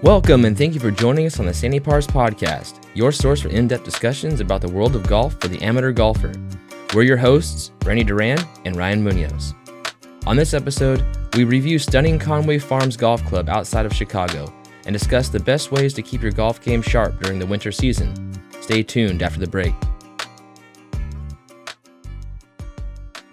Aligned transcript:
Welcome 0.00 0.44
and 0.44 0.56
thank 0.56 0.74
you 0.74 0.80
for 0.80 0.92
joining 0.92 1.26
us 1.26 1.40
on 1.40 1.46
the 1.46 1.52
Sandy 1.52 1.80
Pars 1.80 2.06
Podcast, 2.06 2.84
your 2.94 3.10
source 3.10 3.40
for 3.40 3.48
in 3.48 3.66
depth 3.66 3.82
discussions 3.82 4.38
about 4.38 4.60
the 4.60 4.68
world 4.68 4.94
of 4.94 5.08
golf 5.08 5.34
for 5.40 5.48
the 5.48 5.60
amateur 5.60 5.90
golfer. 5.90 6.32
We're 6.94 7.02
your 7.02 7.16
hosts, 7.16 7.72
Randy 7.84 8.04
Duran 8.04 8.38
and 8.64 8.76
Ryan 8.76 9.02
Munoz. 9.02 9.54
On 10.24 10.36
this 10.36 10.54
episode, 10.54 11.04
we 11.34 11.42
review 11.42 11.80
stunning 11.80 12.16
Conway 12.16 12.60
Farms 12.60 12.96
Golf 12.96 13.24
Club 13.24 13.48
outside 13.48 13.86
of 13.86 13.92
Chicago 13.92 14.54
and 14.86 14.92
discuss 14.92 15.30
the 15.30 15.40
best 15.40 15.72
ways 15.72 15.92
to 15.94 16.02
keep 16.02 16.22
your 16.22 16.30
golf 16.30 16.62
game 16.62 16.80
sharp 16.80 17.20
during 17.20 17.40
the 17.40 17.46
winter 17.46 17.72
season. 17.72 18.40
Stay 18.60 18.84
tuned 18.84 19.20
after 19.20 19.40
the 19.40 19.48
break. 19.48 19.74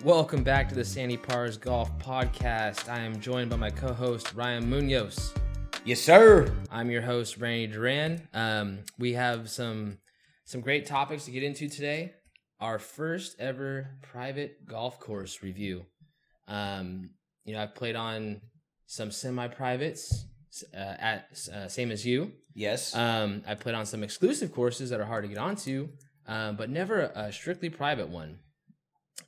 Welcome 0.04 0.42
back 0.42 0.68
to 0.70 0.76
the 0.76 0.84
Sandy 0.84 1.18
Pars 1.18 1.58
Golf 1.58 1.96
Podcast. 2.00 2.90
I 2.90 3.02
am 3.02 3.20
joined 3.20 3.52
by 3.52 3.58
my 3.58 3.70
co 3.70 3.94
host, 3.94 4.34
Ryan 4.34 4.68
Munoz. 4.68 5.32
Yes, 5.86 6.02
sir. 6.02 6.52
I'm 6.72 6.90
your 6.90 7.04
host, 7.04 7.38
Randy 7.38 7.68
Duran. 7.68 8.28
Um, 8.34 8.80
we 8.98 9.14
have 9.14 9.52
some 9.52 10.00
some 10.44 10.62
great 10.62 10.88
topics 10.88 11.26
to 11.26 11.32
get 11.32 11.44
into 11.44 11.70
today. 11.70 12.14
Our 12.60 12.80
first 12.80 13.36
ever 13.38 13.92
private 14.02 14.66
golf 14.66 15.00
course 15.00 15.44
review. 15.44 15.86
Um, 16.48 17.12
you 17.44 17.54
know, 17.54 17.62
I've 17.62 17.76
played 17.76 17.96
on 17.96 18.42
some 18.88 19.12
semi-privates 19.12 20.26
uh, 20.74 20.78
at 20.78 21.28
uh, 21.54 21.68
same 21.68 21.92
as 21.92 22.04
you. 22.04 22.32
Yes. 22.56 22.96
Um, 22.96 23.44
I 23.46 23.54
played 23.54 23.76
on 23.76 23.86
some 23.86 24.02
exclusive 24.02 24.52
courses 24.52 24.90
that 24.90 25.00
are 25.00 25.06
hard 25.06 25.24
to 25.24 25.28
get 25.28 25.38
onto, 25.38 25.90
um, 26.26 26.56
but 26.56 26.72
never 26.72 27.02
a, 27.02 27.26
a 27.26 27.32
strictly 27.32 27.70
private 27.70 28.10
one. 28.10 28.40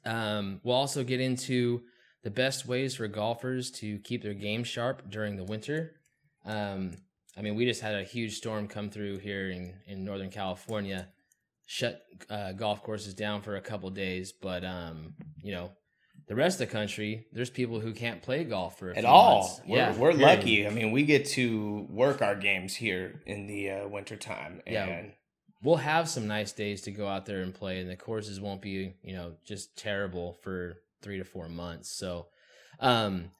Um, 0.06 0.60
we'll 0.64 0.76
also 0.76 1.04
get 1.04 1.22
into 1.22 1.84
the 2.24 2.32
best 2.32 2.66
ways 2.66 2.96
for 2.96 3.08
golfers 3.08 3.70
to 3.74 4.00
keep 4.00 4.24
their 4.24 4.34
game 4.34 4.64
sharp 4.64 5.12
during 5.12 5.36
the 5.36 5.44
winter. 5.44 5.94
Um, 6.46 6.94
I 7.38 7.42
mean, 7.42 7.56
we 7.56 7.66
just 7.66 7.82
had 7.82 7.96
a 7.96 8.04
huge 8.04 8.36
storm 8.38 8.68
come 8.68 8.90
through 8.90 9.20
here 9.20 9.50
in, 9.50 9.74
in 9.86 10.04
Northern 10.04 10.30
California, 10.30 11.08
shut 11.66 12.02
uh, 12.30 12.54
golf 12.54 12.82
courses 12.84 13.14
down 13.14 13.42
for 13.42 13.56
a 13.56 13.62
couple 13.62 13.90
days. 13.90 14.32
But 14.32 14.64
um, 14.66 15.14
you 15.44 15.52
know, 15.52 15.72
the 16.28 16.36
rest 16.36 16.60
of 16.60 16.68
the 16.68 16.74
country, 16.74 17.26
there's 17.32 17.50
people 17.50 17.80
who 17.80 17.94
can't 17.94 18.22
play 18.22 18.44
golf 18.44 18.80
for 18.80 18.90
a 18.92 18.96
At 18.98 19.02
few 19.04 19.08
all. 19.08 19.40
months. 19.42 19.62
We're, 19.68 19.78
yeah, 19.78 19.96
we're 19.98 20.12
period. 20.12 20.28
lucky. 20.28 20.68
I 20.68 20.70
mean, 20.72 20.92
we 20.92 21.04
get 21.04 21.26
to 21.30 21.86
work 21.90 22.22
our 22.22 22.36
games 22.36 22.76
here 22.76 23.22
in 23.26 23.48
the 23.48 23.70
uh, 23.72 23.88
wintertime. 23.88 24.62
And 24.66 24.74
Yeah. 24.74 25.04
We'll 25.64 25.78
have 25.78 26.08
some 26.08 26.28
nice 26.28 26.52
days 26.52 26.82
to 26.84 26.92
go 26.92 27.08
out 27.08 27.26
there 27.26 27.42
and 27.42 27.52
play, 27.54 27.80
and 27.80 27.90
the 27.90 27.96
courses 27.96 28.40
won't 28.40 28.62
be, 28.62 28.94
you 29.02 29.14
know, 29.14 29.34
just 29.44 29.76
terrible 29.76 30.34
for 30.44 30.78
three 31.02 31.18
to 31.18 31.24
four 31.24 31.50
months. 31.50 31.90
So, 31.98 32.28
um, 32.80 33.32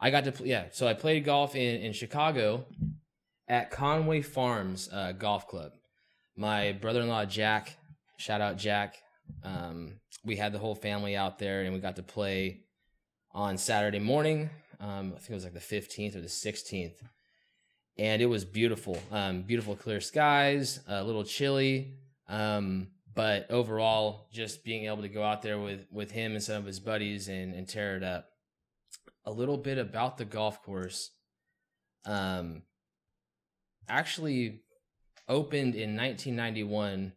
I 0.00 0.10
got 0.10 0.24
to. 0.24 0.46
Yeah, 0.46 0.66
so 0.72 0.86
I 0.86 0.94
played 0.94 1.24
golf 1.24 1.54
in 1.54 1.80
in 1.80 1.92
Chicago 1.92 2.66
at 3.48 3.70
Conway 3.70 4.22
Farms 4.22 4.88
uh, 4.92 5.12
Golf 5.12 5.46
Club. 5.48 5.72
My 6.36 6.72
brother-in-law 6.72 7.26
Jack, 7.26 7.76
shout 8.16 8.40
out 8.40 8.56
Jack. 8.56 8.96
Um, 9.42 10.00
we 10.24 10.36
had 10.36 10.52
the 10.52 10.58
whole 10.58 10.74
family 10.74 11.16
out 11.16 11.38
there, 11.38 11.62
and 11.62 11.72
we 11.72 11.80
got 11.80 11.96
to 11.96 12.02
play 12.02 12.60
on 13.32 13.56
Saturday 13.56 13.98
morning. 13.98 14.50
Um, 14.80 15.12
I 15.14 15.18
think 15.18 15.30
it 15.30 15.34
was 15.34 15.44
like 15.44 15.54
the 15.54 15.60
fifteenth 15.60 16.16
or 16.16 16.20
the 16.20 16.28
sixteenth, 16.28 17.00
and 17.96 18.20
it 18.20 18.26
was 18.26 18.44
beautiful. 18.44 18.98
Um, 19.12 19.42
beautiful 19.42 19.76
clear 19.76 20.00
skies, 20.00 20.80
a 20.88 21.02
little 21.04 21.24
chilly, 21.24 21.94
um, 22.28 22.88
but 23.14 23.50
overall, 23.50 24.26
just 24.32 24.64
being 24.64 24.86
able 24.86 25.02
to 25.02 25.08
go 25.08 25.22
out 25.22 25.40
there 25.40 25.58
with 25.58 25.86
with 25.90 26.10
him 26.10 26.32
and 26.32 26.42
some 26.42 26.56
of 26.56 26.66
his 26.66 26.80
buddies 26.80 27.28
and 27.28 27.54
and 27.54 27.68
tear 27.68 27.96
it 27.96 28.02
up. 28.02 28.26
A 29.26 29.32
little 29.32 29.56
bit 29.56 29.78
about 29.78 30.18
the 30.18 30.24
golf 30.24 30.62
course. 30.62 31.10
Um, 32.04 32.62
actually 33.88 34.60
opened 35.28 35.74
in 35.74 35.96
1991 35.96 37.12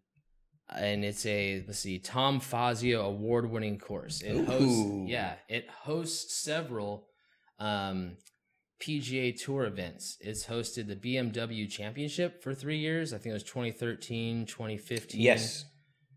and 0.76 1.06
it's 1.06 1.26
a 1.26 1.64
let's 1.68 1.80
see 1.80 1.98
tom 2.00 2.40
fazio 2.40 3.06
award-winning 3.06 3.78
course 3.78 4.22
it 4.22 4.46
hosts 4.46 4.62
Ooh. 4.80 5.06
yeah 5.08 5.34
it 5.50 5.70
hosts 5.70 6.34
several 6.36 7.08
um 7.60 8.18
pga 8.82 9.36
tour 9.42 9.66
events 9.66 10.18
it's 10.22 10.46
hosted 10.46 10.88
the 10.88 10.96
bmw 10.96 11.70
championship 11.70 12.42
for 12.44 12.54
three 12.54 12.78
years 12.78 13.14
i 13.14 13.18
think 13.18 13.32
it 13.32 13.34
was 13.34 13.44
2013 13.44 14.46
2015 14.46 15.20
Yes. 15.22 15.66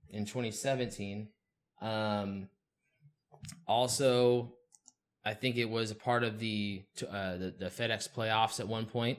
in 0.08 0.24
2017 0.24 1.28
um 1.80 2.48
also 3.66 4.54
i 5.25 5.34
think 5.34 5.56
it 5.56 5.69
was 5.69 5.91
a 5.91 5.94
part 5.94 6.22
of 6.25 6.38
the 6.38 6.82
uh 7.10 7.36
the, 7.36 7.54
the 7.58 7.66
fedex 7.66 8.08
playoffs 8.08 8.60
at 8.60 8.69
one 8.69 8.86
point 8.86 9.19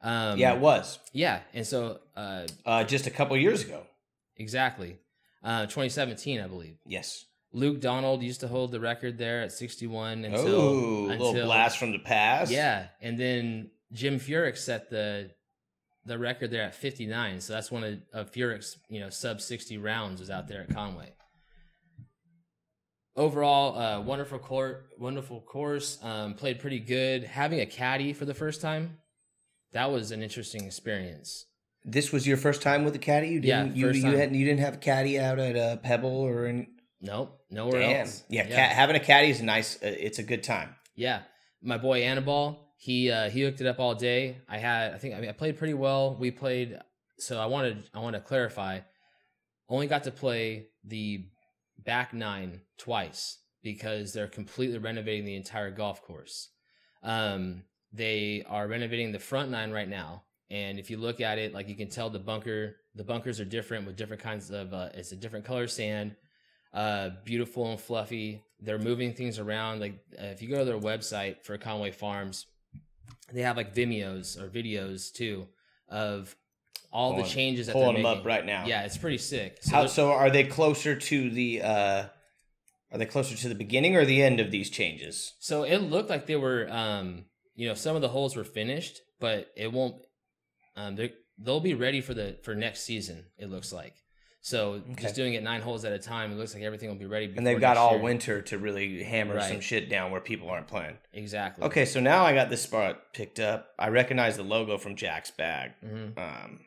um 0.00 0.38
yeah, 0.38 0.54
it 0.54 0.60
was. 0.60 1.00
yeah, 1.12 1.40
and 1.52 1.66
so 1.66 1.98
uh, 2.16 2.46
Uh, 2.64 2.84
just 2.84 3.08
a 3.08 3.10
couple 3.10 3.36
years 3.36 3.64
ago. 3.64 3.82
exactly, 4.36 4.96
uh, 5.42 5.62
2017, 5.66 6.40
I 6.40 6.46
believe. 6.46 6.76
Yes. 6.86 7.24
Luke 7.52 7.80
Donald 7.80 8.22
used 8.22 8.40
to 8.40 8.46
hold 8.48 8.70
the 8.70 8.78
record 8.78 9.18
there 9.18 9.40
at 9.42 9.50
61 9.50 10.24
until 10.24 10.54
oh, 10.54 11.06
a 11.08 11.12
until 11.12 11.32
little 11.32 11.46
blast 11.46 11.78
from 11.78 11.90
the 11.90 11.98
past. 11.98 12.52
yeah, 12.52 12.86
and 13.00 13.18
then 13.18 13.70
Jim 13.92 14.20
Furyk 14.20 14.56
set 14.56 14.88
the 14.88 15.30
the 16.04 16.16
record 16.16 16.50
there 16.52 16.62
at 16.62 16.74
59. 16.76 17.40
So 17.40 17.52
that's 17.54 17.70
one 17.72 17.82
of, 17.82 17.98
of 18.12 18.30
Furyk's 18.32 18.76
you 18.88 19.00
know 19.00 19.10
sub 19.10 19.40
60 19.40 19.78
rounds 19.78 20.20
was 20.20 20.30
out 20.30 20.46
there 20.46 20.60
at 20.60 20.72
Conway. 20.72 21.12
Overall, 23.18 23.76
uh, 23.76 24.00
wonderful 24.00 24.38
court, 24.38 24.90
wonderful 24.96 25.40
course. 25.40 25.98
Um, 26.04 26.34
played 26.34 26.60
pretty 26.60 26.78
good. 26.78 27.24
Having 27.24 27.60
a 27.60 27.66
caddy 27.66 28.12
for 28.12 28.24
the 28.24 28.32
first 28.32 28.60
time, 28.60 28.98
that 29.72 29.90
was 29.90 30.12
an 30.12 30.22
interesting 30.22 30.64
experience. 30.64 31.46
This 31.84 32.12
was 32.12 32.28
your 32.28 32.36
first 32.36 32.62
time 32.62 32.84
with 32.84 32.94
a 32.94 32.98
caddy. 33.00 33.30
You 33.30 33.40
didn't. 33.40 33.74
you 33.74 33.88
first 33.88 33.98
you 33.98 34.16
had 34.16 34.36
you 34.36 34.44
didn't 34.44 34.60
have 34.60 34.74
a 34.74 34.78
caddy 34.78 35.18
out 35.18 35.40
at 35.40 35.56
uh, 35.56 35.76
Pebble 35.78 36.08
or 36.10 36.46
in. 36.46 36.68
Nope, 37.00 37.40
nowhere 37.50 37.80
Damn. 37.80 38.00
else. 38.02 38.22
Yeah, 38.28 38.46
Ca- 38.46 38.74
having 38.74 38.94
a 38.94 39.00
caddy 39.00 39.30
is 39.30 39.42
nice. 39.42 39.76
Uh, 39.76 39.94
it's 39.98 40.20
a 40.20 40.24
good 40.24 40.44
time. 40.44 40.76
Yeah, 40.94 41.22
my 41.60 41.76
boy 41.76 42.02
Annabal, 42.02 42.72
he 42.76 43.10
uh, 43.10 43.30
he 43.30 43.42
hooked 43.42 43.60
it 43.60 43.66
up 43.66 43.80
all 43.80 43.96
day. 43.96 44.36
I 44.48 44.58
had, 44.58 44.94
I 44.94 44.98
think, 44.98 45.16
I 45.16 45.20
mean, 45.20 45.28
I 45.28 45.32
played 45.32 45.58
pretty 45.58 45.74
well. 45.74 46.16
We 46.18 46.30
played, 46.30 46.78
so 47.18 47.40
I 47.40 47.46
wanted, 47.46 47.82
I 47.92 47.98
want 47.98 48.14
to 48.14 48.20
clarify. 48.20 48.80
Only 49.68 49.88
got 49.88 50.04
to 50.04 50.12
play 50.12 50.68
the 50.84 51.26
back 51.84 52.12
nine 52.12 52.60
twice 52.76 53.38
because 53.62 54.12
they're 54.12 54.28
completely 54.28 54.78
renovating 54.78 55.24
the 55.24 55.36
entire 55.36 55.70
golf 55.70 56.02
course. 56.02 56.50
Um, 57.02 57.64
they 57.92 58.44
are 58.48 58.68
renovating 58.68 59.12
the 59.12 59.18
front 59.18 59.50
nine 59.50 59.70
right 59.70 59.88
now, 59.88 60.24
and 60.50 60.78
if 60.78 60.90
you 60.90 60.96
look 60.96 61.20
at 61.20 61.38
it, 61.38 61.54
like 61.54 61.68
you 61.68 61.76
can 61.76 61.88
tell 61.88 62.10
the 62.10 62.18
bunker, 62.18 62.76
the 62.94 63.04
bunkers 63.04 63.40
are 63.40 63.44
different 63.44 63.86
with 63.86 63.96
different 63.96 64.22
kinds 64.22 64.50
of. 64.50 64.74
Uh, 64.74 64.90
it's 64.94 65.12
a 65.12 65.16
different 65.16 65.44
color 65.44 65.66
sand 65.66 66.16
uh 66.74 67.10
beautiful 67.24 67.70
and 67.70 67.80
fluffy 67.80 68.42
they're 68.60 68.78
moving 68.78 69.14
things 69.14 69.38
around 69.38 69.80
like 69.80 69.94
uh, 70.20 70.26
if 70.26 70.42
you 70.42 70.48
go 70.48 70.58
to 70.58 70.64
their 70.64 70.78
website 70.78 71.42
for 71.42 71.56
conway 71.56 71.90
farms 71.90 72.46
they 73.32 73.42
have 73.42 73.56
like 73.56 73.74
vimeos 73.74 74.38
or 74.40 74.48
videos 74.48 75.12
too 75.12 75.46
of 75.88 76.36
all 76.92 77.16
the 77.16 77.22
changes 77.22 77.66
that 77.66 77.72
Pulling 77.74 77.94
they're 77.94 78.02
them 78.02 78.02
making. 78.04 78.20
up 78.20 78.26
right 78.26 78.46
now. 78.46 78.66
yeah 78.66 78.82
it's 78.82 78.96
pretty 78.96 79.18
sick 79.18 79.58
so, 79.60 79.70
How 79.74 79.86
so? 79.86 80.10
Are 80.12 80.30
they 80.30 80.44
closer 80.44 80.94
to 80.96 81.30
the? 81.30 81.62
uh 81.62 82.04
Are 82.92 82.98
they 82.98 83.06
closer 83.06 83.36
to 83.36 83.48
the 83.48 83.54
beginning 83.54 83.96
or 83.96 84.04
the 84.04 84.22
end 84.22 84.40
of 84.40 84.50
these 84.50 84.70
changes? 84.70 85.34
so 85.38 85.62
it 85.64 85.78
looked 85.78 86.08
like 86.10 86.26
they 86.26 86.36
were 86.36 86.66
um 86.70 87.24
you 87.54 87.68
know 87.68 87.74
some 87.74 87.94
of 87.96 88.02
the 88.02 88.08
holes 88.08 88.36
were 88.36 88.44
finished 88.44 89.00
but 89.20 89.48
it 89.56 89.72
won't 89.72 89.96
um 90.76 90.96
they 90.96 91.12
they'll 91.38 91.60
be 91.60 91.74
ready 91.74 92.00
for 92.00 92.14
the 92.14 92.36
for 92.42 92.54
next 92.54 92.80
season 92.82 93.24
it 93.36 93.50
looks 93.50 93.72
like 93.72 93.94
so 94.40 94.80
Okay. 94.92 95.02
just 95.02 95.16
doing 95.16 95.34
it 95.34 95.42
nine 95.42 95.60
holes 95.60 95.84
at 95.84 95.92
a 95.92 95.98
time 95.98 96.30
it 96.32 96.36
looks 96.36 96.54
like 96.54 96.62
everything 96.62 96.88
will 96.88 96.96
be 96.96 97.06
ready 97.06 97.32
And 97.36 97.44
they've 97.46 97.60
got 97.60 97.76
all 97.76 97.94
year. 97.94 98.02
winter 98.02 98.40
to 98.42 98.56
really 98.58 99.02
hammer 99.02 99.40
some 99.40 99.60
shit 99.60 99.90
down 99.90 100.10
where 100.12 100.20
people 100.20 100.48
aren't 100.48 100.68
playing. 100.68 100.96
exactly 101.12 101.64
Okay, 101.66 101.84
so 101.84 101.98
now 102.00 102.24
I 102.24 102.32
got 102.32 102.48
this 102.48 102.62
spot 102.62 103.12
picked 103.12 103.40
up. 103.40 103.70
I 103.78 103.88
recognize 103.88 104.36
the 104.36 104.44
logo 104.44 104.78
from 104.78 104.94
Jack's 104.96 105.32
bag. 105.32 105.72
hmm 105.82 106.16
Um, 106.16 106.60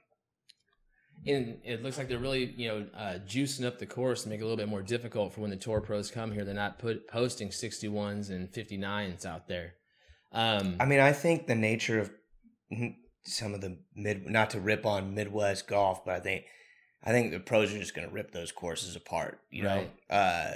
and 1.27 1.59
it 1.63 1.83
looks 1.83 1.97
like 1.97 2.07
they're 2.07 2.17
really 2.19 2.53
you 2.57 2.67
know 2.67 2.85
uh, 2.97 3.19
juicing 3.27 3.65
up 3.65 3.79
the 3.79 3.85
course 3.85 4.23
to 4.23 4.29
make 4.29 4.39
it 4.39 4.43
a 4.43 4.45
little 4.45 4.57
bit 4.57 4.69
more 4.69 4.81
difficult 4.81 5.33
for 5.33 5.41
when 5.41 5.49
the 5.49 5.55
tour 5.55 5.81
pros 5.81 6.09
come 6.11 6.31
here 6.31 6.43
they're 6.43 6.53
not 6.53 6.79
put 6.79 7.07
posting 7.07 7.49
61s 7.49 8.29
and 8.29 8.51
59s 8.51 9.25
out 9.25 9.47
there 9.47 9.73
um 10.31 10.77
I 10.79 10.85
mean, 10.85 10.99
I 10.99 11.11
think 11.11 11.47
the 11.47 11.55
nature 11.55 11.99
of 11.99 12.09
some 13.25 13.53
of 13.53 13.61
the 13.61 13.77
mid, 13.95 14.25
not 14.27 14.49
to 14.51 14.59
rip 14.59 14.85
on 14.85 15.13
Midwest 15.13 15.67
golf, 15.67 16.05
but 16.05 16.15
I 16.15 16.19
think, 16.19 16.45
I 17.03 17.11
think 17.11 17.31
the 17.31 17.39
pros 17.39 17.73
are 17.73 17.77
just 17.77 17.93
going 17.93 18.07
to 18.07 18.13
rip 18.13 18.31
those 18.31 18.51
courses 18.51 18.95
apart. 18.95 19.39
You 19.51 19.63
know, 19.63 19.75
Right. 19.75 19.91
uh, 20.09 20.53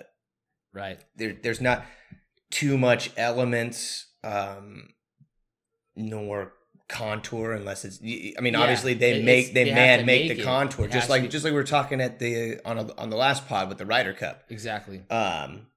right 0.73 0.99
there, 1.17 1.35
there's 1.41 1.61
not 1.61 1.85
too 2.51 2.77
much 2.77 3.11
elements, 3.17 4.07
um, 4.23 4.93
nor 5.95 6.53
contour 6.87 7.53
unless 7.53 7.83
it's. 7.85 7.99
I 8.01 8.41
mean, 8.41 8.53
Yeah, 8.53 8.59
obviously 8.61 8.93
they 8.93 9.21
make 9.23 9.53
they 9.53 9.63
they 9.65 9.73
man 9.73 10.05
make 10.05 10.27
make 10.27 10.37
the 10.37 10.43
contour 10.43 10.85
It 10.85 10.91
just 10.91 11.09
like 11.09 11.29
just 11.29 11.43
like 11.43 11.51
we 11.51 11.57
were 11.57 11.63
talking 11.63 12.01
at 12.01 12.19
the 12.19 12.59
on 12.65 12.77
a, 12.77 12.93
on 12.95 13.09
the 13.09 13.17
last 13.17 13.47
pod 13.47 13.69
with 13.69 13.77
the 13.77 13.85
Ryder 13.85 14.13
Cup. 14.13 14.43
exactly 14.49 15.01
Um, 15.09 15.67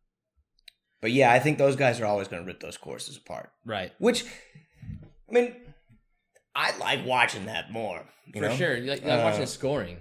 but 1.00 1.12
yeah, 1.12 1.32
I 1.32 1.38
think 1.38 1.58
those 1.58 1.76
guys 1.76 2.00
are 2.00 2.06
always 2.06 2.28
going 2.28 2.43
to 2.43 2.46
rip 2.46 2.60
those 2.60 2.76
courses 2.76 3.16
apart. 3.16 3.50
right 3.64 3.93
Which, 3.99 4.25
I 5.28 5.32
mean, 5.32 5.55
I 6.55 6.76
like 6.78 7.06
watching 7.06 7.46
that 7.46 7.70
more. 7.70 8.04
For 8.32 8.40
know? 8.40 8.54
sure. 8.56 8.76
You 8.76 8.90
like, 8.90 9.02
you 9.02 9.08
like 9.08 9.22
watching 9.25 9.43
Uh, 9.43 9.44
the 9.44 9.50
scoring. 9.50 9.99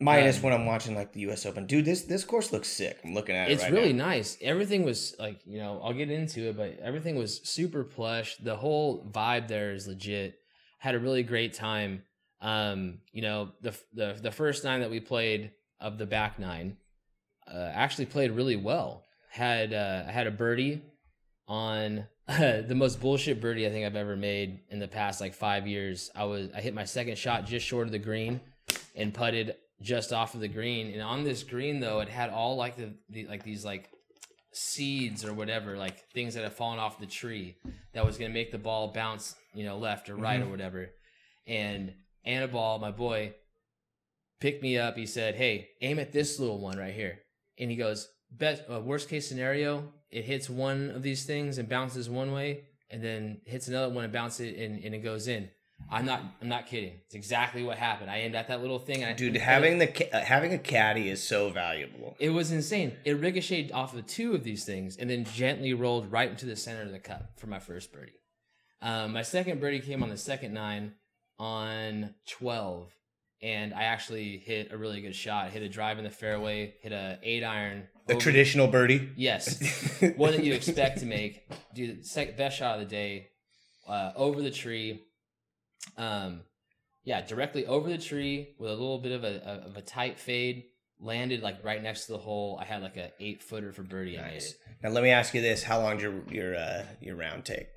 Minus 0.00 0.36
Um, 0.36 0.42
when 0.42 0.52
I'm 0.52 0.66
watching 0.66 0.94
like 0.94 1.12
the 1.12 1.20
U.S. 1.20 1.44
Open, 1.44 1.66
dude. 1.66 1.84
This 1.84 2.02
this 2.02 2.24
course 2.24 2.52
looks 2.52 2.68
sick. 2.68 2.98
I'm 3.04 3.14
looking 3.14 3.34
at 3.34 3.50
it. 3.50 3.54
It's 3.54 3.64
right 3.64 3.72
really 3.72 3.92
now. 3.92 4.06
nice. 4.06 4.38
Everything 4.40 4.84
was 4.84 5.16
like, 5.18 5.40
you 5.44 5.58
know, 5.58 5.80
I'll 5.82 5.92
get 5.92 6.10
into 6.10 6.48
it, 6.48 6.56
but 6.56 6.78
everything 6.80 7.16
was 7.16 7.40
super 7.42 7.82
plush. 7.82 8.36
The 8.36 8.54
whole 8.56 9.04
vibe 9.10 9.48
there 9.48 9.72
is 9.72 9.88
legit. 9.88 10.38
Had 10.78 10.94
a 10.94 11.00
really 11.00 11.24
great 11.24 11.52
time. 11.54 12.02
Um, 12.40 12.98
you 13.12 13.22
know, 13.22 13.50
the 13.60 13.76
the 13.92 14.16
the 14.22 14.30
first 14.30 14.62
nine 14.62 14.80
that 14.80 14.90
we 14.90 15.00
played 15.00 15.50
of 15.80 15.98
the 15.98 16.06
back 16.06 16.38
nine, 16.38 16.76
uh, 17.52 17.70
actually 17.74 18.06
played 18.06 18.30
really 18.30 18.56
well. 18.56 19.04
Had 19.30 19.72
uh, 19.72 20.04
I 20.06 20.12
had 20.12 20.28
a 20.28 20.30
birdie 20.30 20.82
on 21.48 22.06
the 22.28 22.74
most 22.74 23.00
bullshit 23.00 23.40
birdie 23.40 23.66
I 23.66 23.70
think 23.70 23.84
I've 23.84 23.96
ever 23.96 24.16
made 24.16 24.60
in 24.68 24.78
the 24.78 24.86
past 24.86 25.20
like 25.20 25.34
five 25.34 25.66
years. 25.66 26.10
I 26.14 26.24
was 26.24 26.50
I 26.54 26.60
hit 26.60 26.72
my 26.74 26.84
second 26.84 27.18
shot 27.18 27.46
just 27.46 27.66
short 27.66 27.86
of 27.88 27.92
the 27.92 27.98
green 27.98 28.40
and 28.94 29.12
putted 29.12 29.56
just 29.80 30.12
off 30.12 30.34
of 30.34 30.40
the 30.40 30.48
green. 30.48 30.92
And 30.92 31.02
on 31.02 31.24
this 31.24 31.42
green 31.42 31.80
though, 31.80 32.00
it 32.00 32.08
had 32.08 32.30
all 32.30 32.56
like 32.56 32.76
the, 32.76 32.94
the 33.08 33.26
like 33.26 33.44
these 33.44 33.64
like 33.64 33.90
seeds 34.52 35.24
or 35.24 35.32
whatever, 35.32 35.76
like 35.76 36.08
things 36.10 36.34
that 36.34 36.44
have 36.44 36.54
fallen 36.54 36.78
off 36.78 36.98
the 36.98 37.06
tree 37.06 37.56
that 37.92 38.04
was 38.04 38.18
gonna 38.18 38.32
make 38.32 38.50
the 38.50 38.58
ball 38.58 38.92
bounce, 38.92 39.34
you 39.54 39.64
know, 39.64 39.78
left 39.78 40.10
or 40.10 40.16
right 40.16 40.40
or 40.40 40.48
whatever. 40.48 40.90
And 41.46 41.94
Annaball, 42.26 42.80
my 42.80 42.90
boy, 42.90 43.34
picked 44.40 44.62
me 44.62 44.78
up. 44.78 44.96
He 44.96 45.06
said, 45.06 45.34
"Hey, 45.36 45.70
aim 45.80 45.98
at 45.98 46.12
this 46.12 46.38
little 46.38 46.60
one 46.60 46.78
right 46.78 46.94
here." 46.94 47.20
And 47.58 47.70
he 47.70 47.76
goes, 47.76 48.08
"Best 48.30 48.62
uh, 48.70 48.80
worst 48.80 49.08
case 49.08 49.28
scenario, 49.28 49.92
it 50.10 50.24
hits 50.24 50.50
one 50.50 50.90
of 50.90 51.02
these 51.02 51.24
things 51.24 51.58
and 51.58 51.68
bounces 51.68 52.10
one 52.10 52.32
way, 52.32 52.64
and 52.90 53.02
then 53.02 53.40
hits 53.46 53.68
another 53.68 53.92
one 53.92 54.04
and 54.04 54.12
bounces 54.12 54.52
it 54.52 54.58
and, 54.58 54.82
and 54.84 54.94
it 54.94 54.98
goes 54.98 55.28
in." 55.28 55.50
I'm 55.90 56.04
not. 56.04 56.20
I'm 56.42 56.48
not 56.48 56.66
kidding. 56.66 56.94
It's 57.06 57.14
exactly 57.14 57.62
what 57.62 57.78
happened. 57.78 58.10
I 58.10 58.18
aimed 58.18 58.34
at 58.34 58.48
that 58.48 58.60
little 58.60 58.78
thing, 58.78 59.02
and 59.02 59.10
I, 59.10 59.12
dude. 59.14 59.36
it- 59.36 59.40
Having 59.42 59.78
the 59.78 60.14
uh, 60.16 60.20
having 60.22 60.52
a 60.52 60.58
caddy 60.58 61.08
is 61.08 61.22
so 61.22 61.48
valuable. 61.50 62.14
it 62.18 62.30
was 62.30 62.52
insane. 62.52 62.92
It 63.04 63.12
ricocheted 63.14 63.72
off 63.72 63.94
of 63.94 64.06
two 64.06 64.34
of 64.34 64.44
these 64.44 64.64
things 64.64 64.96
and 64.98 65.08
then 65.08 65.24
gently 65.24 65.72
rolled 65.74 66.12
right 66.12 66.28
into 66.30 66.44
the 66.46 66.56
center 66.56 66.82
of 66.82 66.92
the 66.92 66.98
cup 66.98 67.30
for 67.38 67.46
my 67.46 67.58
first 67.58 67.92
birdie. 67.92 68.12
Um, 68.82 69.12
my 69.14 69.22
second 69.22 69.60
birdie 69.60 69.80
came 69.80 70.02
on 70.02 70.08
the 70.10 70.16
second 70.18 70.52
nine 70.52 70.92
on 71.38 72.14
12, 72.28 72.90
and 73.42 73.72
I 73.72 73.84
actually 73.84 74.38
hit 74.38 74.72
a 74.72 74.76
really 74.76 75.00
good 75.00 75.14
shot. 75.14 75.50
Hit 75.50 75.62
a 75.62 75.68
drive 75.68 75.98
in 75.98 76.04
the 76.04 76.10
fairway, 76.10 76.74
hit 76.82 76.92
a 76.92 77.18
eight 77.22 77.44
iron. 77.44 77.88
A 78.08 78.12
over- 78.12 78.20
traditional 78.20 78.66
birdie. 78.68 79.08
Yes, 79.16 79.58
one 80.16 80.32
that 80.32 80.44
you 80.44 80.52
expect 80.52 80.98
to 81.00 81.06
make. 81.06 81.48
Dude, 81.74 82.04
second 82.04 82.36
best 82.36 82.58
shot 82.58 82.74
of 82.74 82.80
the 82.80 82.86
day, 82.94 83.28
uh, 83.88 84.12
over 84.16 84.42
the 84.42 84.50
tree. 84.50 85.02
Um, 85.96 86.42
yeah, 87.04 87.22
directly 87.22 87.66
over 87.66 87.88
the 87.88 87.98
tree 87.98 88.54
with 88.58 88.70
a 88.70 88.74
little 88.74 88.98
bit 88.98 89.12
of 89.12 89.24
a 89.24 89.64
of 89.66 89.76
a 89.76 89.82
tight 89.82 90.18
fade. 90.18 90.64
Landed 91.00 91.42
like 91.42 91.64
right 91.64 91.80
next 91.80 92.06
to 92.06 92.12
the 92.12 92.18
hole. 92.18 92.58
I 92.60 92.64
had 92.64 92.82
like 92.82 92.96
a 92.96 93.12
eight 93.20 93.40
footer 93.40 93.72
for 93.72 93.84
birdie. 93.84 94.16
Nice. 94.16 94.50
it. 94.50 94.56
Now 94.82 94.90
let 94.90 95.04
me 95.04 95.10
ask 95.10 95.32
you 95.32 95.40
this: 95.40 95.62
How 95.62 95.80
long 95.80 95.96
did 95.96 96.02
your 96.02 96.22
your 96.28 96.56
uh, 96.56 96.84
your 97.00 97.14
round 97.14 97.44
take? 97.44 97.68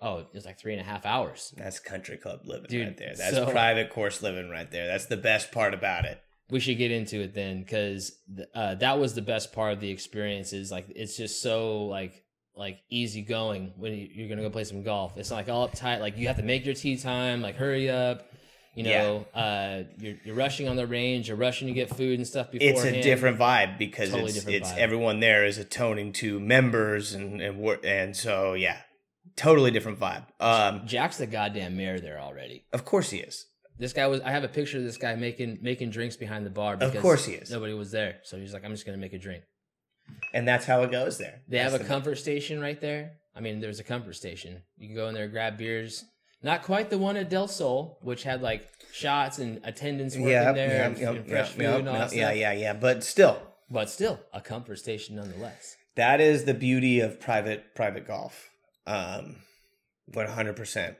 Oh, 0.00 0.18
it 0.18 0.28
was 0.34 0.46
like 0.46 0.58
three 0.58 0.72
and 0.72 0.80
a 0.80 0.84
half 0.84 1.06
hours. 1.06 1.54
That's 1.56 1.78
country 1.78 2.16
club 2.16 2.40
living 2.44 2.66
Dude, 2.68 2.86
right 2.86 2.96
there. 2.96 3.14
That's 3.16 3.36
so- 3.36 3.50
private 3.50 3.90
course 3.90 4.20
living 4.22 4.48
right 4.48 4.70
there. 4.70 4.86
That's 4.86 5.06
the 5.06 5.16
best 5.16 5.52
part 5.52 5.74
about 5.74 6.06
it. 6.06 6.20
We 6.50 6.58
should 6.58 6.78
get 6.78 6.90
into 6.90 7.20
it 7.20 7.32
then, 7.34 7.60
because 7.60 8.18
uh, 8.56 8.74
that 8.76 8.98
was 8.98 9.14
the 9.14 9.22
best 9.22 9.52
part 9.52 9.72
of 9.72 9.80
the 9.80 9.90
experience. 9.90 10.52
Is 10.52 10.72
like 10.72 10.86
it's 10.88 11.16
just 11.16 11.42
so 11.42 11.84
like 11.84 12.24
like 12.60 12.78
easy 12.90 13.22
going 13.22 13.72
when 13.76 13.92
you- 13.94 14.08
you're 14.12 14.28
gonna 14.28 14.42
go 14.42 14.50
play 14.50 14.64
some 14.64 14.82
golf. 14.84 15.16
It's 15.16 15.30
not 15.30 15.36
like 15.36 15.48
all 15.48 15.68
uptight. 15.68 15.98
Like 16.00 16.16
you 16.18 16.28
have 16.28 16.36
to 16.36 16.42
make 16.44 16.64
your 16.64 16.74
tee 16.74 16.96
time. 16.96 17.40
Like 17.42 17.56
hurry 17.56 17.88
up. 17.90 18.26
You 18.76 18.84
know, 18.84 19.26
uh, 19.34 19.82
you're 19.98 20.14
you're 20.24 20.36
rushing 20.36 20.68
on 20.68 20.76
the 20.76 20.86
range. 20.86 21.26
You're 21.26 21.36
rushing 21.36 21.66
to 21.66 21.74
get 21.74 21.88
food 21.90 22.18
and 22.20 22.26
stuff 22.26 22.52
before 22.52 22.68
It's 22.68 22.84
a 22.84 23.02
different 23.02 23.36
vibe 23.38 23.78
because 23.78 24.10
Totally 24.10 24.30
it's 24.30 24.46
it's 24.46 24.70
vibe. 24.70 24.76
everyone 24.78 25.18
there 25.18 25.44
is 25.44 25.58
atoning 25.58 26.12
to 26.22 26.38
members 26.38 27.12
and 27.12 27.40
and 27.42 27.84
and 27.84 28.16
so 28.16 28.54
yeah, 28.54 28.76
totally 29.36 29.70
different 29.72 29.98
vibe. 29.98 30.24
Um, 30.38 30.86
Jack's 30.86 31.18
the 31.18 31.26
goddamn 31.26 31.76
mayor 31.76 31.98
there 31.98 32.20
already. 32.20 32.64
of 32.72 32.84
course 32.84 33.10
he 33.10 33.18
is. 33.18 33.46
This 33.78 33.92
guy 33.94 34.06
was. 34.06 34.20
I 34.20 34.30
have 34.30 34.44
a 34.44 34.48
picture 34.48 34.76
of 34.78 34.84
this 34.84 34.98
guy 34.98 35.14
making 35.16 35.58
making 35.62 35.90
drinks 35.90 36.16
behind 36.16 36.44
the 36.46 36.50
bar. 36.50 36.76
Because 36.76 36.94
of 36.94 37.00
course 37.02 37.24
he 37.24 37.32
is. 37.32 37.50
Nobody 37.50 37.72
was 37.74 37.90
there, 37.90 38.20
so 38.24 38.36
he's 38.38 38.52
like, 38.52 38.64
"I'm 38.64 38.72
just 38.72 38.84
gonna 38.86 38.98
make 38.98 39.14
a 39.14 39.18
drink." 39.18 39.42
And 40.32 40.46
that's 40.46 40.64
how 40.66 40.82
it 40.82 40.90
goes 40.90 41.18
there. 41.18 41.42
They 41.48 41.58
have 41.58 41.74
a 41.74 41.78
the- 41.78 41.84
comfort 41.84 42.16
station 42.16 42.60
right 42.60 42.80
there. 42.80 43.12
I 43.34 43.40
mean, 43.40 43.60
there's 43.60 43.80
a 43.80 43.84
comfort 43.84 44.14
station. 44.16 44.62
You 44.76 44.88
can 44.88 44.96
go 44.96 45.08
in 45.08 45.14
there, 45.14 45.28
grab 45.28 45.56
beers. 45.56 46.04
Not 46.42 46.62
quite 46.62 46.90
the 46.90 46.98
one 46.98 47.16
at 47.16 47.28
Del 47.30 47.48
Sol, 47.48 47.98
which 48.02 48.22
had 48.22 48.42
like 48.42 48.66
shots 48.92 49.38
and 49.38 49.60
attendants 49.62 50.16
working 50.16 50.30
yeah, 50.30 50.52
there 50.52 50.68
yeah, 50.68 50.86
and, 50.86 50.98
yeah, 50.98 51.10
and 51.10 51.26
fresh 51.28 51.48
yeah, 51.50 51.52
food 51.54 51.62
yeah, 51.62 51.76
and 51.76 51.88
all 51.88 51.94
yeah, 51.94 52.06
that 52.06 52.16
yeah, 52.16 52.32
yeah, 52.32 52.52
yeah. 52.52 52.72
But 52.72 53.04
still, 53.04 53.40
But 53.70 53.90
still, 53.90 54.18
a 54.32 54.40
comfort 54.40 54.78
station 54.78 55.16
nonetheless. 55.16 55.76
that 55.96 56.20
is 56.20 56.44
the 56.44 56.54
beauty 56.54 57.00
of 57.00 57.20
private 57.20 57.74
private 57.74 58.06
golf. 58.06 58.48
Um, 58.86 59.36
one 60.06 60.26
hundred 60.26 60.56
percent. 60.56 60.96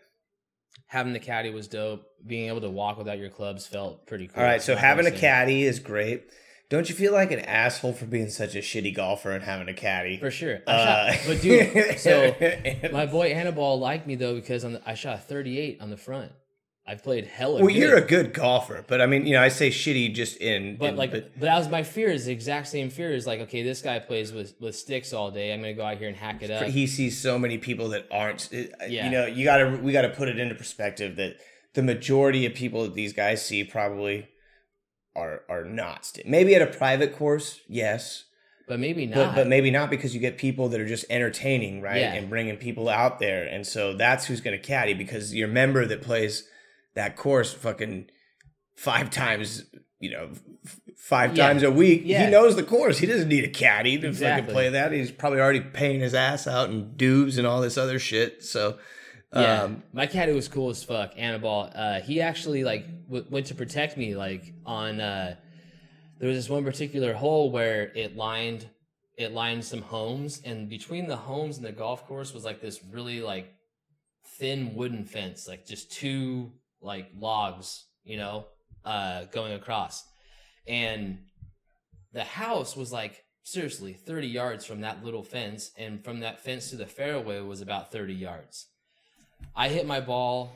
Having 0.87 1.15
the 1.15 1.21
caddy 1.21 1.51
was 1.51 1.69
dope. 1.69 2.05
Being 2.27 2.49
able 2.49 2.61
to 2.61 2.71
walk 2.71 2.99
without 2.99 3.19
your 3.19 3.31
clubs 3.31 3.67
felt 3.67 4.07
pretty 4.07 4.29
cool. 4.29 4.43
All 4.43 4.49
right, 4.49 4.61
so 4.61 4.77
having 4.77 5.07
a 5.07 5.11
caddy 5.11 5.65
is 5.65 5.79
great. 5.79 6.25
Don't 6.71 6.89
you 6.89 6.95
feel 6.95 7.13
like 7.13 7.33
an 7.33 7.41
asshole 7.41 7.93
for 7.93 8.07
being 8.07 8.31
such 8.31 8.55
a 8.55 8.61
shitty 8.61 8.95
golfer 8.95 9.33
and 9.33 9.43
having 9.45 9.69
a 9.69 9.75
caddy? 9.75 10.17
for 10.19 10.31
sure. 10.31 10.61
Uh, 10.67 11.13
shot, 11.13 11.21
but 11.27 11.41
dude, 11.43 11.99
so 11.99 12.35
my 12.93 13.05
boy 13.07 13.29
Annabelle 13.33 13.79
liked 13.79 14.07
me 14.07 14.15
though 14.15 14.35
because 14.37 14.65
on 14.65 14.75
the, 14.75 14.83
I 14.89 14.95
shot 14.95 15.17
a 15.17 15.19
38 15.19 15.81
on 15.83 15.91
the 15.91 15.97
front. 15.97 16.33
I 16.87 16.95
played 16.95 17.27
hella. 17.27 17.57
well, 17.61 17.67
good. 17.67 17.77
you're 17.77 17.97
a 17.97 18.01
good 18.01 18.33
golfer, 18.33 18.85
but 18.89 19.01
I 19.01 19.07
mean, 19.07 19.25
you 19.27 19.35
know, 19.35 19.43
I 19.43 19.49
say 19.49 19.69
shitty 19.71 20.13
just 20.15 20.39
in, 20.39 20.77
But 20.77 20.91
in- 20.91 20.97
like, 20.97 21.13
but, 21.13 21.39
that 21.41 21.57
was 21.59 21.69
my 21.69 21.83
fear. 21.85 22.09
Is 22.09 22.25
the 22.27 22.33
exact 22.33 22.67
same 22.69 22.89
fear. 22.91 23.13
Is 23.13 23.27
like, 23.29 23.41
okay, 23.41 23.63
this 23.63 23.81
guy 23.83 23.99
plays 24.01 24.33
with 24.33 24.55
with 24.61 24.75
sticks 24.75 25.13
all 25.13 25.31
day. 25.31 25.53
I'm 25.53 25.61
gonna 25.61 25.75
go 25.75 25.85
out 25.85 25.99
here 25.99 26.09
and 26.09 26.17
hack 26.17 26.43
it 26.43 26.51
up. 26.51 26.65
he 26.69 26.87
sees 26.89 27.21
so 27.21 27.39
many 27.39 27.59
people 27.59 27.91
that 27.91 28.07
aren't. 28.11 28.49
uh, 28.53 28.87
Yeah. 28.89 29.05
You 29.05 29.11
know, 29.11 29.27
you 29.27 29.45
got 29.45 29.59
to 29.59 29.77
we 29.77 29.93
got 29.93 30.03
to 30.03 30.09
put 30.09 30.29
it 30.29 30.39
into 30.39 30.55
perspective 30.55 31.17
that 31.17 31.37
the 31.75 31.83
majority 31.83 32.47
of 32.47 32.55
people 32.55 32.83
that 32.85 32.95
these 32.95 33.13
guys 33.13 33.45
see 33.45 33.63
probably 33.63 34.27
are 35.17 35.43
are 35.49 35.65
not. 35.65 36.05
st- 36.07 36.27
Maybe 36.27 36.55
at 36.55 36.63
a 36.63 36.67
private 36.67 37.17
course, 37.17 37.61
yes, 37.69 38.25
but 38.69 38.79
maybe 38.81 39.07
not. 39.07 39.35
but 39.35 39.47
maybe 39.49 39.71
not 39.71 39.91
because 39.91 40.15
you 40.15 40.21
get 40.21 40.39
people 40.39 40.69
that 40.69 40.81
are 40.81 40.87
just 40.89 41.05
entertaining, 41.11 41.81
right, 41.83 42.01
Yeah. 42.01 42.15
and 42.15 42.29
bringing 42.31 42.57
people 42.57 42.89
out 42.89 43.19
there, 43.19 43.45
and 43.45 43.67
so 43.67 43.95
that's 43.97 44.27
who's 44.27 44.41
going 44.41 44.57
to 44.57 44.63
caddy 44.65 44.95
because 44.95 45.35
your 45.35 45.49
member 45.49 45.85
that 45.87 46.03
plays 46.03 46.45
that 46.95 47.17
course 47.17 47.53
fucking 47.53 48.07
five 48.77 49.11
times, 49.11 49.65
you 49.99 50.11
know, 50.11 50.31
five 50.97 51.37
Yeah. 51.37 51.47
times 51.49 51.63
a 51.63 51.71
week. 51.71 52.03
Yeah. 52.05 52.25
He 52.25 52.31
knows 52.31 52.57
the 52.57 52.63
course. 52.63 52.99
He 52.99 53.07
doesn't 53.07 53.29
need 53.29 53.45
a 53.45 53.49
caddy 53.49 53.99
to 53.99 54.07
Exactly. 54.09 54.43
fucking 54.43 54.55
play 54.55 54.69
that. 54.71 54.93
He's 54.93 55.11
probably 55.11 55.41
already 55.41 55.61
paying 55.61 56.01
his 56.01 56.15
ass 56.15 56.47
out 56.47 56.71
in 56.71 56.97
dues 56.97 57.37
and 57.39 57.47
all 57.47 57.61
this 57.61 57.77
other 57.79 57.99
shit. 57.99 58.43
So, 58.45 58.79
yeah, 59.33 59.63
um, 59.63 59.83
my 59.93 60.07
caddy 60.07 60.33
was 60.33 60.49
cool 60.49 60.71
as 60.71 60.83
fuck. 60.83 61.13
Annabelle. 61.17 61.71
Uh, 61.75 62.01
he 62.01 62.21
actually 62.21 62.65
like 62.65 63.07
w- 63.07 63.25
went 63.31 63.47
to 63.47 63.55
protect 63.55 63.97
me. 63.97 64.17
Like 64.17 64.55
on, 64.67 65.01
uh, 65.01 65.37
there 66.19 66.29
was 66.29 66.37
this 66.37 66.49
one 66.49 66.65
particular 66.65 67.15
hole 67.15 67.51
where 67.51 67.93
it 67.95 68.17
lined 68.17 68.69
it 69.17 69.33
lined 69.33 69.65
some 69.65 69.83
homes, 69.83 70.41
and 70.45 70.69
between 70.69 71.07
the 71.07 71.17
homes 71.17 71.59
and 71.59 71.67
the 71.67 71.73
golf 71.73 72.07
course 72.07 72.35
was 72.35 72.45
like 72.45 72.61
this 72.61 72.81
really 72.91 73.21
like 73.21 73.53
thin 74.39 74.75
wooden 74.75 75.05
fence, 75.05 75.47
like 75.47 75.67
just 75.67 75.93
two 75.93 76.53
like 76.81 77.09
logs, 77.17 77.87
you 78.03 78.17
know, 78.17 78.47
uh, 78.85 79.25
going 79.27 79.53
across, 79.53 80.05
and 80.67 81.19
the 82.13 82.25
house 82.25 82.77
was 82.77 82.91
like 82.91 83.23
seriously 83.45 83.93
30 83.93 84.27
yards 84.27 84.65
from 84.65 84.81
that 84.81 85.05
little 85.05 85.23
fence 85.23 85.71
and 85.77 86.05
from 86.05 86.21
that 86.21 86.43
fence 86.43 86.71
to 86.71 86.77
the 86.77 86.87
fairway 86.87 87.41
was 87.41 87.61
about 87.61 87.91
30 87.91 88.13
yards 88.13 88.70
i 89.55 89.69
hit 89.69 89.87
my 89.87 90.01
ball 90.01 90.53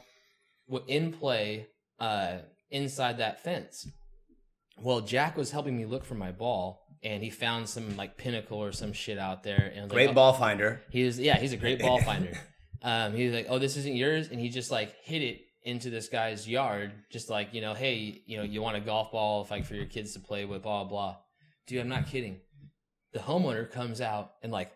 in 0.87 1.13
play 1.13 1.67
uh, 2.01 2.39
inside 2.71 3.19
that 3.19 3.43
fence 3.43 3.87
well 4.81 5.01
jack 5.01 5.37
was 5.37 5.51
helping 5.51 5.77
me 5.77 5.85
look 5.85 6.05
for 6.05 6.15
my 6.15 6.33
ball 6.33 6.85
and 7.03 7.23
he 7.23 7.31
found 7.31 7.69
some 7.69 7.97
like 7.97 8.17
pinnacle 8.17 8.59
or 8.59 8.73
some 8.73 8.93
shit 8.93 9.19
out 9.19 9.43
there 9.43 9.71
and 9.75 9.85
was 9.85 9.91
like, 9.91 9.97
great 9.97 10.11
"Oh." 10.11 10.15
ball 10.15 10.33
finder. 10.33 10.83
he 10.91 11.05
was 11.05 11.21
yeah 11.21 11.39
he's 11.39 11.53
a 11.53 11.57
great 11.57 11.81
ball 11.81 12.01
finder 12.03 12.33
um, 12.83 13.15
he 13.15 13.27
was 13.27 13.35
like 13.35 13.47
oh 13.49 13.59
this 13.59 13.77
isn't 13.77 13.95
yours 13.97 14.29
and 14.29 14.41
he 14.41 14.49
just 14.49 14.71
like 14.71 14.95
hit 15.03 15.23
it 15.23 15.41
into 15.63 15.89
this 15.91 16.09
guy's 16.09 16.49
yard 16.49 16.93
just 17.11 17.31
like 17.31 17.55
you 17.55 17.61
know 17.61 17.73
hey 17.75 18.23
you 18.27 18.37
know 18.37 18.43
you 18.43 18.61
want 18.61 18.77
a 18.77 18.81
golf 18.81 19.13
ball 19.13 19.47
like 19.51 19.65
for 19.65 19.75
your 19.75 19.87
kids 19.87 20.13
to 20.13 20.21
play 20.21 20.45
with 20.45 20.63
blah 20.63 20.85
blah 20.85 21.17
dude 21.67 21.81
i'm 21.81 21.89
not 21.89 22.07
kidding 22.07 22.41
the 23.13 23.19
homeowner 23.19 23.71
comes 23.71 24.01
out 24.01 24.33
and 24.43 24.53
like 24.53 24.73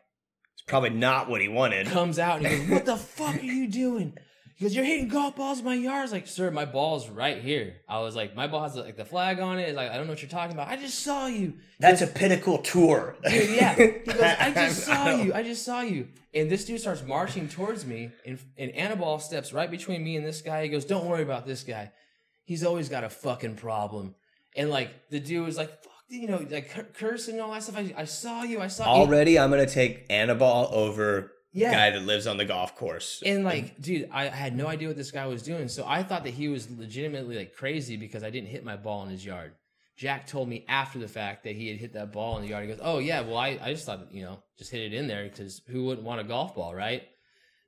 It's 0.59 0.67
probably 0.67 0.91
not 0.91 1.31
what 1.31 1.41
he 1.41 1.49
wanted. 1.49 1.87
comes 2.01 2.19
out 2.19 2.39
and 2.39 2.47
he 2.47 2.59
goes 2.59 2.71
what 2.71 2.85
the 2.85 2.97
fuck 3.17 3.37
are 3.37 3.41
you 3.41 3.69
doing 3.69 4.13
He 4.57 4.65
goes, 4.65 4.75
"You're 4.75 4.85
hitting 4.85 5.09
golf 5.09 5.37
balls 5.37 5.61
in 5.61 5.65
my 5.65 5.75
yard." 5.75 6.01
I 6.01 6.03
was 6.03 6.13
like, 6.13 6.27
"Sir, 6.27 6.51
my 6.51 6.65
ball's 6.65 7.09
right 7.09 7.41
here." 7.41 7.77
I 7.89 8.01
was 8.01 8.17
like, 8.17 8.35
"My 8.35 8.49
ball 8.49 8.65
has 8.65 8.75
like 8.75 8.97
the 8.97 9.05
flag 9.05 9.39
on 9.39 9.59
it." 9.61 9.69
It's 9.69 9.77
like, 9.77 9.91
"I 9.91 9.97
don't 9.97 10.07
know 10.07 10.13
what 10.13 10.21
you're 10.21 10.29
talking 10.29 10.53
about." 10.53 10.67
I 10.69 10.77
just 10.77 10.99
saw 10.99 11.27
you. 11.29 11.55
That's 11.79 12.03
a 12.03 12.09
pinnacle 12.09 12.59
tour. 12.59 13.17
Dude, 13.29 13.51
yeah. 13.51 13.75
He 13.77 13.87
goes, 14.13 14.21
I 14.21 14.53
just 14.53 14.85
saw 14.85 15.11
you. 15.11 15.33
I 15.33 15.43
just 15.45 15.65
saw 15.65 15.83
you. 15.83 16.09
And 16.35 16.51
this 16.51 16.65
dude 16.65 16.81
starts 16.81 17.03
marching 17.05 17.49
towards 17.49 17.87
me, 17.87 18.11
and, 18.27 18.39
and 18.59 18.73
Annabelle 18.73 19.21
steps 19.21 19.53
right 19.53 19.71
between 19.71 20.03
me 20.03 20.17
and 20.17 20.27
this 20.27 20.43
guy. 20.43 20.65
He 20.65 20.69
goes, 20.69 20.85
Don't 20.85 21.07
worry 21.07 21.23
about 21.23 21.47
this 21.47 21.63
guy. 21.63 21.93
He's 22.45 22.65
always 22.65 22.89
got 22.89 23.05
a 23.05 23.09
fucking 23.11 23.57
problem. 23.57 24.15
And 24.57 24.71
like, 24.71 24.91
the 25.11 25.21
dude 25.21 25.47
was 25.47 25.57
like, 25.57 25.71
Fuck, 25.85 25.98
you 26.09 26.29
know, 26.29 26.45
like 26.51 26.71
cur- 26.71 26.87
cursing 26.95 27.35
and 27.35 27.43
all 27.43 27.53
that 27.53 27.63
stuff. 27.63 27.77
I, 27.77 27.93
I 27.97 28.05
saw 28.05 28.43
you. 28.43 28.61
I 28.61 28.69
saw 28.69 28.85
you. 28.85 29.03
Already, 29.03 29.39
I'm 29.39 29.51
gonna 29.51 29.67
take 29.67 30.07
Annabelle 30.11 30.69
over 30.73 31.33
Yeah. 31.53 31.73
guy 31.73 31.91
that 31.91 32.03
lives 32.07 32.27
on 32.27 32.37
the 32.37 32.45
golf 32.45 32.75
course. 32.77 33.23
And 33.25 33.45
like, 33.45 33.81
dude, 33.81 34.09
I 34.13 34.27
had 34.27 34.57
no 34.57 34.67
idea 34.67 34.89
what 34.89 34.97
this 34.97 35.11
guy 35.11 35.27
was 35.27 35.43
doing. 35.43 35.69
So 35.69 35.85
I 35.87 36.03
thought 36.03 36.25
that 36.25 36.35
he 36.35 36.49
was 36.49 36.71
legitimately 36.71 37.37
like 37.37 37.55
crazy 37.55 37.97
because 37.97 38.23
I 38.25 38.31
didn't 38.31 38.49
hit 38.49 38.65
my 38.65 38.77
ball 38.77 39.03
in 39.05 39.11
his 39.11 39.25
yard. 39.25 39.53
Jack 39.97 40.27
told 40.29 40.49
me 40.49 40.65
after 40.69 40.99
the 41.01 41.09
fact 41.09 41.43
that 41.45 41.57
he 41.57 41.69
had 41.69 41.79
hit 41.79 41.93
that 41.95 42.13
ball 42.13 42.37
in 42.37 42.43
the 42.45 42.49
yard. 42.51 42.63
He 42.65 42.71
goes, 42.71 42.79
"Oh 42.81 43.01
yeah, 43.01 43.21
well 43.23 43.37
I, 43.37 43.59
I 43.61 43.73
just 43.73 43.85
thought 43.85 44.13
you 44.13 44.23
know 44.23 44.39
just 44.57 44.71
hit 44.71 44.81
it 44.81 44.95
in 44.95 45.09
there 45.09 45.25
because 45.25 45.61
who 45.67 45.85
wouldn't 45.87 46.07
want 46.07 46.21
a 46.21 46.25
golf 46.25 46.55
ball, 46.55 46.75
right?" 46.75 47.03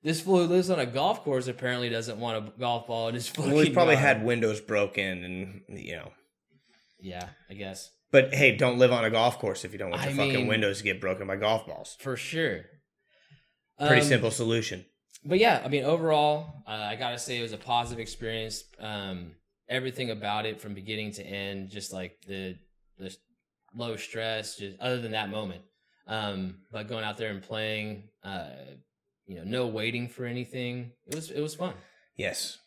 This 0.02 0.20
fool 0.22 0.38
who 0.38 0.44
lives 0.46 0.70
on 0.70 0.78
a 0.78 0.86
golf 0.86 1.24
course 1.24 1.46
apparently 1.48 1.90
doesn't 1.90 2.18
want 2.18 2.38
a 2.46 2.52
golf 2.58 2.86
ball 2.86 3.08
in 3.08 3.14
his 3.14 3.28
fucking. 3.28 3.52
well, 3.52 3.64
he's 3.64 3.74
probably 3.74 3.94
yard. 3.94 4.06
had 4.06 4.24
windows 4.24 4.60
broken, 4.60 5.24
and 5.24 5.78
you 5.78 5.96
know. 5.96 6.10
Yeah, 7.00 7.28
I 7.50 7.54
guess 7.54 7.90
But 8.12 8.34
hey, 8.34 8.56
don't 8.56 8.78
live 8.78 8.90
on 8.92 9.04
a 9.04 9.10
golf 9.10 9.38
course 9.38 9.64
if 9.64 9.72
you 9.72 9.78
don't 9.78 9.90
want 9.90 10.02
your 10.02 10.12
I 10.12 10.16
fucking 10.16 10.32
mean- 10.34 10.46
windows 10.48 10.78
to 10.78 10.84
get 10.84 11.00
broken 11.00 11.26
by 11.26 11.36
golf 11.36 11.66
balls. 11.66 11.96
for 12.00 12.16
sure. 12.16 12.64
Pretty 13.78 14.02
Um, 14.02 14.08
simple 14.08 14.30
solution. 14.30 14.84
but 15.24 15.38
yeah, 15.38 15.62
I 15.64 15.68
mean, 15.68 15.84
overall, 15.84 16.62
uh, 16.66 16.70
I 16.70 16.96
gotta 16.96 17.18
say 17.18 17.38
it 17.38 17.42
was 17.42 17.52
a 17.52 17.58
positive 17.58 18.00
experience. 18.00 18.64
Um, 18.78 19.36
everything 19.68 20.10
about 20.10 20.44
it 20.46 20.60
from 20.60 20.74
beginning 20.74 21.12
to 21.12 21.22
end, 21.24 21.70
just 21.70 21.92
like 21.92 22.20
the 22.26 22.56
the 22.98 23.16
low 23.74 23.96
stress, 23.96 24.56
just 24.56 24.78
other 24.80 25.00
than 25.00 25.12
that 25.12 25.30
moment. 25.30 25.62
Um, 26.06 26.62
but 26.72 26.88
going 26.88 27.04
out 27.04 27.16
there 27.16 27.30
and 27.30 27.40
playing, 27.42 28.08
uh, 28.24 28.50
you 29.26 29.36
know, 29.36 29.44
no 29.44 29.66
waiting 29.68 30.08
for 30.08 30.24
anything. 30.26 30.92
It 31.06 31.14
was 31.14 31.30
it 31.30 31.40
was 31.40 31.54
fun. 31.54 31.74
Yes. 32.16 32.58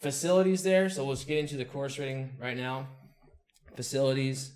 Facilities 0.00 0.62
there, 0.62 0.88
so 0.88 1.04
let's 1.06 1.24
get 1.24 1.38
into 1.38 1.56
the 1.56 1.64
course 1.64 1.98
rating 1.98 2.36
right 2.40 2.56
now. 2.56 2.88
Facilities, 3.76 4.52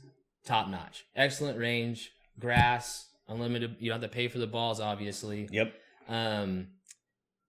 top 0.47 0.69
notch, 0.69 1.05
excellent 1.15 1.59
range, 1.59 2.11
grass, 2.39 3.09
unlimited. 3.29 3.77
You 3.79 3.91
don't 3.91 4.01
have 4.01 4.11
to 4.11 4.15
pay 4.15 4.29
for 4.29 4.39
the 4.39 4.47
balls, 4.47 4.81
obviously 4.81 5.49
Yep. 5.53 5.75
um 6.09 6.69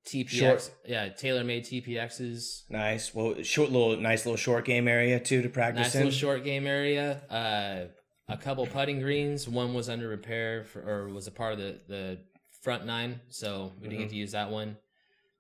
TPX 0.06 0.30
Short. 0.30 0.72
yeah 0.86 1.10
TaylorMade 1.10 1.64
TPXs 1.68 2.70
Nice. 2.70 3.14
Well, 3.14 3.44
short 3.44 3.72
little, 3.72 3.98
nice 3.98 4.26
little 4.26 4.38
short 4.38 4.64
game 4.66 4.88
area 4.88 5.20
too 5.20 5.42
to 5.42 5.50
practice 5.50 5.84
nice 5.88 5.96
in. 5.96 6.00
little 6.06 6.18
short 6.18 6.44
game 6.46 6.66
area 6.66 7.22
uh 7.30 7.88
a 8.30 8.38
couple 8.38 8.66
putting 8.68 9.00
greens 9.02 9.48
one 9.50 9.74
was 9.74 9.90
under 9.90 10.08
repair 10.08 10.64
for, 10.64 10.82
or 10.82 11.10
was 11.10 11.28
a 11.28 11.32
part 11.32 11.54
of 11.54 11.60
the 11.60 11.80
the 11.90 12.20
front 12.62 12.86
nine 12.86 13.20
so 13.30 13.74
we 13.82 13.88
didn't 13.90 14.04
get 14.04 14.10
to 14.10 14.16
use 14.16 14.32
that 14.32 14.50
one 14.50 14.78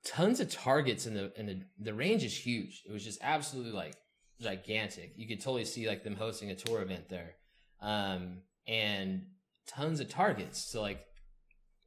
tons 0.03 0.39
of 0.41 0.49
targets 0.51 1.05
in 1.05 1.13
the 1.13 1.31
in 1.39 1.45
the 1.45 1.61
the 1.79 1.93
range 1.93 2.23
is 2.25 2.35
huge 2.37 2.83
it 2.87 2.91
was 2.91 3.03
just 3.05 3.19
absolutely 3.21 3.71
like 3.71 3.95
gigantic 4.41 5.13
you 5.15 5.27
could 5.27 5.39
totally 5.41 5.65
see 5.65 5.87
like 5.87 6.03
them 6.03 6.15
hosting 6.15 6.51
a 6.51 6.55
tour 6.55 6.81
event 6.81 7.07
there 7.09 7.35
um 7.81 8.39
and 8.67 9.23
tons 9.67 9.99
of 9.99 10.09
targets 10.09 10.61
so 10.61 10.81
like 10.81 11.07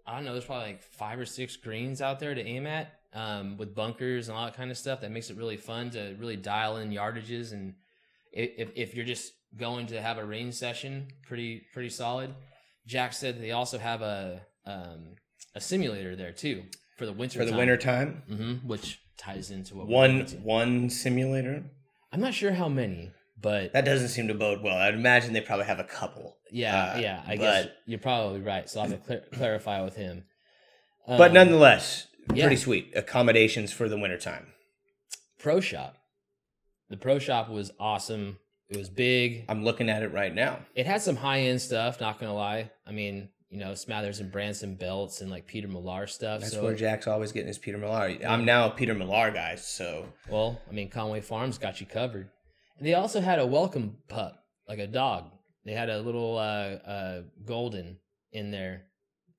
I 0.07 0.17
don't 0.17 0.25
know, 0.25 0.33
there's 0.33 0.45
probably 0.45 0.67
like 0.67 0.83
five 0.83 1.21
or 1.21 1.27
six 1.27 1.57
greens 1.57 2.01
out 2.01 2.19
there 2.19 2.35
to 2.35 2.45
aim 2.45 2.67
at 2.67 2.95
um, 3.13 3.57
with 3.57 3.75
bunkers 3.75 4.29
and 4.29 4.37
all 4.37 4.45
that 4.45 4.57
kind 4.57 4.71
of 4.71 4.79
stuff. 4.79 5.03
That 5.03 5.13
makes 5.13 5.31
it 5.31 5.37
really 5.37 5.57
fun 5.57 5.91
to 5.91 6.17
really 6.19 6.37
dial 6.37 6.79
in 6.79 6.91
yardages. 6.91 7.53
And 7.53 7.75
if, 8.33 8.71
if 8.75 8.95
you're 8.95 9.05
just 9.05 9.33
going 9.57 9.87
to 9.89 10.01
have 10.01 10.19
a 10.19 10.25
range 10.25 10.55
session, 10.55 11.09
pretty 11.27 11.63
pretty 11.73 11.91
solid. 11.91 12.35
Jack 12.87 13.13
said 13.13 13.41
they 13.41 13.53
also 13.53 13.79
have 13.79 14.03
a 14.03 14.43
um, 14.67 15.15
a 15.55 15.61
simulator 15.61 16.17
there 16.17 16.33
too 16.33 16.65
for 16.97 17.07
the 17.07 17.13
winter 17.13 17.39
for 17.39 17.45
the 17.45 17.53
time. 17.53 17.59
winter 17.59 17.77
time. 17.77 18.23
hmm 18.29 18.55
which 18.67 19.01
ties 19.17 19.51
into 19.51 19.77
what 19.77 19.87
we're 19.87 19.95
One 19.95 20.27
one 20.43 20.91
simulator. 20.91 21.65
I'm 22.13 22.21
not 22.21 22.35
sure 22.35 22.53
how 22.53 22.69
many, 22.69 23.13
but 23.41 23.73
That 23.73 23.85
doesn't 23.85 24.09
seem 24.09 24.29
to 24.29 24.35
bode 24.35 24.63
well. 24.63 24.77
I'd 24.77 24.95
imagine 24.95 25.33
they 25.33 25.41
probably 25.41 25.67
have 25.67 25.79
a 25.81 25.85
couple. 25.85 26.37
yeah, 26.51 26.93
uh, 26.95 26.99
yeah, 26.99 27.23
I 27.27 27.37
guess 27.37 27.69
you're 27.87 27.99
probably 27.99 28.41
right. 28.41 28.69
So 28.69 28.81
I'll 28.81 28.89
have 28.89 29.01
to 29.01 29.07
clar- 29.07 29.29
clarify 29.33 29.83
with 29.83 29.97
him. 29.97 30.25
But 31.07 31.29
Um, 31.31 31.35
nonetheless, 31.35 32.07
yeah. 32.35 32.45
pretty 32.45 32.57
sweet 32.61 32.93
accommodations 32.95 33.73
for 33.73 33.89
the 33.89 33.99
winter 33.99 34.19
time. 34.19 34.49
Pro 35.39 35.61
Shop. 35.61 35.97
The 36.89 36.97
Pro 36.97 37.19
Shop 37.19 37.49
was 37.49 37.71
awesome. 37.81 38.39
It 38.69 38.77
was 38.77 38.89
big. 38.91 39.45
I'm 39.49 39.65
looking 39.65 39.89
at 39.89 40.03
it 40.03 40.13
right 40.13 40.33
now. 40.35 40.61
It 40.75 40.87
had 40.87 41.03
some 41.03 41.17
high 41.17 41.41
end 41.41 41.61
stuff. 41.61 42.01
Not 42.01 42.21
gonna 42.21 42.35
lie. 42.35 42.71
I 42.87 42.93
mean, 42.93 43.31
you 43.49 43.59
know, 43.59 43.73
Smathers 43.73 44.21
and 44.21 44.31
Branson 44.31 44.77
belts 44.77 45.21
and 45.23 45.31
like 45.31 45.47
Peter 45.47 45.67
Millar 45.67 46.07
stuff. 46.07 46.41
That's 46.43 46.53
so, 46.53 46.63
where 46.63 46.75
Jack's 46.77 47.09
always 47.09 47.33
getting 47.33 47.49
his 47.49 47.59
Peter 47.59 47.79
Millar. 47.79 48.17
I'm 48.27 48.45
now 48.45 48.67
a 48.67 48.71
Peter 48.71 48.95
Millar 48.95 49.31
guy, 49.33 49.57
so 49.57 50.07
well, 50.29 50.61
I 50.69 50.73
mean, 50.73 50.89
Conway 50.89 51.21
Farms 51.21 51.59
got 51.59 51.81
you 51.81 51.87
covered. 51.87 52.29
They 52.81 52.95
also 52.95 53.21
had 53.21 53.39
a 53.39 53.47
welcome 53.47 53.97
pup, 54.09 54.43
like 54.69 54.79
a 54.79 54.87
dog. 54.87 55.31
They 55.65 55.73
had 55.73 55.91
a 55.91 56.01
little 56.01 56.39
uh, 56.39 56.41
uh, 56.89 57.23
golden 57.45 57.99
in 58.33 58.51
there, 58.51 58.87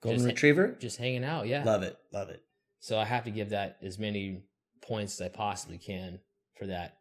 golden 0.01 0.19
Just- 0.19 0.27
retriever. 0.27 0.77
just 0.79 0.98
hanging 0.98 1.24
out. 1.24 1.48
Yeah. 1.48 1.63
Love 1.63 1.83
it, 1.83 1.98
love 2.13 2.29
it. 2.29 2.41
So 2.79 2.98
I 3.00 3.05
have 3.05 3.24
to 3.25 3.31
give 3.31 3.50
that 3.50 3.77
as 3.81 3.98
many 4.00 4.43
points 4.81 5.19
as 5.19 5.25
I 5.25 5.29
possibly 5.29 5.77
can 5.77 6.19
for 6.57 6.67
that. 6.67 6.98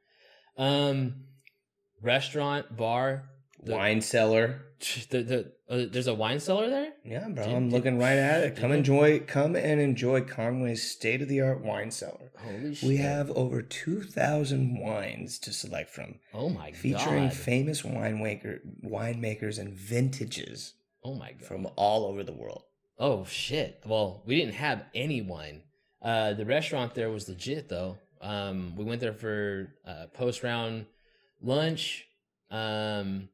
Um, 0.57 1.25
restaurant, 2.03 2.77
bar, 2.77 3.25
the, 3.63 3.73
Wine 3.73 4.01
cellar. 4.01 4.63
The, 5.11 5.23
the, 5.23 5.53
uh, 5.69 5.87
there's 5.91 6.07
a 6.07 6.15
wine 6.15 6.41
cellar 6.41 6.71
there. 6.71 6.93
Yeah, 7.05 7.29
bro. 7.29 7.45
Did- 7.45 7.55
I'm 7.55 7.69
did- 7.69 7.75
looking 7.75 7.99
right 7.99 8.17
at 8.17 8.43
it. 8.43 8.57
Come 8.57 8.73
enjoy, 8.73 9.21
come 9.21 9.55
and 9.55 9.81
enjoy 9.81 10.23
Conway's 10.23 10.91
state 10.91 11.21
of 11.21 11.29
the 11.29 11.41
art 11.43 11.63
wine 11.63 11.91
cellar. 11.91 12.31
Holy 12.39 12.75
shit! 12.75 12.89
We 12.89 12.97
have 12.97 13.31
over 13.33 13.61
2,000 13.61 14.79
wines 14.81 15.39
to 15.41 15.53
select 15.53 15.91
from, 15.91 16.15
oh 16.33 16.49
my 16.49 16.73
featuring 16.73 16.95
god! 16.95 17.05
Featuring 17.05 17.31
famous 17.31 17.83
winemaker, 17.83 18.61
winemakers 18.83 19.59
and 19.59 19.75
vintages 19.75 20.73
oh 21.05 21.15
my 21.15 21.33
god! 21.33 21.43
from 21.43 21.69
all 21.77 22.07
over 22.07 22.23
the 22.25 22.33
world. 22.33 22.63
oh 22.99 23.27
shit! 23.27 23.83
Well, 23.85 24.23
we 24.25 24.37
didn't 24.37 24.55
have 24.55 24.85
any 24.95 25.21
wine. 25.21 25.63
Uh, 26.01 26.33
the 26.33 26.47
restaurant 26.47 26.95
there 26.95 27.11
was 27.11 27.29
legit 27.29 27.69
though. 27.69 27.99
Um, 28.23 28.75
we 28.77 28.85
went 28.85 29.03
there 29.03 29.13
for 29.13 29.75
uh, 29.87 30.07
post 30.15 30.43
round 30.43 30.87
lunch. 31.43 32.07
Um, 32.51 33.29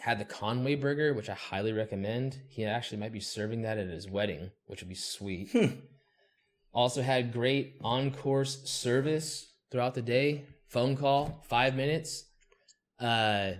had 0.00 0.18
the 0.18 0.24
Conway 0.24 0.74
burger, 0.74 1.14
which 1.14 1.28
I 1.30 1.34
highly 1.34 1.72
recommend. 1.72 2.38
He 2.48 2.64
actually 2.64 2.98
might 2.98 3.12
be 3.12 3.20
serving 3.20 3.62
that 3.62 3.78
at 3.78 3.88
his 3.88 4.08
wedding, 4.08 4.50
which 4.66 4.80
would 4.80 4.88
be 4.88 4.94
sweet. 4.94 5.50
Hmm. 5.52 5.66
Also 6.72 7.02
had 7.02 7.32
great 7.32 7.76
on 7.82 8.10
course 8.10 8.62
service 8.68 9.46
throughout 9.70 9.94
the 9.94 10.02
day. 10.02 10.44
Phone 10.68 10.96
call, 10.96 11.40
five 11.48 11.76
minutes. 11.76 12.24
Uh, 13.00 13.52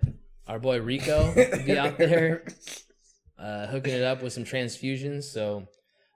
our 0.49 0.59
boy 0.59 0.81
Rico 0.81 1.33
would 1.35 1.65
be 1.65 1.79
out 1.79 1.97
there 1.99 2.45
uh, 3.39 3.67
hooking 3.69 3.95
it 3.95 4.03
up 4.03 4.23
with 4.23 4.33
some 4.33 4.45
transfusions. 4.45 5.25
So 5.25 5.69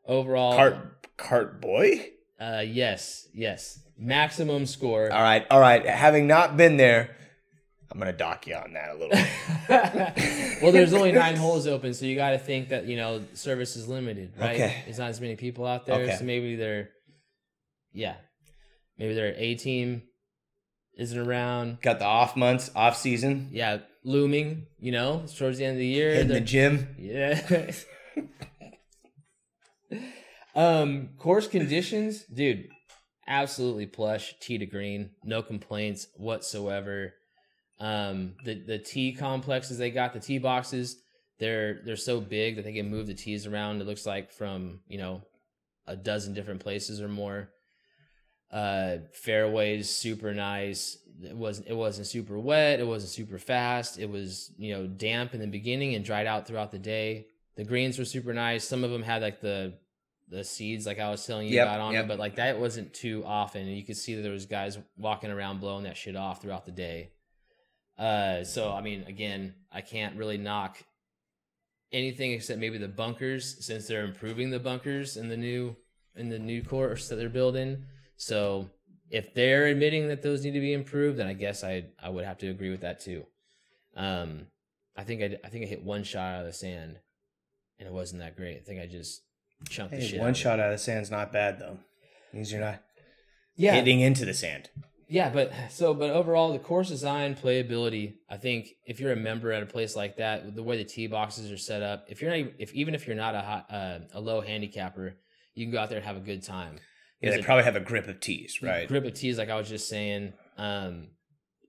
overall, 0.04 0.56
Cart, 0.56 1.06
cart 1.16 1.60
boy? 1.60 2.10
uh, 2.40 2.64
yes, 2.66 3.28
yes, 3.32 3.80
maximum 3.96 4.66
score. 4.66 5.10
All 5.12 5.22
right, 5.22 5.46
all 5.50 5.60
right. 5.60 5.86
Having 5.86 6.26
not 6.26 6.56
been 6.56 6.76
there, 6.76 7.16
I'm 7.90 7.98
going 7.98 8.12
to 8.12 8.16
dock 8.18 8.46
you 8.46 8.54
on 8.54 8.74
that 8.74 8.90
a 8.90 8.92
little 8.94 9.08
bit. 9.08 10.58
well, 10.62 10.72
there's 10.72 10.92
only 10.92 11.10
nine 11.12 11.36
holes 11.36 11.66
open, 11.66 11.94
so 11.94 12.04
you 12.04 12.16
got 12.16 12.30
to 12.30 12.38
think 12.38 12.68
that 12.68 12.84
you 12.86 12.96
know 12.96 13.24
service 13.34 13.76
is 13.76 13.88
limited, 13.88 14.32
right? 14.38 14.56
Okay. 14.56 14.82
There's 14.84 14.98
not 14.98 15.08
as 15.08 15.20
many 15.20 15.36
people 15.36 15.66
out 15.66 15.86
there, 15.86 16.02
Okay. 16.02 16.16
so 16.16 16.24
maybe 16.24 16.54
they're, 16.56 16.90
yeah, 17.92 18.16
maybe 18.98 19.14
their 19.14 19.34
A 19.36 19.54
team 19.54 20.02
isn't 20.98 21.18
around. 21.18 21.80
Got 21.80 21.98
the 21.98 22.04
off 22.04 22.36
months, 22.36 22.70
off 22.76 22.96
season, 22.96 23.48
Yeah, 23.52 23.78
looming. 24.04 24.66
You 24.78 24.92
know, 24.92 25.24
towards 25.36 25.56
the 25.58 25.64
end 25.64 25.74
of 25.74 25.78
the 25.78 25.86
year. 25.86 26.10
hitting 26.12 26.28
the 26.28 26.40
gym. 26.40 26.94
Yeah. 26.98 27.70
um, 30.54 31.10
course 31.18 31.46
conditions, 31.46 32.24
dude, 32.24 32.68
absolutely 33.26 33.86
plush, 33.86 34.34
tee 34.40 34.58
to 34.58 34.66
green, 34.66 35.10
no 35.24 35.42
complaints 35.42 36.08
whatsoever. 36.16 37.14
Um, 37.80 38.34
the 38.44 38.54
the 38.54 38.78
tee 38.78 39.12
complexes 39.12 39.78
they 39.78 39.90
got, 39.90 40.12
the 40.12 40.20
tee 40.20 40.38
boxes, 40.38 40.96
they're 41.38 41.80
they're 41.84 41.96
so 41.96 42.20
big 42.20 42.56
that 42.56 42.64
they 42.64 42.72
can 42.72 42.90
move 42.90 43.06
the 43.06 43.14
tees 43.14 43.46
around. 43.46 43.80
It 43.80 43.86
looks 43.86 44.06
like 44.06 44.32
from 44.32 44.80
you 44.88 44.98
know 44.98 45.22
a 45.86 45.96
dozen 45.96 46.34
different 46.34 46.60
places 46.60 47.00
or 47.00 47.08
more. 47.08 47.50
Uh, 48.50 48.98
fairways 49.12 49.90
super 49.90 50.32
nice. 50.32 50.96
It 51.22 51.36
wasn't 51.36 51.68
it 51.68 51.76
wasn't 51.76 52.06
super 52.06 52.38
wet. 52.38 52.80
It 52.80 52.86
wasn't 52.86 53.12
super 53.12 53.38
fast. 53.38 53.98
It 53.98 54.10
was 54.10 54.52
you 54.58 54.74
know 54.74 54.86
damp 54.86 55.34
in 55.34 55.40
the 55.40 55.46
beginning 55.46 55.94
and 55.94 56.04
dried 56.04 56.26
out 56.26 56.46
throughout 56.46 56.72
the 56.72 56.78
day. 56.78 57.26
The 57.56 57.64
greens 57.64 57.98
were 57.98 58.04
super 58.04 58.32
nice. 58.32 58.64
Some 58.66 58.84
of 58.84 58.90
them 58.90 59.02
had 59.02 59.22
like 59.22 59.40
the 59.40 59.74
the 60.30 60.44
seeds 60.44 60.86
like 60.86 60.98
I 60.98 61.10
was 61.10 61.24
telling 61.26 61.48
you 61.48 61.54
Yep, 61.54 61.66
about 61.66 61.80
on 61.80 61.92
yep. 61.94 62.04
it, 62.04 62.08
but 62.08 62.18
like 62.18 62.36
that 62.36 62.58
wasn't 62.58 62.92
too 62.92 63.22
often. 63.26 63.62
And 63.62 63.76
you 63.76 63.84
could 63.84 63.96
see 63.96 64.14
that 64.14 64.22
there 64.22 64.32
was 64.32 64.46
guys 64.46 64.78
walking 64.96 65.30
around 65.30 65.60
blowing 65.60 65.84
that 65.84 65.96
shit 65.96 66.16
off 66.16 66.42
throughout 66.42 66.66
the 66.66 66.72
day. 66.72 67.10
Uh, 67.98 68.44
so 68.44 68.72
I 68.72 68.80
mean, 68.80 69.04
again, 69.08 69.54
I 69.72 69.80
can't 69.80 70.16
really 70.16 70.38
knock 70.38 70.78
anything 71.92 72.32
except 72.32 72.60
maybe 72.60 72.78
the 72.78 72.88
bunkers 72.88 73.64
since 73.64 73.86
they're 73.86 74.04
improving 74.04 74.50
the 74.50 74.58
bunkers 74.58 75.16
in 75.16 75.28
the 75.28 75.36
new 75.36 75.76
in 76.14 76.28
the 76.28 76.38
new 76.38 76.62
course 76.62 77.08
that 77.08 77.16
they're 77.16 77.28
building. 77.28 77.84
So 78.16 78.70
if 79.10 79.34
they're 79.34 79.66
admitting 79.66 80.08
that 80.08 80.22
those 80.22 80.44
need 80.44 80.52
to 80.52 80.60
be 80.60 80.72
improved, 80.72 81.18
then 81.18 81.26
I 81.26 81.32
guess 81.32 81.64
I 81.64 81.86
I 82.02 82.08
would 82.10 82.24
have 82.24 82.38
to 82.38 82.48
agree 82.48 82.70
with 82.70 82.82
that 82.82 83.00
too. 83.00 83.26
Um, 83.96 84.46
I 84.96 85.04
think 85.04 85.22
I 85.22 85.38
I 85.44 85.48
think 85.48 85.64
I 85.64 85.68
hit 85.68 85.82
one 85.82 86.04
shot 86.04 86.34
out 86.34 86.40
of 86.40 86.46
the 86.46 86.52
sand, 86.52 86.98
and 87.78 87.88
it 87.88 87.92
wasn't 87.92 88.20
that 88.20 88.36
great. 88.36 88.58
I 88.58 88.60
think 88.60 88.80
I 88.80 88.86
just 88.86 89.22
chunked 89.68 89.94
the 89.94 90.00
shit. 90.00 90.18
one 90.18 90.28
out 90.28 90.30
of 90.30 90.36
shot 90.36 90.60
out 90.60 90.66
of 90.66 90.72
the 90.72 90.78
sand's 90.78 91.10
not 91.10 91.32
bad 91.32 91.58
though. 91.58 91.78
Means 92.32 92.52
you're 92.52 92.60
not 92.60 92.82
yeah, 93.56 93.74
hitting 93.74 94.00
into 94.00 94.24
the 94.24 94.34
sand. 94.34 94.70
Yeah, 95.08 95.30
but 95.30 95.52
so 95.70 95.94
but 95.94 96.10
overall 96.10 96.52
the 96.52 96.58
course 96.58 96.88
design, 96.88 97.34
playability, 97.34 98.16
I 98.28 98.36
think 98.36 98.68
if 98.84 99.00
you're 99.00 99.12
a 99.12 99.16
member 99.16 99.52
at 99.52 99.62
a 99.62 99.66
place 99.66 99.96
like 99.96 100.18
that, 100.18 100.54
the 100.54 100.62
way 100.62 100.76
the 100.76 100.84
tee 100.84 101.06
boxes 101.06 101.50
are 101.50 101.56
set 101.56 101.82
up, 101.82 102.04
if 102.08 102.20
you're 102.20 102.30
not 102.30 102.52
if 102.58 102.74
even 102.74 102.94
if 102.94 103.06
you're 103.06 103.16
not 103.16 103.34
a 103.34 103.40
high, 103.40 103.64
uh, 103.70 103.98
a 104.12 104.20
low 104.20 104.42
handicapper, 104.42 105.16
you 105.54 105.64
can 105.64 105.72
go 105.72 105.78
out 105.78 105.88
there 105.88 105.98
and 105.98 106.06
have 106.06 106.18
a 106.18 106.20
good 106.20 106.42
time. 106.42 106.76
Yeah, 107.22 107.30
they 107.30 107.42
probably 107.42 107.64
have 107.64 107.74
a 107.74 107.80
grip 107.80 108.06
of 108.06 108.20
tees, 108.20 108.62
right? 108.62 108.86
Grip 108.86 109.04
of 109.04 109.14
tees, 109.14 109.38
like 109.38 109.48
I 109.48 109.56
was 109.56 109.68
just 109.68 109.88
saying. 109.88 110.34
Um, 110.56 111.08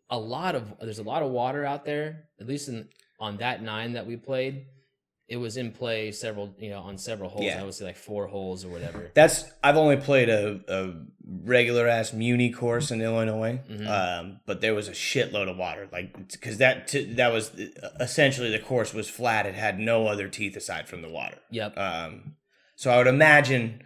a 0.10 0.20
lot 0.20 0.56
of 0.56 0.74
there's 0.82 1.00
a 1.00 1.04
lot 1.04 1.24
of 1.24 1.32
water 1.32 1.66
out 1.66 1.86
there. 1.86 2.26
At 2.42 2.48
least 2.48 2.68
in 2.68 2.90
on 3.20 3.38
that 3.38 3.64
nine 3.64 3.94
that 3.94 4.06
we 4.06 4.18
played, 4.18 4.66
it 5.30 5.38
was 5.38 5.58
in 5.58 5.72
play 5.72 6.12
several, 6.12 6.54
you 6.58 6.70
know, 6.72 6.80
on 6.80 6.98
several 6.98 7.30
holes. 7.30 7.46
Yeah. 7.46 7.62
I 7.62 7.64
would 7.64 7.74
say 7.74 7.86
like 7.86 7.98
four 7.98 8.28
holes 8.28 8.66
or 8.66 8.70
whatever. 8.70 9.12
That's 9.14 9.46
I've 9.64 9.78
only 9.78 9.98
played 9.98 10.28
a, 10.30 10.60
a 10.68 10.94
regular 11.46 11.88
ass 11.88 12.12
Muni 12.14 12.52
course 12.52 12.90
in 12.92 13.02
Illinois, 13.02 13.62
Mhm. 13.70 13.88
um, 13.88 14.40
but 14.48 14.62
there 14.62 14.74
was 14.74 14.88
a 14.88 14.94
shitload 14.94 15.50
of 15.50 15.58
water, 15.58 15.88
like 15.92 16.32
because 16.32 16.58
that 16.58 16.88
t- 16.88 17.14
that 17.14 17.32
was 17.32 17.52
essentially 18.00 18.50
the 18.50 18.60
course 18.60 18.94
was 18.94 19.10
flat; 19.10 19.46
it 19.46 19.56
had 19.56 19.80
no 19.80 20.08
other 20.08 20.28
teeth 20.28 20.56
aside 20.56 20.88
from 20.88 21.02
the 21.02 21.10
water. 21.10 21.38
Yep. 21.52 21.78
Um, 21.78 22.36
so 22.76 22.92
I 22.92 22.98
would 22.98 23.08
imagine 23.08 23.84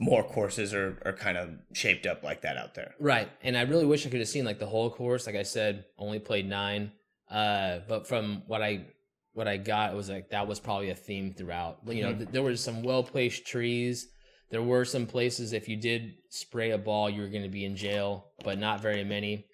more 0.00 0.22
courses 0.22 0.72
are, 0.72 1.02
are 1.04 1.12
kind 1.12 1.36
of 1.36 1.50
shaped 1.72 2.06
up 2.06 2.22
like 2.22 2.42
that 2.42 2.56
out 2.56 2.74
there. 2.76 2.94
Right. 3.00 3.28
And 3.42 3.56
I 3.58 3.62
really 3.62 3.84
wish 3.86 4.06
I 4.06 4.10
could 4.10 4.20
have 4.20 4.28
seen 4.28 4.44
like 4.44 4.60
the 4.60 4.66
whole 4.66 4.90
course. 4.90 5.26
Like 5.26 5.34
I 5.34 5.42
said, 5.42 5.86
only 5.98 6.20
played 6.20 6.48
nine. 6.48 6.92
Uh, 7.28 7.80
but 7.88 8.06
from 8.06 8.44
what 8.46 8.62
I 8.62 8.86
what 9.32 9.46
I 9.48 9.56
got, 9.56 9.92
it 9.92 9.96
was 9.96 10.08
like 10.10 10.30
that 10.30 10.46
was 10.48 10.58
probably 10.60 10.90
a 10.90 10.94
theme 10.94 11.32
throughout. 11.32 11.78
You 11.86 12.02
know, 12.02 12.14
Mhm. 12.14 12.18
th- 12.18 12.30
there 12.30 12.42
was 12.42 12.62
some 12.62 12.82
well 12.82 13.02
placed 13.02 13.46
trees. 13.46 14.08
There 14.50 14.62
were 14.62 14.84
some 14.84 15.06
places 15.06 15.52
if 15.52 15.68
you 15.68 15.76
did 15.76 16.14
spray 16.30 16.70
a 16.70 16.78
ball, 16.78 17.10
you 17.10 17.20
were 17.20 17.28
going 17.28 17.42
to 17.42 17.48
be 17.50 17.64
in 17.64 17.76
jail, 17.76 18.32
but 18.44 18.58
not 18.58 18.80
very 18.80 19.04
many. 19.04 19.44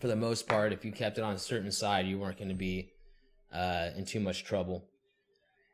For 0.00 0.08
the 0.08 0.16
most 0.16 0.48
part, 0.48 0.72
if 0.72 0.84
you 0.84 0.92
kept 0.92 1.18
it 1.18 1.24
on 1.24 1.34
a 1.34 1.38
certain 1.38 1.70
side, 1.70 2.06
you 2.06 2.18
weren't 2.18 2.38
going 2.38 2.48
to 2.48 2.54
be 2.54 2.90
uh, 3.52 3.90
in 3.96 4.04
too 4.04 4.20
much 4.20 4.42
trouble. 4.44 4.88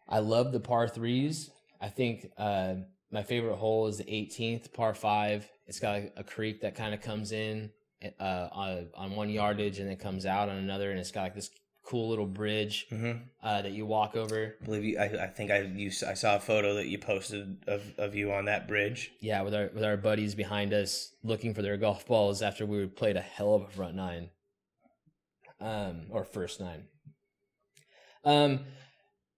I 0.09 0.19
love 0.19 0.53
the 0.53 0.61
par 0.61 0.89
threes. 0.89 1.51
I 1.81 1.89
think 1.89 2.27
uh, 2.37 2.75
my 3.11 3.23
favorite 3.23 3.57
hole 3.57 3.87
is 3.87 3.97
the 3.99 4.05
18th 4.05 4.73
par 4.75 4.93
five. 4.95 5.49
It's 5.67 5.79
got 5.81 5.97
a, 5.97 6.13
a 6.17 6.25
creek 6.25 6.61
that 6.63 6.75
kind 6.75 6.93
of 6.93 7.01
comes 7.01 7.33
in 7.33 7.71
uh, 8.19 8.49
on, 8.53 8.89
on 8.97 9.17
one 9.17 9.31
yardage 9.31 9.79
and 9.79 9.89
then 9.89 9.97
comes 9.97 10.27
out 10.27 10.49
on 10.49 10.57
another, 10.57 10.91
and 10.91 10.99
it's 10.99 11.13
got 11.13 11.23
like 11.23 11.35
this 11.35 11.51
cool 11.91 12.09
little 12.09 12.27
bridge 12.27 12.87
Mm-hmm. 12.93 13.19
uh, 13.43 13.63
that 13.63 13.73
you 13.73 13.85
walk 13.85 14.15
over. 14.17 14.55
I 14.63 14.65
believe 14.65 14.85
you. 14.85 14.99
I, 14.99 15.25
I 15.25 15.27
think 15.27 15.51
I 15.51 15.61
you, 15.63 15.91
I 16.07 16.15
saw 16.15 16.37
a 16.37 16.41
photo 16.41 16.75
that 16.75 16.87
you 16.87 16.99
posted 16.99 17.59
of, 17.67 17.83
of 17.99 18.15
you 18.15 18.33
on 18.33 18.45
that 18.45 18.69
bridge. 18.69 19.11
Yeah, 19.21 19.43
with 19.43 19.55
our 19.55 19.71
with 19.75 19.83
our 19.85 19.97
buddies 19.97 20.35
behind 20.35 20.73
us 20.73 21.13
looking 21.25 21.53
for 21.55 21.63
their 21.63 21.77
golf 21.77 22.07
balls 22.07 22.43
after 22.43 22.65
we 22.65 22.87
played 22.87 23.17
a 23.17 23.21
hell 23.21 23.55
of 23.55 23.63
a 23.63 23.69
front 23.69 23.97
nine, 23.97 24.31
um, 25.61 26.03
or 26.11 26.25
first 26.25 26.61
nine. 26.61 26.85
Um, 28.25 28.61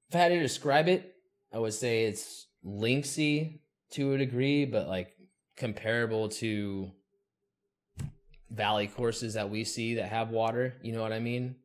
if 0.09 0.15
I 0.17 0.19
had 0.19 0.29
to 0.29 0.41
describe 0.41 0.89
it, 0.89 1.15
I 1.53 1.59
would 1.59 1.73
say 1.75 2.05
it's 2.05 2.47
linksy 2.65 3.61
to 3.93 4.13
a 4.13 4.19
degree, 4.19 4.65
but 4.67 4.89
like 4.89 5.13
comparable 5.57 6.29
to 6.29 6.91
valley 8.51 8.87
courses 8.89 9.35
that 9.35 9.49
we 9.49 9.65
see 9.65 9.95
that 9.95 10.09
have 10.11 10.31
water. 10.31 10.75
You 10.83 10.93
know 10.93 11.03
what 11.03 11.13
I 11.13 11.21
mean? 11.21 11.57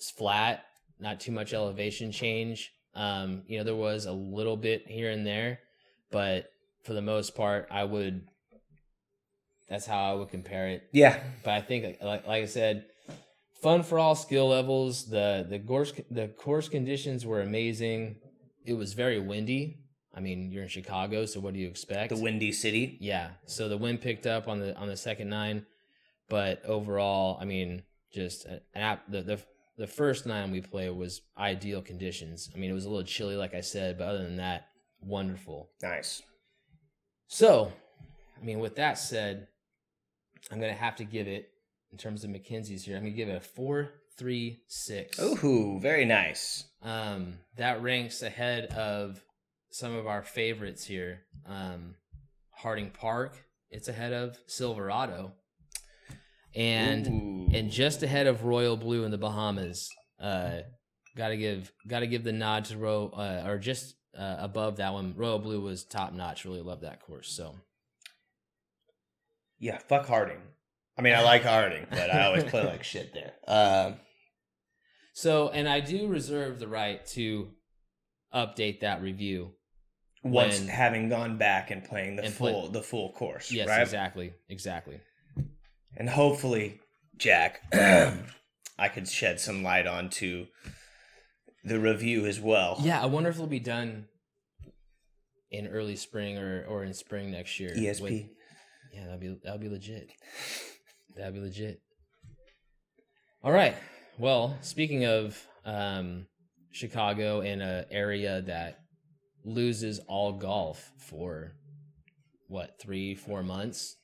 It's 0.00 0.10
flat, 0.10 0.64
not 0.98 1.20
too 1.20 1.30
much 1.30 1.52
elevation 1.52 2.10
change. 2.10 2.72
Um, 2.94 3.42
you 3.46 3.58
know, 3.58 3.64
there 3.64 3.74
was 3.74 4.06
a 4.06 4.12
little 4.12 4.56
bit 4.56 4.88
here 4.88 5.10
and 5.10 5.26
there, 5.26 5.58
but 6.10 6.50
for 6.84 6.94
the 6.94 7.02
most 7.02 7.34
part, 7.34 7.68
I 7.70 7.84
would. 7.84 8.22
That's 9.68 9.84
how 9.84 10.10
I 10.10 10.14
would 10.14 10.30
compare 10.30 10.68
it. 10.68 10.88
Yeah, 10.90 11.20
But 11.44 11.52
I 11.52 11.60
think, 11.60 11.98
like, 12.02 12.26
like 12.26 12.42
I 12.42 12.46
said, 12.46 12.86
fun 13.60 13.82
for 13.82 13.98
all 13.98 14.14
skill 14.14 14.48
levels. 14.48 15.04
The 15.10 15.46
the 15.46 15.58
course 15.58 15.92
the 16.10 16.28
course 16.28 16.70
conditions 16.70 17.26
were 17.26 17.42
amazing. 17.42 18.16
It 18.64 18.72
was 18.72 18.94
very 18.94 19.20
windy. 19.20 19.76
I 20.14 20.20
mean, 20.20 20.50
you're 20.50 20.62
in 20.62 20.70
Chicago, 20.70 21.26
so 21.26 21.40
what 21.40 21.52
do 21.52 21.60
you 21.60 21.68
expect? 21.68 22.08
the 22.08 22.16
Windy 22.16 22.52
City. 22.52 22.96
Yeah. 23.00 23.32
So 23.44 23.68
the 23.68 23.76
wind 23.76 24.00
picked 24.00 24.26
up 24.26 24.48
on 24.48 24.60
the 24.60 24.74
on 24.78 24.88
the 24.88 24.96
second 24.96 25.28
nine, 25.28 25.66
but 26.30 26.64
overall, 26.64 27.36
I 27.38 27.44
mean, 27.44 27.82
just 28.10 28.46
an 28.46 28.60
app. 28.74 29.02
The 29.10 29.20
the 29.20 29.40
the 29.80 29.86
first 29.86 30.26
nine 30.26 30.50
we 30.50 30.60
played 30.60 30.90
was 30.90 31.22
ideal 31.38 31.80
conditions. 31.80 32.50
I 32.54 32.58
mean, 32.58 32.70
it 32.70 32.74
was 32.74 32.84
a 32.84 32.90
little 32.90 33.02
chilly, 33.02 33.34
like 33.34 33.54
I 33.54 33.62
said, 33.62 33.96
but 33.96 34.08
other 34.08 34.22
than 34.22 34.36
that, 34.36 34.66
wonderful. 35.00 35.70
Nice. 35.82 36.20
So, 37.28 37.72
I 38.38 38.44
mean, 38.44 38.58
with 38.58 38.76
that 38.76 38.98
said, 38.98 39.48
I'm 40.52 40.60
gonna 40.60 40.74
have 40.74 40.96
to 40.96 41.04
give 41.04 41.26
it 41.28 41.48
in 41.92 41.96
terms 41.96 42.24
of 42.24 42.30
McKinsey's 42.30 42.84
here. 42.84 42.94
I'm 42.94 43.04
gonna 43.04 43.16
give 43.16 43.30
it 43.30 43.36
a 43.36 43.40
four, 43.40 43.88
three, 44.18 44.60
six. 44.66 45.18
Ooh, 45.18 45.78
very 45.80 46.04
nice. 46.04 46.66
Um, 46.82 47.38
that 47.56 47.82
ranks 47.82 48.20
ahead 48.20 48.66
of 48.66 49.24
some 49.70 49.96
of 49.96 50.06
our 50.06 50.22
favorites 50.22 50.84
here. 50.84 51.22
Um, 51.46 51.94
Harding 52.50 52.90
Park, 52.90 53.46
it's 53.70 53.88
ahead 53.88 54.12
of 54.12 54.38
Silverado, 54.46 55.32
and 56.54 57.06
Ooh. 57.06 57.48
and 57.56 57.70
just 57.70 58.02
ahead 58.02 58.26
of 58.26 58.44
Royal 58.44 58.76
Blue 58.76 59.04
in 59.04 59.10
the 59.10 59.18
Bahamas. 59.18 59.88
Uh, 60.20 60.60
gotta 61.16 61.36
give 61.36 61.72
gotta 61.86 62.06
give 62.06 62.24
the 62.24 62.32
nod 62.32 62.64
to 62.66 62.76
Royal, 62.76 63.12
uh, 63.16 63.42
or 63.48 63.58
just 63.58 63.94
uh, 64.18 64.36
above 64.38 64.76
that 64.76 64.92
one. 64.92 65.14
Royal 65.16 65.38
Blue 65.38 65.60
was 65.60 65.84
top 65.84 66.12
notch. 66.12 66.44
Really 66.44 66.62
love 66.62 66.80
that 66.82 67.00
course. 67.02 67.30
So 67.30 67.54
yeah, 69.58 69.78
fuck 69.78 70.06
Harding. 70.06 70.40
I 70.98 71.02
mean, 71.02 71.14
I 71.14 71.22
like 71.22 71.44
Harding, 71.44 71.86
but 71.90 72.10
I 72.12 72.26
always 72.26 72.44
play 72.44 72.64
like 72.64 72.84
shit 72.84 73.12
there. 73.14 73.32
Um, 73.48 73.96
so, 75.12 75.48
and 75.48 75.68
I 75.68 75.80
do 75.80 76.06
reserve 76.06 76.58
the 76.60 76.68
right 76.68 77.04
to 77.08 77.48
update 78.34 78.80
that 78.80 79.02
review. 79.02 79.52
once 80.22 80.60
When- 80.60 80.68
having 80.68 81.08
gone 81.08 81.36
back 81.36 81.70
and 81.70 81.82
playing 81.84 82.16
the 82.16 82.24
And 82.24 82.32
full 82.34 82.62
play- 82.68 82.72
the 82.72 82.82
full 82.82 83.12
course, 83.12 83.50
Yes, 83.50 83.68
right? 83.68 83.82
exactly, 83.82 84.32
exactly. 84.48 85.00
And 85.96 86.08
hopefully, 86.10 86.80
Jack, 87.16 87.60
I 87.72 88.88
could 88.92 89.08
shed 89.08 89.40
some 89.40 89.62
light 89.62 89.86
onto 89.86 90.46
the 91.64 91.78
review 91.78 92.26
as 92.26 92.40
well. 92.40 92.78
Yeah, 92.80 93.02
I 93.02 93.06
wonder 93.06 93.28
if 93.28 93.36
it'll 93.36 93.46
be 93.46 93.60
done 93.60 94.06
in 95.50 95.66
early 95.66 95.96
spring 95.96 96.38
or 96.38 96.64
or 96.68 96.84
in 96.84 96.94
spring 96.94 97.30
next 97.30 97.58
year. 97.60 97.70
ESP. 97.76 98.00
With- 98.00 98.12
yeah, 98.92 99.04
that'll 99.04 99.18
be 99.18 99.36
that'd 99.44 99.60
be 99.60 99.68
legit. 99.68 100.10
That'll 101.16 101.32
be 101.32 101.40
legit. 101.40 101.80
All 103.42 103.52
right. 103.52 103.74
Well, 104.18 104.56
speaking 104.60 105.04
of 105.06 105.46
um, 105.64 106.26
Chicago 106.72 107.40
in 107.40 107.60
an 107.60 107.86
area 107.90 108.42
that 108.42 108.80
loses 109.44 109.98
all 110.08 110.32
golf 110.32 110.92
for 110.98 111.52
what 112.48 112.78
three 112.80 113.14
four 113.14 113.42
months. 113.42 113.96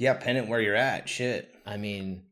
Yeah, 0.00 0.14
pennant 0.14 0.48
where 0.48 0.62
you're 0.62 0.74
at. 0.74 1.10
Shit. 1.10 1.54
I 1.66 1.76
mean, 1.76 2.22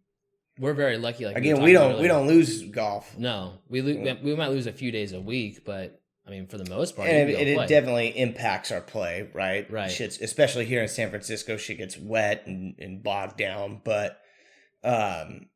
we're 0.59 0.72
very 0.72 0.96
lucky. 0.96 1.26
Like 1.26 1.37
Again, 1.37 1.59
were 1.59 1.64
we 1.64 1.72
don't 1.74 2.00
we 2.00 2.09
don't 2.09 2.26
lose 2.26 2.62
golf. 2.62 3.16
No, 3.18 3.59
we 3.68 3.83
lo- 3.83 4.16
we 4.22 4.35
might 4.35 4.48
lose 4.48 4.66
a 4.66 4.72
few 4.72 4.90
days 4.90 5.12
a 5.12 5.20
week, 5.20 5.66
but 5.66 6.00
I 6.26 6.31
mean, 6.31 6.46
for 6.46 6.57
the 6.57 6.68
most 6.70 6.96
part, 6.96 7.11
and 7.11 7.28
it, 7.28 7.46
it 7.46 7.68
definitely 7.68 8.09
impacts 8.18 8.72
our 8.72 8.81
play, 8.81 9.28
right? 9.35 9.70
Right. 9.70 9.90
Shit's, 9.90 10.18
especially 10.18 10.64
here 10.64 10.81
in 10.81 10.88
San 10.88 11.11
Francisco, 11.11 11.59
shit 11.59 11.76
gets 11.76 11.98
wet 11.98 12.46
and, 12.46 12.74
and 12.78 13.02
bogged 13.02 13.37
down. 13.37 13.83
But, 13.85 14.18
um, 14.83 15.50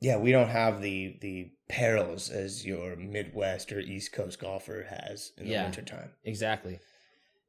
yeah, 0.00 0.16
we 0.18 0.32
don't 0.32 0.48
have 0.50 0.82
the 0.82 1.16
the 1.20 1.52
perils 1.68 2.30
as 2.30 2.66
your 2.66 2.96
Midwest 2.96 3.70
or 3.72 3.78
East 3.78 4.12
Coast 4.12 4.40
golfer 4.40 4.86
has 4.90 5.30
in 5.36 5.44
the 5.46 5.52
Yeah. 5.52 5.62
wintertime. 5.64 6.10
Exactly. 6.24 6.80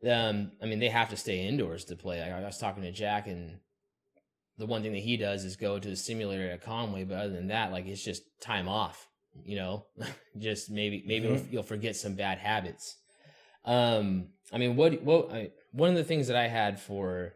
Um, 0.07 0.51
I 0.61 0.65
mean, 0.65 0.79
they 0.79 0.89
have 0.89 1.09
to 1.09 1.17
stay 1.17 1.47
indoors 1.47 1.85
to 1.85 1.95
play. 1.95 2.21
I, 2.21 2.39
I 2.39 2.45
was 2.45 2.57
talking 2.57 2.83
to 2.83 2.91
Jack, 2.91 3.27
and 3.27 3.59
the 4.57 4.65
one 4.65 4.81
thing 4.81 4.93
that 4.93 4.99
he 4.99 5.17
does 5.17 5.43
is 5.43 5.55
go 5.55 5.79
to 5.79 5.89
the 5.89 5.95
simulator 5.95 6.49
at 6.49 6.63
Conway. 6.63 7.03
But 7.03 7.17
other 7.17 7.33
than 7.33 7.47
that, 7.47 7.71
like 7.71 7.85
it's 7.85 8.03
just 8.03 8.23
time 8.41 8.67
off. 8.67 9.07
You 9.43 9.55
know, 9.57 9.85
just 10.37 10.69
maybe 10.69 11.03
maybe 11.05 11.27
Mhm. 11.27 11.31
you'll, 11.31 11.47
you'll 11.51 11.63
forget 11.63 11.95
some 11.95 12.15
bad 12.15 12.37
habits. 12.37 12.95
Um, 13.65 14.29
I 14.51 14.57
mean, 14.57 14.75
what 14.75 15.01
what 15.03 15.31
I, 15.31 15.51
one 15.71 15.89
of 15.89 15.95
the 15.95 16.03
things 16.03 16.27
that 16.27 16.35
I 16.37 16.47
had 16.47 16.79
for 16.79 17.33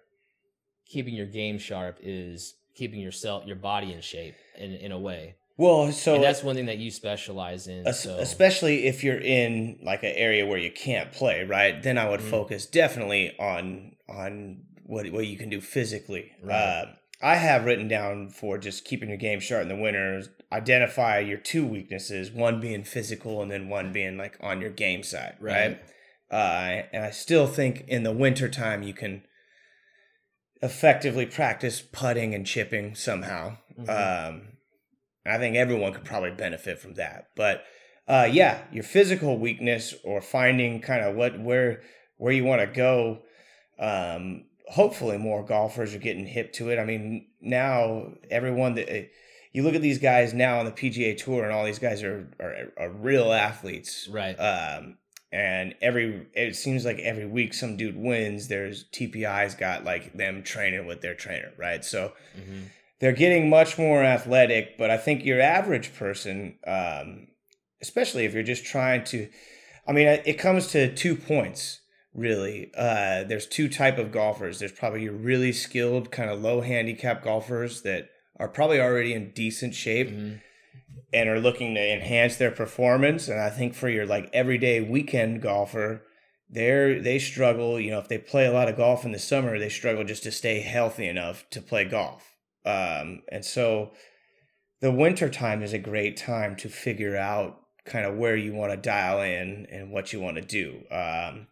keeping 0.85 1.13
your 1.13 1.25
game 1.27 1.57
sharp 1.57 1.99
is 2.01 2.55
keeping 2.75 2.99
yourself 2.99 3.45
your 3.45 3.55
body 3.55 3.93
in 3.93 4.01
shape 4.01 4.35
in 4.57 4.71
in 4.73 4.91
a 4.91 4.99
way. 4.99 5.35
Well, 5.57 5.91
so 5.91 6.15
and 6.15 6.23
that's 6.23 6.41
one 6.43 6.55
thing 6.55 6.65
that 6.65 6.79
you 6.79 6.89
specialize 6.89 7.67
in. 7.67 7.91
so 7.93 8.17
especially 8.17 8.85
if 8.87 9.03
you're 9.03 9.19
in 9.21 9.79
like 9.83 10.01
an 10.03 10.13
area 10.15 10.45
where 10.45 10.57
you 10.57 10.71
can't 10.71 11.11
play, 11.11 11.43
right? 11.43 11.81
Then 11.81 11.97
I 11.97 12.09
would 12.09 12.21
Mhm. 12.21 12.29
focus 12.29 12.65
definitely 12.65 13.35
on 13.39 13.95
on 14.09 14.63
what 14.85 15.09
what 15.11 15.27
you 15.27 15.37
can 15.37 15.49
do 15.49 15.61
physically. 15.61 16.31
Right. 16.41 16.55
Uh, 16.55 16.85
I 17.21 17.35
have 17.35 17.63
written 17.65 17.87
down 17.87 18.29
for 18.29 18.57
just 18.57 18.83
keeping 18.83 19.07
your 19.09 19.17
game 19.17 19.39
sharp 19.39 19.61
in 19.61 19.69
the 19.69 19.75
winter. 19.77 20.23
Identify 20.51 21.19
your 21.19 21.37
two 21.37 21.65
weaknesses, 21.65 22.31
one 22.31 22.59
being 22.59 22.83
physical, 22.83 23.41
and 23.41 23.49
then 23.49 23.69
one 23.69 23.93
being 23.93 24.17
like 24.17 24.37
on 24.41 24.59
your 24.59 24.71
game 24.71 25.03
side, 25.03 25.35
right? 25.39 25.79
Uh, 26.31 26.81
and 26.91 27.05
I 27.05 27.11
still 27.11 27.47
think 27.47 27.85
in 27.87 28.03
the 28.03 28.11
winter 28.11 28.49
time 28.49 28.81
you 28.83 28.93
can 28.93 29.23
effectively 30.61 31.25
practice 31.25 31.81
putting 31.81 32.33
and 32.33 32.45
chipping 32.45 32.95
somehow. 32.95 33.57
Mhm. 33.79 33.89
Um, 34.29 34.52
I 35.25 35.37
think 35.37 35.55
everyone 35.55 35.93
could 35.93 36.05
probably 36.05 36.31
benefit 36.31 36.79
from 36.79 36.95
that. 36.95 37.29
But 37.35 37.63
uh, 38.07 38.27
yeah, 38.31 38.63
your 38.71 38.83
physical 38.83 39.37
weakness 39.37 39.93
or 40.03 40.21
finding 40.21 40.81
kind 40.81 41.03
of 41.03 41.15
what 41.15 41.39
where 41.39 41.81
where 42.17 42.33
you 42.33 42.43
want 42.43 42.61
to 42.61 42.67
go. 42.67 43.19
Um, 43.79 44.45
hopefully, 44.67 45.17
more 45.17 45.43
golfers 45.45 45.95
are 45.95 45.99
getting 45.99 46.25
hip 46.25 46.53
to 46.53 46.69
it. 46.69 46.79
I 46.79 46.85
mean, 46.85 47.27
now 47.41 48.13
everyone 48.29 48.75
that 48.75 48.91
eh, 48.91 49.05
you 49.51 49.63
look 49.63 49.75
at 49.75 49.81
these 49.81 49.99
guys 49.99 50.33
now 50.33 50.59
on 50.59 50.65
the 50.65 50.71
PGA 50.71 51.17
Tour, 51.17 51.43
and 51.43 51.53
all 51.53 51.65
these 51.65 51.79
guys 51.79 52.03
are 52.03 52.29
are, 52.39 52.73
are 52.77 52.89
real 52.89 53.31
athletes. 53.31 54.07
right, 54.11 54.35
Um, 54.35 54.97
and 55.31 55.73
every 55.81 56.27
it 56.33 56.55
seems 56.55 56.85
like 56.85 56.99
every 56.99 57.25
week 57.25 57.53
some 57.53 57.77
dude 57.77 57.97
wins. 57.97 58.49
There's 58.49 58.85
TPI's 58.91 59.55
got 59.55 59.83
like 59.85 60.13
them 60.13 60.43
training 60.43 60.85
with 60.85 61.01
their 61.01 61.15
trainer, 61.15 61.53
right? 61.57 61.83
So 61.85 62.13
hmm 62.35 62.63
they're 62.99 63.11
getting 63.11 63.49
much 63.49 63.77
more 63.77 64.03
athletic. 64.03 64.77
But 64.77 64.89
I 64.89 64.97
think 64.97 65.25
your 65.25 65.41
average 65.41 65.95
person, 65.95 66.57
um, 66.65 67.27
especially 67.81 68.25
if 68.25 68.33
you're 68.33 68.43
just 68.43 68.65
trying 68.65 69.03
to, 69.05 69.29
I 69.87 69.91
mean, 69.91 70.07
it 70.07 70.39
comes 70.39 70.67
to 70.67 70.93
two 70.93 71.15
points 71.15 71.79
really. 72.13 72.71
Uh, 72.77 73.23
there's 73.23 73.47
two 73.47 73.67
type 73.67 73.97
of 73.97 74.11
golfers. 74.11 74.59
There's 74.59 74.71
probably 74.71 75.03
your 75.03 75.13
really 75.13 75.51
skilled 75.51 76.11
kind 76.11 76.29
of 76.29 76.41
low 76.41 76.61
handicap 76.61 77.23
golfers 77.23 77.81
that 77.81 78.09
are 78.39 78.47
probably 78.47 78.79
already 78.79 79.13
in 79.13 79.31
decent 79.31 79.73
shape 79.73 80.09
hmm 80.09 80.33
and 81.13 81.29
are 81.29 81.39
looking 81.39 81.75
to 81.75 81.93
enhance 81.93 82.35
their 82.37 82.51
performance. 82.51 83.27
And 83.27 83.39
I 83.39 83.49
think 83.49 83.75
for 83.75 83.87
your 83.87 84.05
like 84.05 84.29
everyday 84.33 84.81
weekend 84.81 85.41
golfer, 85.41 86.03
they're 86.49 86.99
they 86.99 87.19
struggle. 87.19 87.79
You 87.79 87.91
know, 87.91 87.99
if 87.99 88.07
they 88.07 88.17
play 88.17 88.45
a 88.45 88.51
lot 88.51 88.67
of 88.67 88.75
golf 88.75 89.05
in 89.05 89.11
the 89.11 89.19
summer, 89.19 89.59
they 89.59 89.69
struggle 89.69 90.03
just 90.03 90.23
to 90.23 90.31
stay 90.31 90.61
healthy 90.61 91.07
enough 91.07 91.45
to 91.51 91.61
play 91.61 91.85
golf. 91.85 92.32
Um, 92.65 93.21
and 93.29 93.43
so 93.43 93.91
the 94.81 94.91
winter 94.91 95.29
time 95.29 95.63
is 95.63 95.73
a 95.73 95.79
great 95.79 96.17
time 96.17 96.55
to 96.57 96.69
figure 96.69 97.17
out 97.17 97.59
kind 97.85 98.05
of 98.05 98.15
where 98.15 98.35
you 98.35 98.53
want 98.53 98.71
to 98.71 98.77
dial 98.77 99.21
in 99.21 99.67
and 99.69 99.91
what 99.91 100.13
you 100.13 100.19
want 100.19 100.37
to 100.37 100.41
do. 100.41 100.83
Um, 100.89 101.47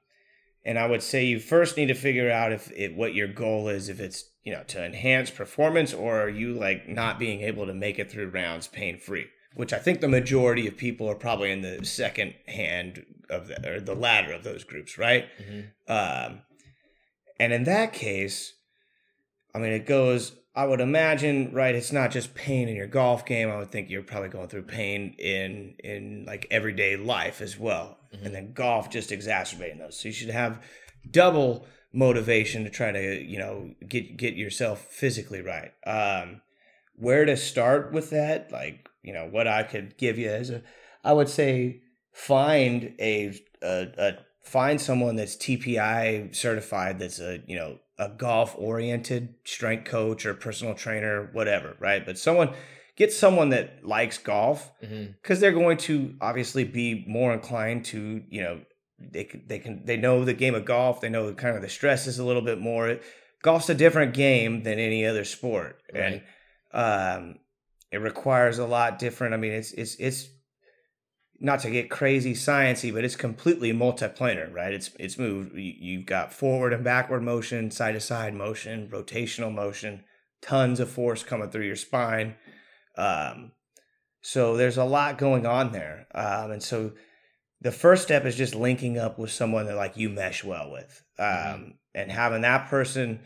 and 0.63 0.77
I 0.77 0.87
would 0.87 1.01
say 1.01 1.25
you 1.25 1.39
first 1.39 1.75
need 1.75 1.87
to 1.87 1.93
figure 1.93 2.31
out 2.31 2.51
if 2.51 2.71
it 2.71 2.95
what 2.95 3.13
your 3.13 3.27
goal 3.27 3.67
is, 3.67 3.89
if 3.89 3.99
it's 3.99 4.25
you 4.43 4.53
know 4.53 4.63
to 4.67 4.83
enhance 4.83 5.29
performance 5.29 5.93
or 5.93 6.21
are 6.21 6.29
you 6.29 6.53
like 6.53 6.87
not 6.87 7.19
being 7.19 7.41
able 7.41 7.65
to 7.65 7.73
make 7.73 7.99
it 7.99 8.11
through 8.11 8.29
rounds 8.29 8.67
pain 8.67 8.97
free, 8.97 9.27
which 9.55 9.73
I 9.73 9.79
think 9.79 10.01
the 10.01 10.07
majority 10.07 10.67
of 10.67 10.77
people 10.77 11.09
are 11.09 11.15
probably 11.15 11.51
in 11.51 11.61
the 11.61 11.83
second 11.83 12.35
hand 12.47 13.05
of 13.29 13.47
the 13.47 13.75
or 13.75 13.79
the 13.79 13.95
latter 13.95 14.31
of 14.33 14.43
those 14.43 14.63
groups, 14.63 14.97
right? 14.97 15.25
hmm 15.37 15.61
Um, 15.91 16.41
and 17.39 17.53
in 17.53 17.63
that 17.63 17.91
case, 17.91 18.53
I 19.55 19.57
mean, 19.57 19.71
it 19.71 19.87
goes, 19.87 20.33
I 20.53 20.65
would 20.65 20.81
imagine, 20.81 21.53
right? 21.53 21.73
It's 21.73 21.93
not 21.93 22.11
just 22.11 22.35
pain 22.35 22.67
in 22.67 22.75
your 22.75 22.87
golf 22.87 23.25
game. 23.25 23.49
I 23.49 23.57
would 23.57 23.71
think 23.71 23.89
you're 23.89 24.03
probably 24.03 24.29
going 24.29 24.49
through 24.49 24.63
pain 24.63 25.15
in, 25.17 25.75
in 25.81 26.25
like 26.27 26.45
everyday 26.51 26.97
life 26.97 27.41
as 27.41 27.57
well. 27.57 27.97
Mhm. 28.13 28.25
And 28.25 28.35
then 28.35 28.53
golf 28.53 28.89
just 28.89 29.11
exacerbating 29.11 29.79
those. 29.79 29.97
So 29.97 30.09
you 30.09 30.13
should 30.13 30.29
have 30.29 30.61
double 31.09 31.65
motivation 31.93 32.65
to 32.65 32.69
try 32.69 32.91
to, 32.91 33.23
you 33.23 33.37
know, 33.37 33.73
get, 33.87 34.17
get 34.17 34.33
yourself 34.35 34.81
physically 34.89 35.41
right. 35.41 35.71
Um, 35.85 36.41
where 36.95 37.25
to 37.25 37.37
start 37.37 37.93
with 37.93 38.09
that? 38.09 38.51
Like, 38.51 38.89
you 39.03 39.13
know, 39.13 39.27
what 39.27 39.47
I 39.47 39.63
could 39.63 39.97
give 39.97 40.17
you 40.17 40.29
as 40.29 40.49
a, 40.49 40.61
I 41.03 41.13
would 41.13 41.29
say 41.29 41.81
find 42.11 42.93
a, 42.99 43.39
a, 43.61 43.87
a 43.97 44.13
find 44.51 44.79
someone 44.81 45.15
that's 45.15 45.35
TPI 45.35 46.35
certified 46.35 46.99
that's 46.99 47.19
a 47.19 47.39
you 47.47 47.55
know 47.55 47.77
a 47.97 48.09
golf 48.09 48.55
oriented 48.57 49.35
strength 49.45 49.85
coach 49.85 50.25
or 50.25 50.33
personal 50.33 50.73
trainer 50.73 51.29
whatever 51.33 51.75
right? 51.79 52.05
But 52.05 52.17
someone 52.17 52.49
get 52.97 53.11
someone 53.13 53.49
that 53.49 53.67
likes 53.85 54.17
golf 54.17 54.71
because 55.21 55.39
they're 55.39 55.59
going 55.63 55.77
to 55.77 56.15
obviously 56.19 56.63
be 56.65 57.05
more 57.07 57.31
inclined 57.33 57.85
to 57.85 58.21
you 58.29 58.41
know 58.41 58.61
they 58.99 59.23
can 59.23 59.43
they 59.47 59.59
can 59.59 59.85
they 59.85 59.97
know 59.97 60.25
the 60.25 60.33
game 60.33 60.55
of 60.55 60.65
golf 60.65 60.99
they 61.01 61.09
know 61.09 61.33
kind 61.33 61.55
of 61.55 61.61
the 61.61 61.69
stress 61.69 62.07
is 62.07 62.19
a 62.19 62.25
little 62.25 62.41
bit 62.43 62.59
more. 62.59 62.99
Golf's 63.43 63.69
a 63.69 63.73
different 63.73 64.13
game 64.13 64.63
than 64.63 64.77
any 64.77 65.05
other 65.05 65.25
sport 65.25 65.81
and 65.93 66.21
um 66.73 67.35
it 67.91 67.97
requires 67.97 68.59
a 68.59 68.65
lot 68.65 68.99
different 68.99 69.33
i 69.33 69.37
mean 69.37 69.51
it's 69.51 69.71
it's 69.73 69.95
it's 69.95 70.29
not 71.43 71.59
to 71.61 71.71
get 71.71 71.89
crazy 71.89 72.33
sciency, 72.33 72.93
but 72.93 73.03
it's 73.03 73.15
completely 73.15 73.73
multiplanar 73.73 74.53
right 74.53 74.73
it's 74.73 74.91
it's 74.99 75.17
moved 75.17 75.53
You- 75.53 75.75
you've 75.79 76.05
got 76.05 76.31
forward 76.33 76.71
and 76.73 76.83
backward 76.83 77.23
motion 77.23 77.71
side 77.71 77.93
to 77.93 77.99
side 77.99 78.33
motion 78.33 78.87
rotational 78.89 79.51
motion 79.53 80.03
tons 80.41 80.79
of 80.79 80.89
force 80.89 81.23
coming 81.23 81.49
through 81.49 81.65
your 81.65 81.75
spine 81.75 82.35
um 82.97 83.51
so 84.21 84.55
there's 84.55 84.77
a 84.77 84.83
lot 84.85 85.17
going 85.17 85.47
on 85.47 85.71
there. 85.71 86.05
Um, 86.13 86.51
and 86.51 86.61
so 86.61 86.91
the 87.59 87.71
first 87.71 88.03
step 88.03 88.23
is 88.25 88.35
just 88.35 88.53
linking 88.53 88.99
up 88.99 89.17
with 89.17 89.31
someone 89.31 89.65
that 89.65 89.75
like 89.75 89.97
you 89.97 90.09
mesh 90.09 90.43
well 90.43 90.71
with. 90.71 91.03
Um, 91.17 91.25
Mhm. 91.25 91.73
and 91.95 92.11
having 92.11 92.41
that 92.41 92.69
person 92.69 93.21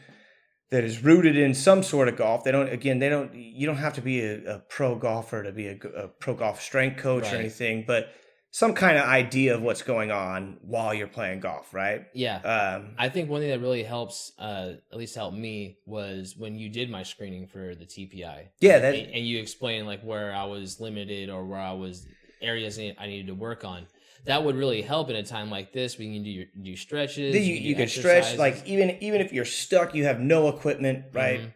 that 0.71 0.83
is 0.83 1.03
rooted 1.03 1.37
in 1.37 1.53
some 1.53 1.83
sort 1.83 2.07
of 2.07 2.15
golf. 2.17 2.43
They 2.43 2.51
don't 2.51 2.69
again, 2.69 2.99
they 2.99 3.09
don't 3.09 3.33
you 3.33 3.65
don't 3.67 3.77
have 3.77 3.93
to 3.95 4.01
be 4.01 4.21
a, 4.21 4.55
a 4.55 4.59
pro 4.59 4.95
golfer 4.95 5.43
to 5.43 5.51
be 5.51 5.67
a 5.67 5.75
pro 6.19 6.33
golf 6.33 6.61
strength 6.61 6.97
coach 7.01 7.23
Right. 7.23 7.33
or 7.33 7.37
anything, 7.37 7.83
but 7.87 8.09
some 8.51 8.73
kind 8.73 8.97
of 8.97 9.03
idea 9.03 9.53
of 9.53 9.61
what's 9.61 9.81
going 9.81 10.11
on 10.11 10.57
while 10.61 10.93
you're 10.93 11.07
playing 11.07 11.41
golf, 11.41 11.73
right? 11.73 12.05
Yeah. 12.13 12.37
Um, 12.37 12.95
I 12.97 13.09
think 13.09 13.29
one 13.29 13.41
thing 13.41 13.49
that 13.49 13.59
really 13.59 13.83
helps, 13.83 14.31
uh, 14.39 14.75
at 14.93 14.97
least 14.97 15.13
helped 15.13 15.35
me, 15.37 15.77
was 15.85 16.35
when 16.37 16.55
you 16.57 16.69
did 16.69 16.89
my 16.89 17.03
screening 17.03 17.47
for 17.47 17.75
the 17.75 17.85
TPI. 17.85 18.47
Yeah, 18.61 18.79
that- 18.79 18.95
and, 18.95 19.13
and 19.13 19.27
you 19.27 19.39
explained 19.39 19.87
like 19.87 20.01
where 20.03 20.33
I 20.33 20.45
was 20.45 20.79
limited 20.79 21.29
or 21.29 21.43
where 21.45 21.59
I 21.59 21.73
was 21.73 22.07
areas 22.41 22.79
I 22.79 23.07
needed 23.07 23.27
to 23.27 23.35
work 23.35 23.65
on. 23.65 23.87
That 24.25 24.43
would 24.43 24.55
really 24.55 24.81
help 24.81 25.09
in 25.09 25.15
a 25.15 25.23
time 25.23 25.49
like 25.51 25.71
this. 25.71 25.97
We 25.97 26.11
can 26.13 26.23
do 26.23 26.29
your 26.29 26.45
do 26.61 26.75
stretches. 26.75 27.33
then 27.33 27.43
you, 27.43 27.55
can 27.55 27.63
you 27.63 27.75
do 27.75 27.81
can 27.81 27.87
stretch 27.89 28.37
like 28.37 28.65
even 28.65 28.97
even 29.01 29.21
if 29.21 29.31
you're 29.33 29.45
stuck, 29.45 29.93
you 29.95 30.05
have 30.05 30.19
no 30.19 30.47
equipment, 30.47 31.05
right? 31.13 31.41
Mhm. 31.41 31.51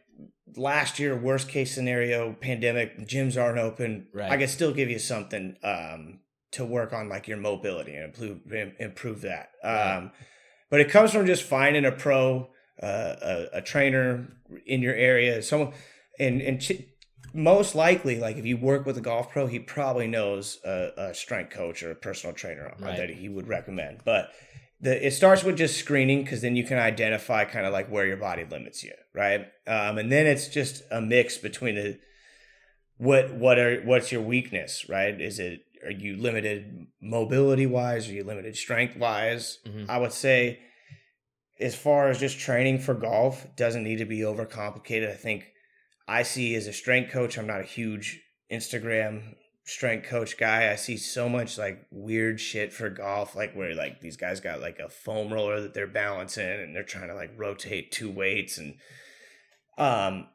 last 0.57 0.99
year, 0.99 1.15
worst 1.15 1.47
case 1.49 1.73
scenario, 1.73 2.33
pandemic, 2.33 2.97
gyms 3.07 3.41
aren't 3.41 3.59
open. 3.59 4.07
Right. 4.13 4.31
I 4.31 4.37
could 4.37 4.49
still 4.49 4.73
give 4.73 4.89
you 4.89 4.99
something 4.99 5.55
um, 5.63 6.19
to 6.51 6.65
work 6.65 6.91
on, 6.93 7.07
like 7.09 7.27
your 7.27 7.37
mobility 7.37 7.93
and 7.95 8.05
improve 8.05 8.39
improve 8.79 9.21
that. 9.21 9.49
Right. 9.63 9.97
Um, 9.97 10.11
but 10.69 10.79
it 10.81 10.89
comes 10.89 11.11
from 11.11 11.25
just 11.25 11.43
finding 11.43 11.85
a 11.85 11.91
pro, 11.91 12.49
uh, 12.81 13.15
a, 13.21 13.45
a 13.53 13.61
trainer 13.61 14.27
in 14.65 14.81
your 14.81 14.93
area, 14.95 15.41
someone, 15.41 15.73
and 16.19 16.41
and 16.41 16.61
ch- 16.61 16.83
most 17.33 17.75
likely, 17.75 18.19
like 18.19 18.37
if 18.37 18.45
you 18.45 18.57
work 18.57 18.85
with 18.85 18.97
a 18.97 19.01
golf 19.01 19.29
pro, 19.31 19.45
he 19.47 19.59
probably 19.59 20.07
knows 20.07 20.59
a, 20.65 20.89
a 20.97 21.13
strength 21.13 21.51
coach 21.51 21.83
or 21.83 21.91
a 21.91 21.95
personal 21.95 22.35
trainer 22.35 22.73
Right. 22.79 22.97
that 22.97 23.09
he 23.09 23.29
would 23.29 23.47
recommend. 23.47 23.99
But 24.03 24.31
the 24.81 25.05
it 25.05 25.11
starts 25.11 25.43
with 25.43 25.57
just 25.57 25.77
screening 25.77 26.23
because 26.23 26.41
then 26.41 26.55
you 26.55 26.63
can 26.63 26.77
identify 26.79 27.45
kind 27.45 27.65
of 27.65 27.73
like 27.73 27.87
where 27.91 28.05
your 28.07 28.17
body 28.17 28.45
limits 28.45 28.83
you, 28.83 28.93
right? 29.13 29.41
Um, 29.67 29.97
and 29.97 30.11
then 30.11 30.25
it's 30.25 30.47
just 30.47 30.83
a 30.89 31.01
mix 31.01 31.37
between 31.37 31.75
the 31.75 31.99
what 32.97 33.33
what 33.33 33.59
are 33.59 33.81
what's 33.81 34.11
your 34.11 34.21
weakness, 34.21 34.87
right? 34.89 35.19
Is 35.19 35.39
it 35.39 35.61
are 35.83 35.91
you 35.91 36.17
limited 36.17 36.87
mobility 37.01 37.65
wise? 37.65 38.09
Are 38.09 38.13
you 38.13 38.23
limited 38.23 38.55
strength 38.57 38.97
wise? 38.97 39.59
Mhm. 39.67 39.85
I 39.89 39.97
would 39.97 40.11
say, 40.13 40.59
as 41.59 41.75
far 41.75 42.09
as 42.09 42.19
just 42.19 42.39
training 42.39 42.79
for 42.79 42.93
golf, 42.93 43.47
doesn't 43.55 43.83
need 43.83 43.97
to 43.99 44.05
be 44.05 44.19
overcomplicated. 44.19 45.09
I 45.09 45.15
think 45.15 45.51
I 46.09 46.23
see 46.23 46.55
as 46.55 46.67
a 46.67 46.73
strength 46.73 47.11
coach, 47.11 47.37
I'm 47.37 47.47
not 47.47 47.61
a 47.61 47.63
huge 47.63 48.19
Instagram 48.51 49.35
strength 49.63 50.09
coach 50.09 50.37
guy. 50.37 50.71
I 50.71 50.75
see 50.75 50.97
so 50.97 51.29
much 51.29 51.57
like 51.57 51.85
weird 51.91 52.39
shit 52.41 52.73
for 52.73 52.89
golf, 52.89 53.35
like 53.35 53.53
where 53.53 53.75
like 53.75 54.01
these 54.01 54.17
guys 54.17 54.39
got 54.39 54.61
like 54.61 54.79
a 54.79 54.89
foam 54.89 55.31
roller 55.31 55.61
that 55.61 55.75
they're 55.75 55.85
balancing 55.87 56.43
and 56.43 56.75
they're 56.75 56.83
trying 56.83 57.09
to 57.09 57.15
like 57.15 57.31
rotate 57.37 57.91
two 57.91 58.09
weights 58.09 58.57
and 58.57 58.73
um 59.77 60.27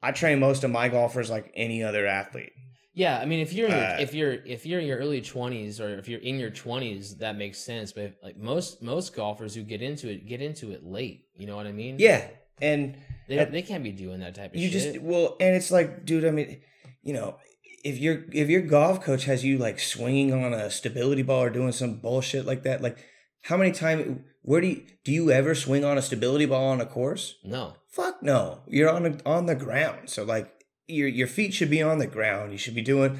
I 0.00 0.12
train 0.12 0.38
most 0.38 0.62
of 0.62 0.70
my 0.70 0.88
golfers 0.88 1.28
like 1.28 1.50
any 1.56 1.82
other 1.82 2.06
athlete. 2.06 2.52
Yeah, 2.94 3.18
I 3.18 3.26
mean, 3.26 3.40
if 3.40 3.52
you're 3.52 3.68
in 3.68 3.74
your, 3.74 3.84
Uh, 3.84 3.96
if 3.98 4.14
you're 4.14 4.32
if 4.32 4.64
you're 4.66 4.80
in 4.80 4.86
your 4.86 4.98
early 4.98 5.20
twenties 5.20 5.80
or 5.80 5.98
if 5.98 6.08
you're 6.08 6.20
in 6.20 6.38
your 6.38 6.50
twenties, 6.50 7.16
that 7.18 7.36
makes 7.36 7.58
sense. 7.58 7.92
But 7.92 8.14
like 8.22 8.36
most 8.36 8.82
most 8.82 9.14
golfers 9.14 9.54
who 9.54 9.62
get 9.62 9.82
into 9.82 10.08
it 10.08 10.26
get 10.26 10.40
into 10.40 10.70
it 10.70 10.84
late. 10.84 11.24
You 11.36 11.46
know 11.48 11.56
what 11.56 11.66
I 11.66 11.72
mean? 11.72 11.96
Yeah, 11.98 12.26
and 12.62 12.96
they 13.28 13.44
they 13.44 13.62
can't 13.62 13.84
be 13.84 13.92
doing 13.92 14.20
that 14.20 14.34
type 14.34 14.52
of 14.54 14.60
shit. 14.60 14.72
you 14.72 14.78
shit. 14.78 14.94
just 14.94 15.04
well, 15.04 15.36
and 15.40 15.54
it's 15.54 15.70
like, 15.70 16.04
dude. 16.04 16.24
I 16.24 16.30
mean, 16.30 16.60
you 17.02 17.12
know, 17.12 17.36
if 17.84 17.98
your 17.98 18.24
if 18.32 18.48
your 18.48 18.62
golf 18.62 19.02
coach 19.02 19.24
has 19.24 19.44
you 19.44 19.58
like 19.58 19.78
swinging 19.78 20.32
on 20.32 20.52
a 20.52 20.70
stability 20.70 21.22
ball 21.22 21.44
or 21.44 21.50
doing 21.50 21.72
some 21.72 22.00
bullshit 22.00 22.46
like 22.46 22.62
that, 22.64 22.82
like 22.82 22.98
how 23.42 23.56
many 23.56 23.72
times? 23.72 24.20
Where 24.42 24.60
do 24.60 24.68
you 24.68 24.82
do 25.04 25.12
you 25.12 25.30
ever 25.30 25.54
swing 25.54 25.84
on 25.84 25.98
a 25.98 26.02
stability 26.02 26.46
ball 26.46 26.70
on 26.70 26.80
a 26.80 26.86
course? 26.86 27.36
no, 27.44 27.74
Fuck 27.90 28.22
no. 28.22 28.62
You're 28.66 28.90
on 28.90 29.06
a, 29.06 29.16
on 29.26 29.46
the 29.46 29.54
ground. 29.54 30.10
So 30.10 30.24
like 30.24 30.50
your 30.86 31.08
your 31.08 31.26
feet 31.26 31.54
should 31.54 31.70
be 31.70 31.82
on 31.82 31.98
the 31.98 32.06
ground. 32.06 32.52
You 32.52 32.58
should 32.58 32.74
be 32.74 32.82
doing 32.82 33.18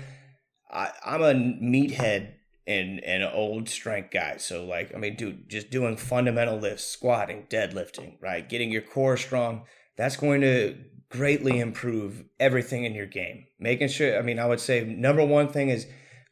I, 0.71 0.90
I'm 1.05 1.23
a 1.23 1.35
meathead 1.35 2.35
and 2.66 3.01
an 3.01 3.23
old 3.23 3.68
strength 3.68 4.11
guy. 4.11 4.37
So 4.37 4.64
like 4.64 4.94
I 4.94 4.99
mean, 4.99 5.16
dude, 5.16 5.49
just 5.49 5.71
doing 5.71 5.97
fundamental 5.97 6.59
lifts, 6.59 6.85
squatting, 6.85 7.47
deadlifting, 7.51 8.16
right? 8.21 8.49
Getting 8.49 8.71
your 8.71 8.83
core 8.83 9.16
strong. 9.16 9.64
That's 9.99 10.17
going 10.17 10.41
to 10.43 10.77
greatly 11.11 11.59
improve 11.59 12.25
everything 12.39 12.85
in 12.85 12.95
your 12.95 13.07
game. 13.07 13.47
Making 13.59 13.89
sure 13.89 14.19
I 14.19 14.23
mean, 14.23 14.39
I 14.39 14.47
would 14.47 14.61
say 14.61 14.85
number 14.85 15.25
one 15.25 15.49
thing 15.49 15.69
is 15.69 15.87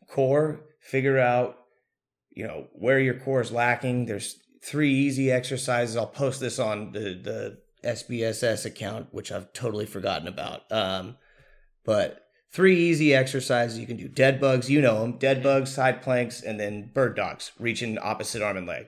core, 0.09 0.61
figure 0.81 1.19
out, 1.19 1.59
you 2.31 2.47
know, 2.47 2.69
where 2.73 3.01
your 3.01 3.19
core 3.19 3.41
is 3.41 3.51
lacking. 3.51 4.07
There's 4.07 4.39
three 4.63 4.95
easy 4.95 5.33
exercises. 5.33 5.97
I'll 5.97 6.07
post 6.07 6.41
this 6.41 6.59
on 6.59 6.93
the 6.93 7.21
the 7.23 7.59
SBSS 7.85 8.65
account, 8.65 9.09
which 9.11 9.33
I've 9.33 9.53
totally 9.53 9.87
forgotten 9.87 10.29
about. 10.29 10.71
Um, 10.71 11.17
but 11.85 12.23
three 12.53 12.77
easy 12.77 13.15
exercises 13.15 13.79
you 13.81 13.87
can 13.87 13.97
do: 13.97 14.07
dead 14.07 14.41
bugs, 14.41 14.71
you 14.71 14.81
know 14.81 15.01
them, 15.01 15.19
dead 15.19 15.43
bugs, 15.43 15.75
side 15.75 16.03
planks, 16.03 16.41
and 16.41 16.61
then 16.61 16.91
bird 16.95 17.17
dogs, 17.17 17.51
reaching 17.59 17.99
opposite 17.99 18.43
arm 18.43 18.57
and 18.57 18.67
leg. 18.69 18.87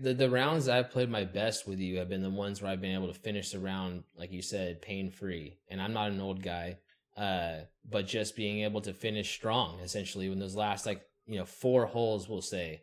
The 0.00 0.14
the 0.14 0.30
rounds 0.30 0.68
I've 0.68 0.90
played 0.90 1.10
my 1.10 1.24
best 1.24 1.68
with 1.68 1.78
you 1.78 1.98
have 1.98 2.08
been 2.08 2.22
the 2.22 2.30
ones 2.30 2.60
where 2.60 2.70
I've 2.70 2.80
been 2.80 2.94
able 2.94 3.12
to 3.12 3.18
finish 3.18 3.50
the 3.50 3.58
round, 3.58 4.04
like 4.16 4.32
you 4.32 4.42
said, 4.42 4.82
pain 4.82 5.10
free. 5.10 5.58
And 5.68 5.80
I'm 5.80 5.92
not 5.92 6.10
an 6.10 6.20
old 6.20 6.42
guy, 6.42 6.78
uh, 7.16 7.60
but 7.88 8.06
just 8.06 8.34
being 8.34 8.64
able 8.64 8.80
to 8.82 8.94
finish 8.94 9.32
strong, 9.32 9.78
essentially, 9.80 10.28
when 10.28 10.38
those 10.38 10.56
last 10.56 10.86
like 10.86 11.02
you 11.26 11.38
know 11.38 11.44
four 11.44 11.86
holes, 11.86 12.28
we'll 12.28 12.42
say, 12.42 12.82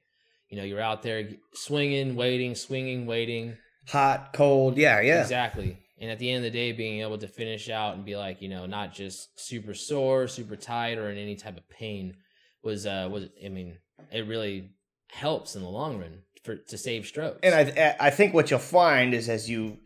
you 0.49 0.58
know, 0.58 0.63
you're 0.63 0.82
out 0.82 1.01
there 1.01 1.30
swinging, 1.53 2.15
waiting, 2.15 2.56
swinging, 2.56 3.06
waiting. 3.06 3.58
Hot, 3.89 4.32
cold, 4.34 4.77
yeah, 4.77 5.01
yeah. 5.01 5.21
Exactly. 5.21 5.77
And 5.99 6.12
at 6.12 6.19
the 6.19 6.30
end 6.30 6.45
of 6.45 6.51
the 6.51 6.58
day, 6.58 6.73
being 6.73 7.01
able 7.01 7.17
to 7.17 7.27
finish 7.27 7.69
out 7.69 7.95
and 7.95 8.06
be 8.06 8.15
like, 8.15 8.41
you 8.41 8.49
know, 8.49 8.67
not 8.67 8.93
just 8.93 9.39
super 9.39 9.73
sore, 9.73 10.27
super 10.27 10.56
tight, 10.56 10.99
or 10.99 11.10
in 11.10 11.17
any 11.17 11.36
type 11.36 11.58
of 11.58 11.67
pain 11.69 12.15
was, 12.62 12.86
uh, 12.86 13.10
was, 13.12 13.30
I 13.43 13.49
mean, 13.49 13.80
it 14.12 14.27
really 14.27 14.69
helps 15.10 15.56
in 15.56 15.63
the 15.63 15.69
long 15.69 15.97
run 15.97 16.19
for 16.47 16.55
to 16.55 16.77
save 16.77 17.05
strokes. 17.05 17.39
And 17.43 17.53
I 17.53 17.95
I 18.07 18.10
think 18.10 18.33
what 18.33 18.49
you'll 18.49 18.60
find 18.60 19.13
is 19.13 19.29
as 19.29 19.47
you 19.49 19.77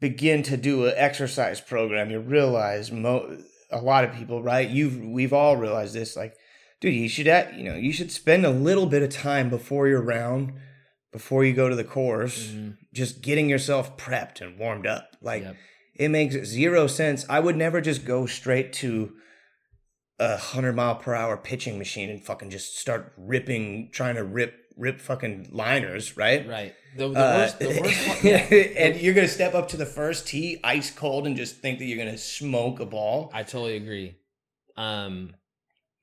begin 0.00 0.42
to 0.44 0.56
do 0.56 0.86
an 0.86 0.94
exercise 0.96 1.60
program, 1.60 2.10
you 2.10 2.20
realize 2.20 2.92
mo- 2.92 3.38
a 3.70 3.80
lot 3.80 4.04
of 4.04 4.12
people, 4.14 4.42
right? 4.42 4.68
You've 4.68 4.98
we've 5.02 5.32
all 5.32 5.56
realized 5.56 5.94
this. 5.94 6.16
Like, 6.16 6.34
dude, 6.80 6.94
you 6.94 7.08
should 7.08 7.28
at, 7.28 7.54
you 7.54 7.64
know 7.64 7.76
you 7.76 7.92
should 7.92 8.10
spend 8.12 8.44
a 8.44 8.50
little 8.50 8.86
bit 8.86 9.02
of 9.02 9.10
time 9.10 9.48
before 9.48 9.88
your 9.88 10.02
round, 10.02 10.52
before 11.12 11.44
you 11.44 11.52
go 11.54 11.68
to 11.68 11.76
the 11.76 11.84
course, 11.84 12.48
Mhm. 12.48 12.76
just 12.92 13.22
getting 13.22 13.48
yourself 13.48 13.96
prepped 13.96 14.40
and 14.40 14.58
warmed 14.58 14.86
up. 14.86 15.16
Like, 15.22 15.42
Yep. 15.44 15.56
it 15.96 16.08
makes 16.08 16.34
zero 16.44 16.86
sense. 16.86 17.24
I 17.28 17.40
would 17.40 17.56
never 17.56 17.80
just 17.80 18.04
go 18.04 18.26
straight 18.26 18.72
to 18.74 19.12
a 20.18 20.36
hundred 20.36 20.74
mile 20.76 20.96
per 20.96 21.14
hour 21.14 21.36
pitching 21.36 21.78
machine 21.78 22.10
and 22.10 22.22
fucking 22.24 22.50
just 22.50 22.76
start 22.78 23.12
ripping, 23.16 23.90
trying 23.92 24.16
to 24.16 24.24
rip 24.24 24.54
rip 24.76 25.00
fucking 25.00 25.48
liners, 25.52 26.16
right? 26.16 26.46
right. 26.48 26.74
The, 26.96 27.08
the 27.08 27.18
Uh, 27.20 27.36
worst, 27.36 27.58
the 27.58 27.80
worst 27.80 28.08
one, 28.08 28.18
yeah. 28.22 28.38
and 28.38 29.00
you're 29.00 29.14
gonna 29.14 29.28
step 29.28 29.54
up 29.54 29.68
to 29.68 29.76
the 29.76 29.86
first 29.86 30.26
tee 30.26 30.58
ice 30.64 30.90
cold 30.90 31.26
and 31.26 31.36
just 31.36 31.56
think 31.58 31.78
that 31.78 31.84
you're 31.86 31.98
gonna 31.98 32.18
smoke 32.18 32.80
a 32.80 32.86
ball. 32.86 33.30
I 33.32 33.42
totally 33.42 33.76
agree. 33.76 34.16
Um, 34.76 35.34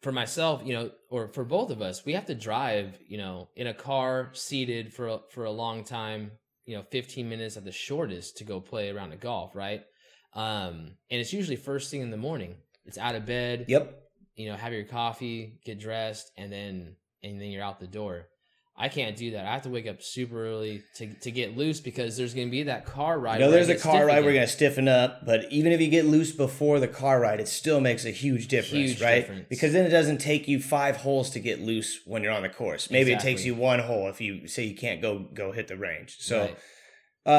for 0.02 0.12
myself, 0.12 0.62
you 0.64 0.74
know, 0.74 0.92
or 1.10 1.30
for 1.30 1.44
both 1.44 1.72
of 1.72 1.82
us, 1.82 2.06
we 2.06 2.14
have 2.14 2.26
to 2.28 2.36
drive, 2.36 2.98
you 3.08 3.18
know, 3.18 3.50
in 3.56 3.68
a 3.68 3.74
car 3.74 4.30
seated 4.34 4.94
for 4.94 5.08
a, 5.08 5.20
for 5.32 5.46
a 5.46 5.52
long 5.52 5.84
time, 5.84 6.32
you 6.66 6.76
know, 6.76 6.84
15 6.92 7.28
minutes 7.28 7.58
at 7.58 7.66
the 7.66 7.72
shortest 7.72 8.38
to 8.38 8.44
go 8.44 8.60
play 8.62 8.90
around 8.90 9.12
a 9.12 9.18
golf, 9.18 9.56
right? 9.56 9.84
Um, 10.34 10.98
and 11.10 11.20
it's 11.20 11.34
usually 11.34 11.56
first 11.56 11.90
thing 11.90 12.02
in 12.02 12.12
the 12.12 12.18
morning. 12.18 12.58
It's 12.86 12.98
out 13.00 13.16
of 13.16 13.26
bed, 13.26 13.66
Yep. 13.68 14.00
you 14.36 14.48
know, 14.50 14.56
have 14.56 14.72
your 14.72 14.84
coffee, 14.84 15.60
get 15.66 15.80
dressed, 15.80 16.32
and 16.38 16.52
then 16.52 16.96
and 17.24 17.42
then 17.42 17.50
you're 17.50 17.64
out 17.64 17.80
the 17.80 17.88
door. 17.88 18.28
I 18.80 18.90
can't 18.90 19.16
do 19.16 19.32
that. 19.32 19.46
I 19.46 19.54
have 19.54 19.64
to 19.64 19.70
wake 19.70 19.88
up 19.88 20.04
super 20.04 20.46
early 20.46 20.84
to 20.98 21.12
to 21.22 21.32
get 21.32 21.58
loose 21.58 21.80
because 21.80 22.16
there's 22.16 22.36
going 22.36 22.48
to 22.48 22.52
be 22.52 22.64
that 22.64 22.86
car 22.86 23.18
ride. 23.18 23.40
No, 23.40 23.50
there's 23.50 23.70
a 23.70 23.76
car 23.78 24.06
ride 24.06 24.20
again. 24.20 24.24
you're 24.26 24.34
gonna 24.34 24.48
stiffen 24.48 24.88
up, 24.88 25.26
but 25.26 25.52
even 25.52 25.72
if 25.72 25.82
you 25.82 25.88
get 25.88 26.06
loose 26.06 26.32
before 26.32 26.80
the 26.80 26.88
car 26.88 27.20
ride, 27.20 27.40
it 27.40 27.48
still 27.48 27.82
makes 27.82 28.06
a 28.06 28.12
huge 28.12 28.48
difference, 28.48 28.92
Huge 28.92 29.02
right? 29.02 29.16
difference. 29.22 29.46
Because 29.50 29.74
then 29.74 29.86
it 29.86 29.90
doesn't 29.90 30.20
take 30.20 30.48
you 30.48 30.62
five 30.62 30.98
holes 30.98 31.32
to 31.32 31.40
get 31.40 31.60
loose 31.60 32.02
when 32.06 32.22
you're 32.22 32.32
on 32.32 32.44
the 32.44 32.50
course. 32.50 32.92
Maybe 32.92 33.12
it 33.14 33.20
takes 33.20 33.44
you 33.44 33.56
one 33.56 33.80
hole 33.80 34.10
if 34.10 34.22
you 34.22 34.48
say 34.48 34.66
you 34.66 34.76
can't 34.76 35.02
go 35.02 35.20
go 35.34 35.52
hit 35.52 35.68
the 35.68 35.78
range. 35.78 36.18
So 36.20 36.42
Right. 36.42 36.58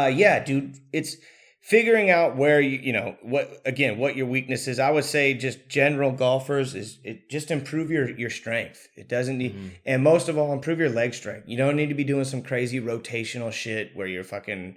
uh 0.04 0.08
yeah 0.08 0.42
dude 0.42 0.76
it's 0.92 1.16
figuring 1.60 2.08
out 2.08 2.36
where 2.36 2.60
you 2.60 2.78
you 2.78 2.92
know 2.92 3.16
what 3.22 3.60
again 3.64 3.98
what 3.98 4.14
your 4.16 4.26
weakness 4.26 4.68
is 4.68 4.78
i 4.78 4.90
would 4.90 5.04
say 5.04 5.34
just 5.34 5.68
general 5.68 6.12
golfers 6.12 6.74
is 6.74 6.98
it 7.04 7.28
just 7.28 7.50
improve 7.50 7.90
your 7.90 8.08
your 8.16 8.30
strength 8.30 8.86
it 8.96 9.08
doesn't 9.08 9.36
need 9.38 9.54
Mhm. 9.54 9.70
and 9.84 10.02
most 10.04 10.28
of 10.28 10.38
all 10.38 10.52
improve 10.52 10.78
your 10.78 10.88
leg 10.88 11.12
strength 11.14 11.48
you 11.48 11.56
don't 11.56 11.74
need 11.76 11.88
to 11.88 11.94
be 11.94 12.04
doing 12.04 12.24
some 12.24 12.42
crazy 12.42 12.80
rotational 12.80 13.52
shit 13.52 13.90
where 13.96 14.06
you're 14.06 14.22
fucking 14.24 14.76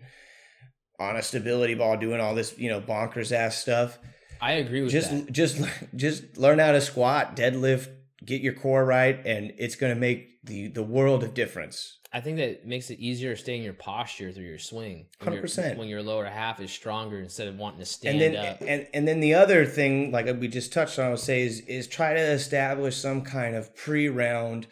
on 0.99 1.15
a 1.15 1.21
stability 1.21 1.75
ball 1.75 1.97
doing 1.97 2.19
all 2.19 2.33
this 2.35 2.57
you 2.57 2.69
know 2.69 2.81
bonkers 2.81 3.31
ass 3.31 3.57
stuff 3.57 3.99
I 4.41 4.53
agree 4.53 4.81
with 4.81 4.91
just 4.91 5.11
that. 5.11 5.31
just 5.31 5.57
just 5.95 6.37
learn 6.37 6.57
how 6.57 6.71
to 6.71 6.81
squat 6.81 7.35
deadlift 7.35 7.89
get 8.25 8.41
your 8.41 8.53
core 8.53 8.83
right 8.83 9.19
and 9.25 9.53
it's 9.59 9.75
going 9.75 9.93
to 9.93 9.99
make 9.99 10.29
the 10.43 10.67
the 10.67 10.83
world 10.83 11.23
of 11.23 11.33
difference 11.33 11.99
I 12.13 12.19
think 12.19 12.37
that 12.37 12.67
makes 12.67 12.89
it 12.89 12.99
easier 12.99 13.35
to 13.35 13.41
stay 13.41 13.55
in 13.55 13.63
your 13.63 13.71
posture 13.71 14.33
through 14.33 14.43
your 14.43 14.59
swing. 14.59 15.07
Your- 15.23 15.43
100%. 15.43 15.77
When 15.77 15.87
your 15.87 16.03
lower 16.03 16.25
half 16.25 16.59
is 16.59 16.69
stronger 16.69 17.19
instead 17.19 17.47
of 17.47 17.57
wanting 17.57 17.79
to 17.79 17.85
stand 17.85 18.21
and 18.21 18.35
then 18.35 18.45
up. 18.45 18.57
and 18.59 18.85
and 18.93 19.07
then 19.07 19.21
the 19.21 19.33
other 19.35 19.65
thing 19.65 20.11
like 20.11 20.25
we 20.41 20.49
just 20.49 20.73
touched 20.73 20.99
on 20.99 21.05
I 21.05 21.09
would 21.11 21.19
say 21.19 21.43
is 21.43 21.61
is 21.61 21.87
try 21.87 22.13
to 22.13 22.19
establish 22.19 22.97
some 22.97 23.21
kind 23.21 23.55
of 23.55 23.73
pre-round 23.77 24.67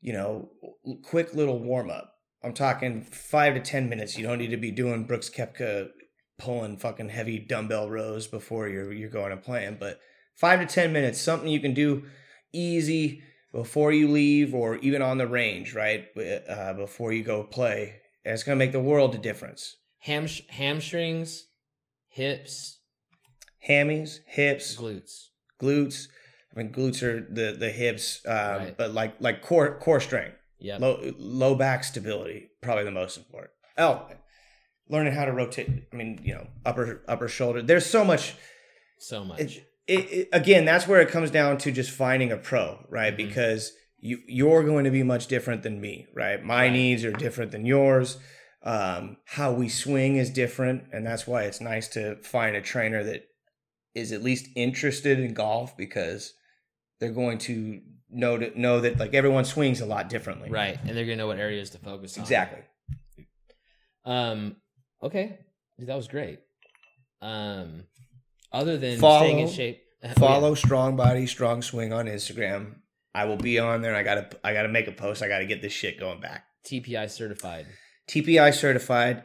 you 0.00 0.12
know 0.12 0.50
quick 1.02 1.34
little 1.34 1.58
warm 1.58 1.90
up 1.90 2.14
i'm 2.42 2.52
talking 2.52 3.02
5 3.02 3.54
to 3.54 3.60
10 3.60 3.88
minutes 3.88 4.16
you 4.16 4.26
don't 4.26 4.38
need 4.38 4.50
to 4.50 4.56
be 4.56 4.70
doing 4.70 5.04
brooks 5.04 5.30
koepka 5.30 5.88
pulling 6.38 6.76
fucking 6.76 7.08
heavy 7.08 7.38
dumbbell 7.38 7.90
rows 7.90 8.26
before 8.26 8.68
you're 8.68 8.92
you're 8.92 9.10
going 9.10 9.32
and 9.32 9.42
playing 9.42 9.76
but 9.78 10.00
5 10.36 10.60
to 10.60 10.66
10 10.66 10.92
minutes 10.92 11.20
something 11.20 11.48
you 11.48 11.60
can 11.60 11.74
do 11.74 12.04
easy 12.52 13.22
before 13.52 13.92
you 13.92 14.08
leave 14.08 14.54
or 14.54 14.76
even 14.76 15.02
on 15.02 15.18
the 15.18 15.26
range 15.26 15.74
right 15.74 16.06
uh, 16.48 16.72
before 16.74 17.12
you 17.12 17.22
go 17.22 17.42
play 17.44 17.96
and 18.24 18.34
it's 18.34 18.42
going 18.42 18.58
to 18.58 18.64
make 18.64 18.72
the 18.72 18.80
world 18.80 19.14
a 19.14 19.18
difference 19.18 19.76
Ham, 20.00 20.26
hamstrings, 20.50 21.46
hips, 22.08 22.78
hammies 23.68 24.18
hips 24.26 24.76
glutes. 24.76 25.28
glutes. 25.60 26.06
I 26.54 26.62
mean, 26.62 26.72
glutes 26.72 27.02
are 27.02 27.20
the 27.20 27.56
the 27.58 27.70
hips, 27.70 28.20
um, 28.26 28.34
Right. 28.34 28.76
but 28.76 28.92
like 28.94 29.16
like 29.20 29.42
core 29.42 29.78
core 29.78 30.00
strength, 30.00 30.36
Yep. 30.60 30.80
low 30.80 31.12
low 31.18 31.54
back 31.54 31.84
stability, 31.84 32.48
probably 32.62 32.84
the 32.84 32.90
most 32.90 33.16
important. 33.16 33.52
Oh, 33.76 34.08
learning 34.88 35.12
how 35.12 35.24
to 35.26 35.32
rotate. 35.32 35.68
I 35.92 35.96
mean, 35.96 36.20
you 36.24 36.34
know, 36.34 36.46
upper 36.64 37.02
upper 37.06 37.28
shoulder. 37.28 37.60
There's 37.62 37.86
so 37.86 38.04
much. 38.04 38.34
so 38.98 39.24
much. 39.24 39.40
It, 39.40 39.67
it, 39.88 40.12
it, 40.12 40.28
again, 40.32 40.64
that's 40.64 40.86
where 40.86 41.00
it 41.00 41.08
comes 41.08 41.30
down 41.30 41.58
to 41.58 41.72
just 41.72 41.90
finding 41.90 42.30
a 42.30 42.36
pro, 42.36 42.84
right? 42.88 43.12
Mhm. 43.14 43.16
Because 43.16 43.72
you 43.98 44.18
you're 44.28 44.62
going 44.62 44.84
to 44.84 44.90
be 44.90 45.02
much 45.02 45.26
different 45.26 45.62
than 45.62 45.80
me, 45.80 46.06
right? 46.14 46.42
My 46.44 46.64
Right. 46.64 46.72
needs 46.72 47.04
are 47.04 47.12
different 47.12 47.50
than 47.52 47.66
yours. 47.66 48.18
Um, 48.62 49.16
how 49.24 49.52
we 49.52 49.68
swing 49.68 50.16
is 50.16 50.30
different, 50.30 50.84
and 50.92 51.06
that's 51.06 51.26
why 51.26 51.44
it's 51.44 51.60
nice 51.60 51.88
to 51.88 52.16
find 52.22 52.54
a 52.56 52.60
trainer 52.60 53.02
that 53.04 53.22
is 53.94 54.12
at 54.12 54.22
least 54.22 54.46
interested 54.54 55.18
in 55.18 55.32
golf 55.34 55.76
because 55.76 56.34
they're 57.00 57.10
going 57.12 57.38
to 57.38 57.80
know 58.10 58.36
to 58.38 58.60
know 58.60 58.80
that 58.80 58.98
like 58.98 59.14
everyone 59.14 59.44
swings 59.44 59.80
a 59.80 59.86
lot 59.86 60.08
differently. 60.08 60.50
right. 60.50 60.78
And 60.80 60.88
they're 60.96 61.04
going 61.06 61.18
to 61.18 61.22
know 61.24 61.26
what 61.28 61.38
areas 61.38 61.70
to 61.70 61.78
focus 61.78 62.16
on. 62.16 62.22
Exactly. 62.24 62.62
Um, 64.04 64.56
okay. 65.02 65.38
That 65.78 65.96
was 65.96 66.08
great. 66.08 66.40
Um, 67.20 67.84
other 68.52 68.76
than 68.76 68.98
Follow- 68.98 69.24
staying 69.26 69.38
in 69.40 69.48
shape. 69.48 69.82
Yeah. 70.02 70.12
Follow 70.14 70.54
Strong 70.54 70.96
Body 70.96 71.26
Strong 71.26 71.62
Swing 71.62 71.92
on 71.92 72.06
Instagram. 72.06 72.76
I 73.14 73.24
will 73.24 73.36
be 73.36 73.58
on 73.58 73.82
there. 73.82 73.96
I 73.96 74.02
gotta 74.04 74.28
I 74.44 74.52
gotta 74.52 74.68
make 74.68 74.86
a 74.86 74.92
post. 74.92 75.22
I 75.22 75.28
gotta 75.28 75.46
get 75.46 75.60
this 75.60 75.72
shit 75.72 75.98
going 75.98 76.20
back. 76.20 76.44
TPI 76.64 77.10
certified. 77.10 77.66
TPI 78.08 78.54
certified. 78.54 79.24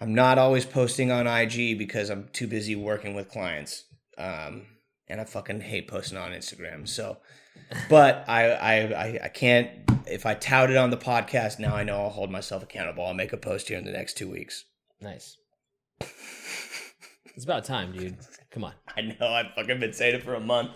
I'm 0.00 0.14
not 0.14 0.38
always 0.38 0.64
posting 0.64 1.10
on 1.10 1.26
IG 1.26 1.76
because 1.78 2.10
I'm 2.10 2.28
too 2.32 2.46
busy 2.46 2.76
working 2.76 3.14
with 3.14 3.28
clients. 3.30 3.84
Um, 4.18 4.66
and 5.08 5.20
I 5.20 5.24
fucking 5.24 5.60
hate 5.62 5.88
posting 5.88 6.18
on 6.18 6.32
Instagram. 6.32 6.86
So, 6.86 7.18
but 7.88 8.24
I, 8.28 8.50
I, 8.50 8.74
I, 8.74 9.20
I 9.24 9.28
can't. 9.28 9.70
If 10.06 10.24
I 10.26 10.34
tout 10.34 10.70
it 10.70 10.76
on 10.76 10.90
the 10.90 10.96
podcast, 10.96 11.58
now 11.58 11.74
I 11.74 11.82
know 11.82 11.96
I'll 12.02 12.10
hold 12.10 12.30
myself 12.30 12.62
accountable. 12.62 13.04
I'll 13.06 13.14
make 13.14 13.32
a 13.32 13.36
post 13.38 13.68
here 13.68 13.78
in 13.78 13.84
the 13.84 13.90
next 13.92 14.16
two 14.16 14.30
weeks. 14.30 14.64
Nice. 15.00 15.36
it's 17.34 17.44
about 17.44 17.64
time, 17.64 17.92
dude. 17.92 18.16
Come 18.56 18.64
on. 18.64 18.72
I 18.96 19.02
know 19.02 19.28
I've 19.28 19.52
fucking 19.54 19.80
been 19.80 19.92
saying 19.92 20.14
it 20.14 20.22
for 20.22 20.32
a 20.34 20.40
month. 20.40 20.70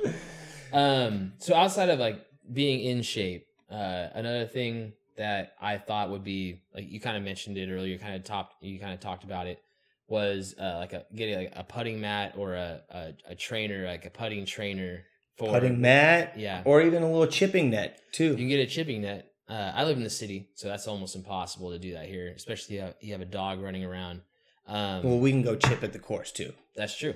Um, 0.71 1.33
so 1.39 1.55
outside 1.55 1.89
of 1.89 1.99
like 1.99 2.21
being 2.53 2.81
in 2.81 3.01
shape, 3.01 3.47
uh, 3.71 4.09
another 4.13 4.45
thing 4.45 4.93
that 5.17 5.55
I 5.59 5.79
thought 5.79 6.11
would 6.11 6.23
be 6.23 6.61
like 6.75 6.91
you 6.91 7.01
kind 7.01 7.17
of 7.17 7.23
mentioned 7.23 7.57
it 7.57 7.71
earlier, 7.73 7.97
kind 7.97 8.15
of 8.17 8.23
talked, 8.23 8.63
you 8.63 8.79
kind 8.79 8.93
of 8.93 9.01
talked 9.01 9.25
about 9.25 9.47
it, 9.47 9.61
was 10.09 10.55
uh, 10.61 10.77
like 10.77 10.93
a 10.93 11.07
getting 11.17 11.37
like 11.37 11.53
a 11.57 11.65
putting 11.65 12.03
mat 12.03 12.35
or 12.37 12.53
a, 12.55 12.83
a 12.91 13.13
a 13.31 13.35
trainer, 13.35 13.87
like 13.87 14.05
a 14.05 14.11
putting 14.11 14.45
trainer 14.45 15.05
for 15.39 15.49
Putting 15.49 15.81
mat, 15.81 16.35
Yeah, 16.37 16.61
or 16.67 16.83
even 16.83 17.03
a 17.03 17.11
little 17.11 17.29
chipping 17.29 17.71
net 17.71 17.99
too. 18.13 18.33
you 18.33 18.37
can 18.37 18.49
get 18.49 18.61
a 18.61 18.67
chipping 18.67 19.01
net. 19.01 19.27
Uh, 19.49 19.73
I 19.75 19.85
live 19.85 19.97
in 19.97 20.05
the 20.05 20.11
city, 20.11 20.51
so 20.55 20.69
that's 20.69 20.87
almost 20.87 21.17
impossible 21.17 21.71
to 21.71 21.79
do 21.79 21.95
that 21.95 22.07
here, 22.09 22.31
especially 22.37 22.77
if 22.77 22.81
you 22.81 22.87
have, 22.87 22.95
you 23.01 23.13
have 23.13 23.23
a 23.23 23.25
dog 23.25 23.63
running 23.63 23.87
around. 23.87 24.21
Um, 24.69 25.03
Well, 25.03 25.19
we 25.19 25.31
can 25.31 25.41
go 25.43 25.57
chip 25.57 25.83
at 25.83 25.95
the 25.95 25.99
course 25.99 26.31
too. 26.31 26.53
That's 26.77 26.95
true. 26.97 27.15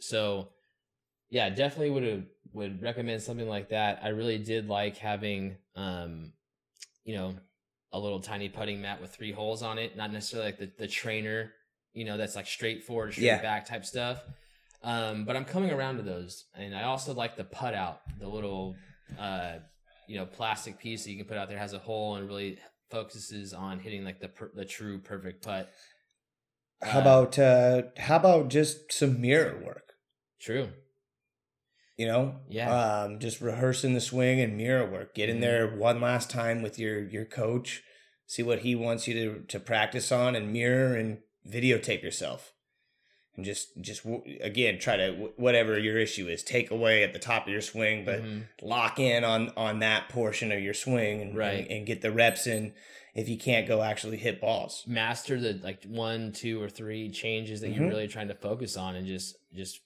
So, 0.00 0.50
yeah, 1.30 1.50
definitely 1.50 1.90
would 1.90 2.26
would 2.52 2.82
recommend 2.82 3.22
something 3.22 3.48
like 3.48 3.68
that. 3.70 4.00
I 4.02 4.08
really 4.08 4.38
did 4.38 4.68
like 4.68 4.96
having, 4.96 5.56
um, 5.76 6.32
you 7.04 7.14
know, 7.16 7.34
a 7.92 7.98
little 7.98 8.20
tiny 8.20 8.48
putting 8.48 8.80
mat 8.80 9.00
with 9.00 9.10
three 9.14 9.32
holes 9.32 9.62
on 9.62 9.78
it. 9.78 9.96
Not 9.96 10.12
necessarily 10.12 10.48
like 10.50 10.58
the 10.58 10.70
the 10.78 10.88
trainer, 10.88 11.52
you 11.92 12.04
know, 12.04 12.16
that's 12.16 12.36
like 12.36 12.46
straightforward, 12.46 13.12
straight 13.14 13.24
Yeah. 13.24 13.42
back 13.42 13.66
type 13.66 13.84
stuff. 13.84 14.22
Um, 14.82 15.24
but 15.26 15.36
I'm 15.36 15.44
coming 15.44 15.70
around 15.70 15.98
to 15.98 16.02
those, 16.02 16.46
and 16.54 16.74
I 16.74 16.84
also 16.84 17.12
like 17.12 17.36
the 17.36 17.44
putt 17.44 17.74
out, 17.74 18.00
the 18.18 18.28
little, 18.28 18.76
uh, 19.18 19.56
you 20.06 20.16
know, 20.16 20.24
plastic 20.26 20.78
piece 20.78 21.04
that 21.04 21.10
you 21.10 21.18
can 21.18 21.26
put 21.26 21.36
out 21.36 21.48
there 21.48 21.58
has 21.58 21.74
a 21.74 21.78
hole 21.78 22.16
and 22.16 22.26
really 22.26 22.58
focuses 22.90 23.52
on 23.54 23.78
hitting 23.78 24.04
like 24.04 24.20
the 24.20 24.28
per- 24.28 24.50
the 24.54 24.64
true 24.64 24.98
perfect 24.98 25.44
putt. 25.44 25.70
How 26.82 26.98
Uh, 26.98 27.00
about 27.00 27.38
uh 27.38 27.82
how 27.96 28.16
about 28.16 28.48
just 28.48 28.92
some 28.92 29.18
mirror 29.20 29.56
work? 29.64 29.89
True. 30.40 30.70
You 31.96 32.06
know, 32.06 32.40
Yeah. 32.48 32.70
Um, 33.02 33.18
just 33.18 33.40
rehearsing 33.42 33.92
the 33.94 34.00
swing 34.00 34.40
and 34.40 34.56
mirror 34.56 34.90
work. 34.90 35.14
Get 35.14 35.28
in 35.28 35.36
Mhm. 35.36 35.40
there 35.42 35.68
one 35.68 36.00
last 36.00 36.30
time 36.30 36.62
with 36.62 36.78
your 36.78 37.06
your 37.06 37.26
coach. 37.26 37.82
See 38.26 38.42
what 38.42 38.60
he 38.60 38.74
wants 38.74 39.06
you 39.06 39.14
to 39.14 39.40
to 39.48 39.60
practice 39.60 40.10
on, 40.10 40.34
and 40.34 40.52
mirror 40.52 40.96
and 40.96 41.18
videotape 41.46 42.02
yourself. 42.02 42.54
And 43.36 43.44
just 43.44 43.78
just 43.82 44.02
again 44.40 44.78
try 44.78 44.96
to 44.96 45.32
whatever 45.36 45.78
your 45.78 45.98
issue 45.98 46.26
is, 46.26 46.42
take 46.42 46.70
away 46.70 47.02
at 47.02 47.12
the 47.12 47.18
top 47.18 47.46
of 47.46 47.52
your 47.52 47.60
swing, 47.60 48.04
but 48.06 48.22
Mhm. 48.22 48.48
lock 48.62 48.98
in 48.98 49.22
on 49.22 49.50
on 49.50 49.80
that 49.80 50.08
portion 50.08 50.50
of 50.52 50.60
your 50.62 50.74
swing 50.74 51.20
and, 51.20 51.36
Right. 51.36 51.60
and 51.64 51.70
and 51.70 51.86
get 51.86 52.00
the 52.00 52.10
reps 52.12 52.46
in. 52.46 52.72
If 53.14 53.28
you 53.28 53.36
can't 53.36 53.66
go 53.68 53.82
actually 53.82 54.16
hit 54.18 54.40
balls, 54.40 54.84
master 54.86 55.38
the 55.38 55.54
like 55.54 55.82
one, 55.84 56.32
two, 56.32 56.62
or 56.62 56.70
three 56.70 57.10
changes 57.10 57.60
that 57.60 57.70
Mhm. 57.72 57.76
you're 57.76 57.88
really 57.88 58.08
trying 58.08 58.28
to 58.28 58.34
focus 58.34 58.76
on, 58.76 58.96
and 58.96 59.06
just 59.06 59.36
just 59.52 59.80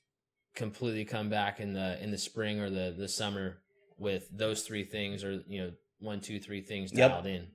completely 0.55 1.05
come 1.05 1.29
back 1.29 1.61
in 1.61 1.73
the 1.73 2.03
in 2.03 2.11
the 2.11 2.19
spring 2.19 2.61
or 2.61 2.71
the 2.71 2.95
the 2.97 3.09
summer 3.09 3.59
with 3.99 4.29
those 4.33 4.63
three 4.63 4.85
things, 4.85 5.25
or 5.25 5.43
you 5.47 5.63
know 5.63 5.73
one, 6.01 6.21
two, 6.21 6.39
three 6.41 6.61
things 6.61 6.93
Yep. 6.93 7.11
dialed 7.11 7.27
in. 7.27 7.47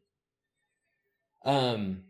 Um, 1.45 2.03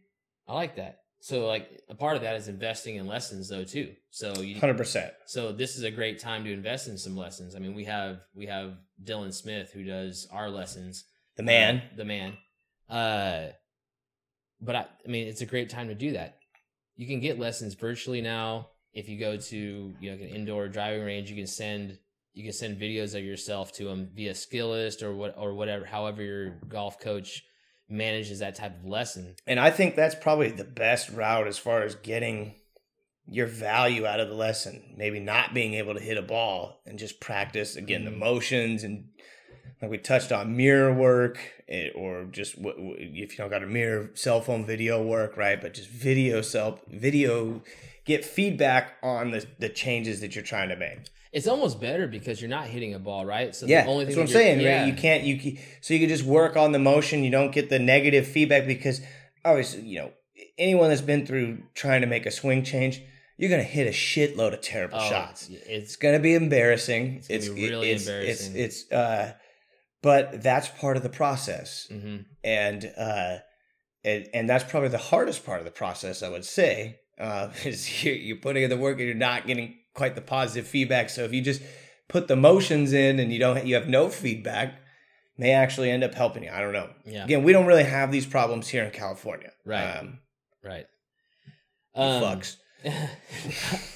I 0.48 0.54
like 0.54 0.76
that. 0.78 1.00
So 1.22 1.46
like 1.48 1.82
a 1.90 1.96
part 1.96 2.16
of 2.16 2.22
that 2.22 2.36
is 2.38 2.48
investing 2.48 2.96
in 2.96 3.06
lessons 3.06 3.50
though 3.50 3.66
too. 3.66 3.94
So 4.10 4.40
you 4.42 4.60
hundred 4.60 4.78
percent. 4.78 5.14
so 5.26 5.52
this 5.52 5.78
is 5.78 5.84
a 5.84 5.92
great 5.92 6.20
time 6.20 6.44
to 6.46 6.54
invest 6.54 6.88
in 6.88 6.98
some 6.98 7.16
lessons. 7.18 7.56
I 7.56 7.60
mean, 7.60 7.76
we 7.76 7.86
have 7.86 8.22
we 8.34 8.46
have 8.46 8.78
Dylan 9.04 9.34
Smith 9.34 9.72
who 9.74 9.84
does 9.84 10.28
our 10.32 10.50
lessons. 10.50 11.06
The 11.36 11.44
man. 11.44 11.78
Uh, 11.78 11.96
the 11.98 12.06
man. 12.06 12.38
Uh, 12.90 13.48
but 14.62 14.76
I, 14.76 14.86
I 15.06 15.10
mean, 15.10 15.28
it's 15.28 15.42
a 15.42 15.46
great 15.46 15.70
time 15.70 15.90
to 15.90 15.96
do 15.96 16.14
that. 16.14 16.38
You 16.96 17.06
can 17.08 17.20
get 17.20 17.40
lessons 17.40 17.76
virtually 17.76 18.22
now. 18.22 18.70
If 18.94 19.08
you 19.08 19.20
go 19.20 19.38
to 19.38 19.58
you 20.00 20.10
know 20.12 20.18
like 20.18 20.30
an 20.30 20.36
indoor 20.36 20.68
driving 20.68 21.04
range, 21.04 21.30
you 21.30 21.36
can 21.36 21.48
send 21.48 21.98
you 22.34 22.44
can 22.44 22.54
send 22.54 22.80
videos 22.80 23.16
of 23.16 23.24
yourself 23.24 23.72
to 23.74 23.86
them 23.86 24.10
via 24.16 24.34
Skillest 24.34 25.04
or 25.04 25.14
what 25.16 25.36
or 25.38 25.54
whatever. 25.54 25.86
However, 25.86 26.22
your 26.24 26.50
golf 26.68 27.00
coach 27.00 27.44
manages 27.90 28.40
that 28.40 28.56
type 28.56 28.80
of 28.80 28.86
lesson. 28.86 29.36
And 29.48 29.60
I 29.60 29.72
think 29.72 29.96
that's 29.96 30.16
probably 30.16 30.52
the 30.52 30.64
best 30.64 31.10
route 31.10 31.48
as 31.48 31.58
far 31.58 31.82
as 31.82 31.96
getting 31.96 32.54
your 33.28 33.48
value 33.48 34.06
out 34.06 34.20
of 34.20 34.30
the 34.30 34.36
lesson. 34.36 34.94
Maybe 34.96 35.20
not 35.20 35.54
being 35.54 35.74
able 35.74 35.94
to 35.96 36.00
hit 36.00 36.18
a 36.18 36.22
ball 36.22 36.82
and 36.86 36.98
just 37.00 37.20
practice 37.20 37.76
again 37.76 38.06
the 38.06 38.12
Mhm. 38.12 38.18
motions 38.18 38.84
and 38.84 39.10
like 39.82 39.92
we 39.92 39.98
touched 39.98 40.32
on 40.32 40.56
mirror 40.58 40.94
work 40.94 41.40
eh, 41.68 41.90
or 41.96 42.26
just 42.26 42.56
if 42.58 43.32
you 43.32 43.38
don't 43.38 43.50
got 43.50 43.64
a 43.64 43.68
mirror 43.68 44.12
cell 44.14 44.42
phone 44.42 44.66
video 44.66 45.02
work 45.02 45.38
right 45.38 45.62
but 45.62 45.74
just 45.74 45.90
video 45.90 46.42
self 46.42 46.82
video 46.88 47.64
get 48.12 48.26
feedback 48.26 48.84
on 49.04 49.32
the, 49.32 49.42
the 49.60 49.70
changes 49.84 50.16
that 50.22 50.32
you're 50.36 50.50
trying 50.54 50.70
to 50.70 50.76
make 50.88 51.00
It's 51.32 51.48
almost 51.48 51.80
better 51.80 52.06
because 52.08 52.36
you're 52.42 52.50
not 52.60 52.66
hitting 52.76 52.94
a 52.96 53.00
ball, 53.00 53.24
right? 53.36 53.50
So 53.56 53.66
yeah 53.68 53.84
the 53.84 53.90
only 53.90 54.06
that's 54.06 54.16
thing 54.16 54.24
what 54.24 54.30
i'm 54.30 54.34
saying 54.42 54.60
yeah. 54.62 54.80
right 54.80 54.88
you 54.90 54.96
can't 55.06 55.24
you 55.30 55.36
so 55.82 55.94
you 55.94 56.00
can 56.04 56.10
just 56.10 56.24
work 56.40 56.54
on 56.64 56.72
the 56.72 56.80
motion 56.94 57.24
you 57.24 57.32
don't 57.40 57.54
get 57.58 57.70
the 57.70 57.80
negative 57.96 58.26
feedback 58.36 58.64
because 58.76 58.98
obviously 59.46 59.82
you 59.92 60.00
know 60.02 60.12
anyone 60.58 60.90
that's 60.90 61.02
been 61.14 61.26
through 61.26 61.50
trying 61.76 62.02
to 62.02 62.08
make 62.16 62.26
a 62.26 62.32
swing 62.32 62.64
change 62.64 62.96
you're 63.38 63.50
gonna 63.56 63.64
hit 63.78 63.88
a 63.88 63.92
shitload 64.08 64.54
of 64.54 64.62
terrible 64.62 65.00
Oh, 65.00 65.10
shots 65.10 65.50
It's, 65.50 65.68
it's 65.78 65.96
gonna 66.04 66.20
be 66.20 66.34
embarrassing 66.36 67.24
It's 67.30 67.48
gonna 67.48 67.60
be 67.62 67.70
really 67.70 67.92
it's, 67.92 68.08
embarrassing. 68.08 68.56
it's, 68.66 68.82
it's 68.84 68.92
uh 68.92 69.34
but 70.02 70.42
that's 70.42 70.68
part 70.84 70.98
of 70.98 71.04
the 71.04 71.10
process 71.22 71.88
mhm. 71.92 72.26
and 72.44 72.92
uh 72.98 73.36
and, 74.04 74.22
and 74.34 74.50
that's 74.50 74.64
probably 74.72 74.90
the 74.90 74.98
hardest 75.12 75.46
part 75.46 75.60
of 75.60 75.66
the 75.66 75.72
process 75.84 76.24
i 76.24 76.30
would 76.30 76.46
say 76.46 77.00
uh 77.20 77.50
is 77.66 78.04
you're, 78.04 78.16
you're 78.16 78.38
putting 78.38 78.64
in 78.64 78.70
the 78.70 78.78
work 78.78 78.98
and 78.98 79.08
you're 79.08 79.16
not 79.16 79.46
getting 79.48 79.76
quite 79.94 80.16
the 80.16 80.22
positive 80.22 80.68
feedback 80.68 81.10
so 81.10 81.24
if 81.24 81.34
you 81.34 81.42
just 81.42 81.62
put 82.08 82.28
the 82.28 82.36
motions 82.36 82.94
in 82.94 83.20
and 83.20 83.32
you 83.34 83.40
don't 83.40 83.66
you 83.66 83.76
have 83.76 83.88
no 83.88 84.10
feedback 84.10 84.80
may 85.38 85.52
actually 85.52 85.90
end 85.92 86.04
up 86.04 86.14
helping 86.14 86.44
you 86.44 86.52
i 86.52 86.60
don't 86.62 86.74
know 86.74 86.90
yeah, 87.06 87.24
again 87.26 87.44
we 87.44 87.52
don't 87.52 87.66
really 87.66 87.84
have 87.84 88.12
these 88.12 88.26
problems 88.26 88.68
here 88.68 88.84
in 88.84 88.92
california 88.92 89.52
Right. 89.66 89.98
um 89.98 90.20
right. 90.64 90.86
Um, 91.96 92.22
fucks 92.24 92.56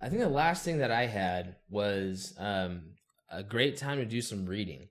I 0.00 0.08
think 0.08 0.20
the 0.20 0.28
last 0.28 0.64
thing 0.64 0.78
that 0.78 0.90
I 0.92 1.06
had 1.06 1.56
was 1.68 2.34
um, 2.38 2.82
a 3.30 3.42
great 3.42 3.76
time 3.76 3.98
to 3.98 4.04
do 4.04 4.20
some 4.20 4.46
reading. 4.46 4.88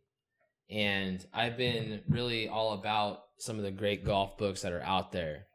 And 0.69 1.25
I've 1.33 1.55
been 1.55 2.01
really 2.09 2.49
all 2.49 2.73
about 2.73 3.19
some 3.39 3.57
of 3.57 3.63
the 3.63 3.71
great 3.71 4.03
golf 4.03 4.37
books 4.37 4.63
that 4.63 4.73
are 4.73 4.81
out 4.81 5.11
there. 5.13 5.45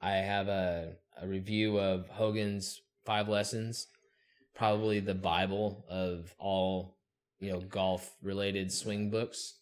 I 0.00 0.12
have 0.12 0.48
a, 0.48 0.92
a 1.20 1.26
review 1.26 1.78
of 1.78 2.08
Hogan's 2.08 2.80
Five 3.04 3.28
Lessons, 3.28 3.86
probably 4.54 5.00
the 5.00 5.14
Bible 5.14 5.84
of 5.88 6.34
all 6.38 6.96
you 7.40 7.52
know 7.52 7.60
golf 7.60 8.14
related 8.22 8.72
swing 8.72 9.10
books. 9.10 9.54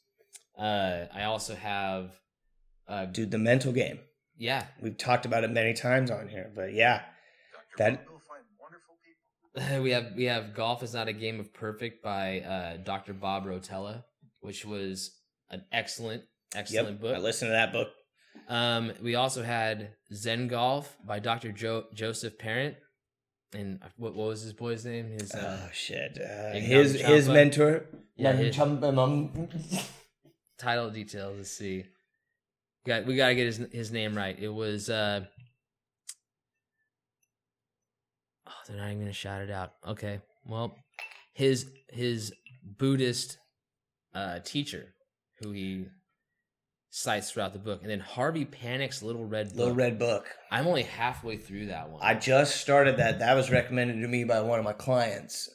Uh, 0.58 1.04
I 1.14 1.24
also 1.24 1.54
have, 1.54 2.18
uh, 2.88 3.04
dude 3.04 3.30
the 3.30 3.38
mental 3.38 3.72
game 3.72 3.98
yeah, 4.38 4.66
we've 4.80 4.96
talked 4.96 5.26
about 5.26 5.44
it 5.44 5.50
many 5.50 5.72
times 5.72 6.10
on 6.10 6.28
here 6.28 6.50
but 6.54 6.72
yeah 6.72 7.02
that 7.78 8.04
we 9.80 9.90
have 9.90 10.12
we 10.14 10.24
have 10.24 10.54
golf 10.54 10.82
is 10.82 10.94
not 10.94 11.08
a 11.08 11.12
game 11.12 11.40
of 11.40 11.52
perfect 11.54 12.02
by 12.02 12.40
uh, 12.40 12.76
Dr. 12.76 13.14
Bob 13.14 13.46
Rotella, 13.46 14.04
which 14.40 14.64
was 14.64 15.16
an 15.50 15.64
excellent 15.72 16.22
excellent 16.54 16.90
yep 16.90 17.00
book. 17.00 17.16
i 17.16 17.18
listened 17.18 17.48
to 17.48 17.52
that 17.52 17.72
book 17.72 17.88
Um, 18.48 18.92
we 19.02 19.14
also 19.16 19.42
had 19.42 19.90
Zen 20.12 20.48
Golf 20.48 20.96
by 21.04 21.18
Dr. 21.18 21.50
Jo- 21.52 21.86
Joseph 21.94 22.38
Parent, 22.38 22.76
and 23.52 23.80
what, 23.96 24.14
what 24.14 24.28
was 24.28 24.42
his 24.42 24.52
boy's 24.52 24.84
name? 24.84 25.08
His 25.08 25.32
uh, 25.32 25.58
oh 25.64 25.70
shit 25.72 26.18
uh, 26.20 26.56
Ignacio 26.56 26.82
his 26.82 27.00
his 27.00 27.28
mentor 27.28 27.86
Yeah, 28.16 28.32
his- 28.32 28.54
chum- 28.54 28.80
mum- 28.80 29.48
title 30.58 30.90
details. 30.90 31.36
Let's 31.38 31.50
see. 31.50 31.84
Got 32.86 33.04
we 33.06 33.16
got 33.16 33.28
to 33.28 33.34
get 33.34 33.46
his 33.46 33.58
his 33.72 33.90
name 33.92 34.16
right. 34.16 34.38
It 34.38 34.48
was. 34.48 34.88
uh 34.88 35.24
Oh, 38.48 38.52
they're 38.68 38.76
not 38.76 38.86
even 38.86 39.00
gonna 39.00 39.12
shout 39.12 39.42
it 39.42 39.50
out. 39.50 39.72
Okay, 39.86 40.20
well, 40.44 40.76
his 41.34 41.66
his 41.88 42.32
Buddhist 42.62 43.38
uh 44.14 44.38
teacher, 44.40 44.94
who 45.40 45.50
he 45.50 45.86
cites 46.90 47.30
throughout 47.30 47.52
the 47.52 47.58
book, 47.58 47.80
and 47.82 47.90
then 47.90 48.00
Harvey 48.00 48.44
Penick's 48.44 49.02
Little 49.02 49.24
Red 49.26 49.48
Book. 49.48 49.56
Little 49.58 49.74
Red 49.74 49.98
Book. 49.98 50.26
I'm 50.50 50.66
only 50.66 50.82
halfway 50.84 51.36
through 51.36 51.66
that 51.66 51.90
one. 51.90 52.00
I 52.02 52.14
just 52.14 52.56
started 52.60 52.96
that. 52.98 53.18
That 53.18 53.34
was 53.34 53.50
recommended 53.50 54.00
to 54.00 54.08
me 54.08 54.24
by 54.24 54.40
one 54.40 54.58
of 54.58 54.64
my 54.64 54.72
clients. 54.72 55.48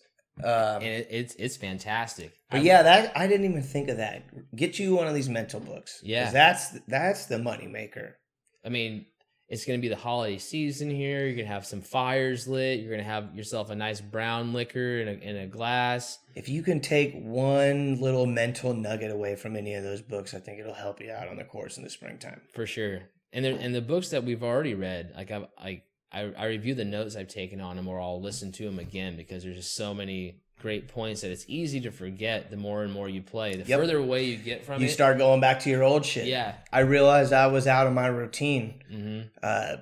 Um, 0.43 0.47
and 0.47 0.83
it, 0.85 1.07
it's 1.11 1.35
it's 1.35 1.57
fantastic. 1.57 2.33
but 2.49 2.61
I- 2.61 2.63
yeah, 2.63 2.83
that 2.83 3.11
I 3.17 3.27
didn't 3.27 3.49
even 3.49 3.61
think 3.61 3.89
of 3.89 3.97
that. 3.97 4.23
Get 4.55 4.79
you 4.79 4.95
one 4.95 5.07
of 5.07 5.13
these 5.13 5.29
mental 5.29 5.59
books. 5.59 5.99
Yeah. 6.03 6.31
that's 6.31 6.77
that's 6.87 7.25
the 7.25 7.37
money 7.37 7.67
maker. 7.67 8.17
I 8.65 8.69
mean, 8.69 9.05
it's 9.51 9.65
going 9.65 9.77
to 9.77 9.81
be 9.81 9.89
the 9.89 9.97
holiday 9.99 10.37
season 10.37 10.89
here. 10.89 11.25
You're 11.25 11.35
going 11.35 11.45
to 11.45 11.53
have 11.53 11.65
some 11.65 11.81
fires 11.81 12.47
lit. 12.47 12.79
You're 12.79 12.89
going 12.89 13.03
to 13.03 13.09
have 13.09 13.35
yourself 13.35 13.69
a 13.69 13.75
nice 13.75 13.99
brown 13.99 14.53
liquor 14.53 14.99
in 15.01 15.09
a, 15.09 15.11
in 15.11 15.35
a 15.35 15.45
glass. 15.45 16.19
If 16.35 16.47
you 16.47 16.63
can 16.63 16.79
take 16.79 17.13
one 17.21 17.99
little 17.99 18.25
mental 18.25 18.73
nugget 18.73 19.11
away 19.11 19.35
from 19.35 19.57
any 19.57 19.75
of 19.75 19.83
those 19.83 20.01
books, 20.01 20.33
I 20.33 20.39
think 20.39 20.61
it'll 20.61 20.73
help 20.73 21.01
you 21.01 21.11
out 21.11 21.27
on 21.27 21.35
the 21.35 21.43
course 21.43 21.75
in 21.77 21.83
the 21.83 21.89
springtime. 21.89 22.39
For 22.53 22.65
sure. 22.65 23.01
And 23.33 23.43
there, 23.43 23.57
and 23.59 23.75
the 23.75 23.81
books 23.81 24.09
that 24.09 24.23
we've 24.23 24.41
already 24.41 24.73
read, 24.73 25.11
like 25.17 25.31
I, 25.31 25.45
I, 25.57 25.83
I, 26.13 26.31
I 26.37 26.45
review 26.47 26.75
the 26.75 26.85
notes 26.85 27.15
I've 27.15 27.27
taken 27.27 27.61
on 27.61 27.75
them, 27.75 27.87
or 27.87 27.99
I'll 28.01 28.21
listen 28.21 28.51
to 28.53 28.63
them 28.65 28.79
again 28.79 29.15
because 29.17 29.43
there's 29.43 29.55
just 29.57 29.75
so 29.75 29.93
many 29.93 30.41
great 30.59 30.87
points 30.87 31.21
that 31.21 31.31
it's 31.31 31.45
easy 31.47 31.81
to 31.81 31.91
forget 31.91 32.51
the 32.51 32.57
more 32.57 32.83
and 32.83 32.91
more 32.93 33.09
you 33.09 33.21
play. 33.21 33.55
The 33.55 33.63
Yep. 33.67 33.79
further 33.79 33.97
away 33.97 34.25
you 34.25 34.37
get 34.37 34.63
from 34.65 34.79
You 34.79 34.85
it, 34.85 34.89
you 34.89 34.93
start 34.93 35.17
going 35.17 35.41
back 35.41 35.59
to 35.61 35.69
your 35.69 35.83
old 35.83 36.05
shit. 36.05 36.27
yeah. 36.27 36.55
I 36.71 36.81
realized 36.81 37.33
I 37.33 37.47
was 37.47 37.65
out 37.65 37.87
of 37.87 37.93
my 37.93 38.07
routine 38.07 38.83
hmm 38.89 39.21
uh, 39.41 39.77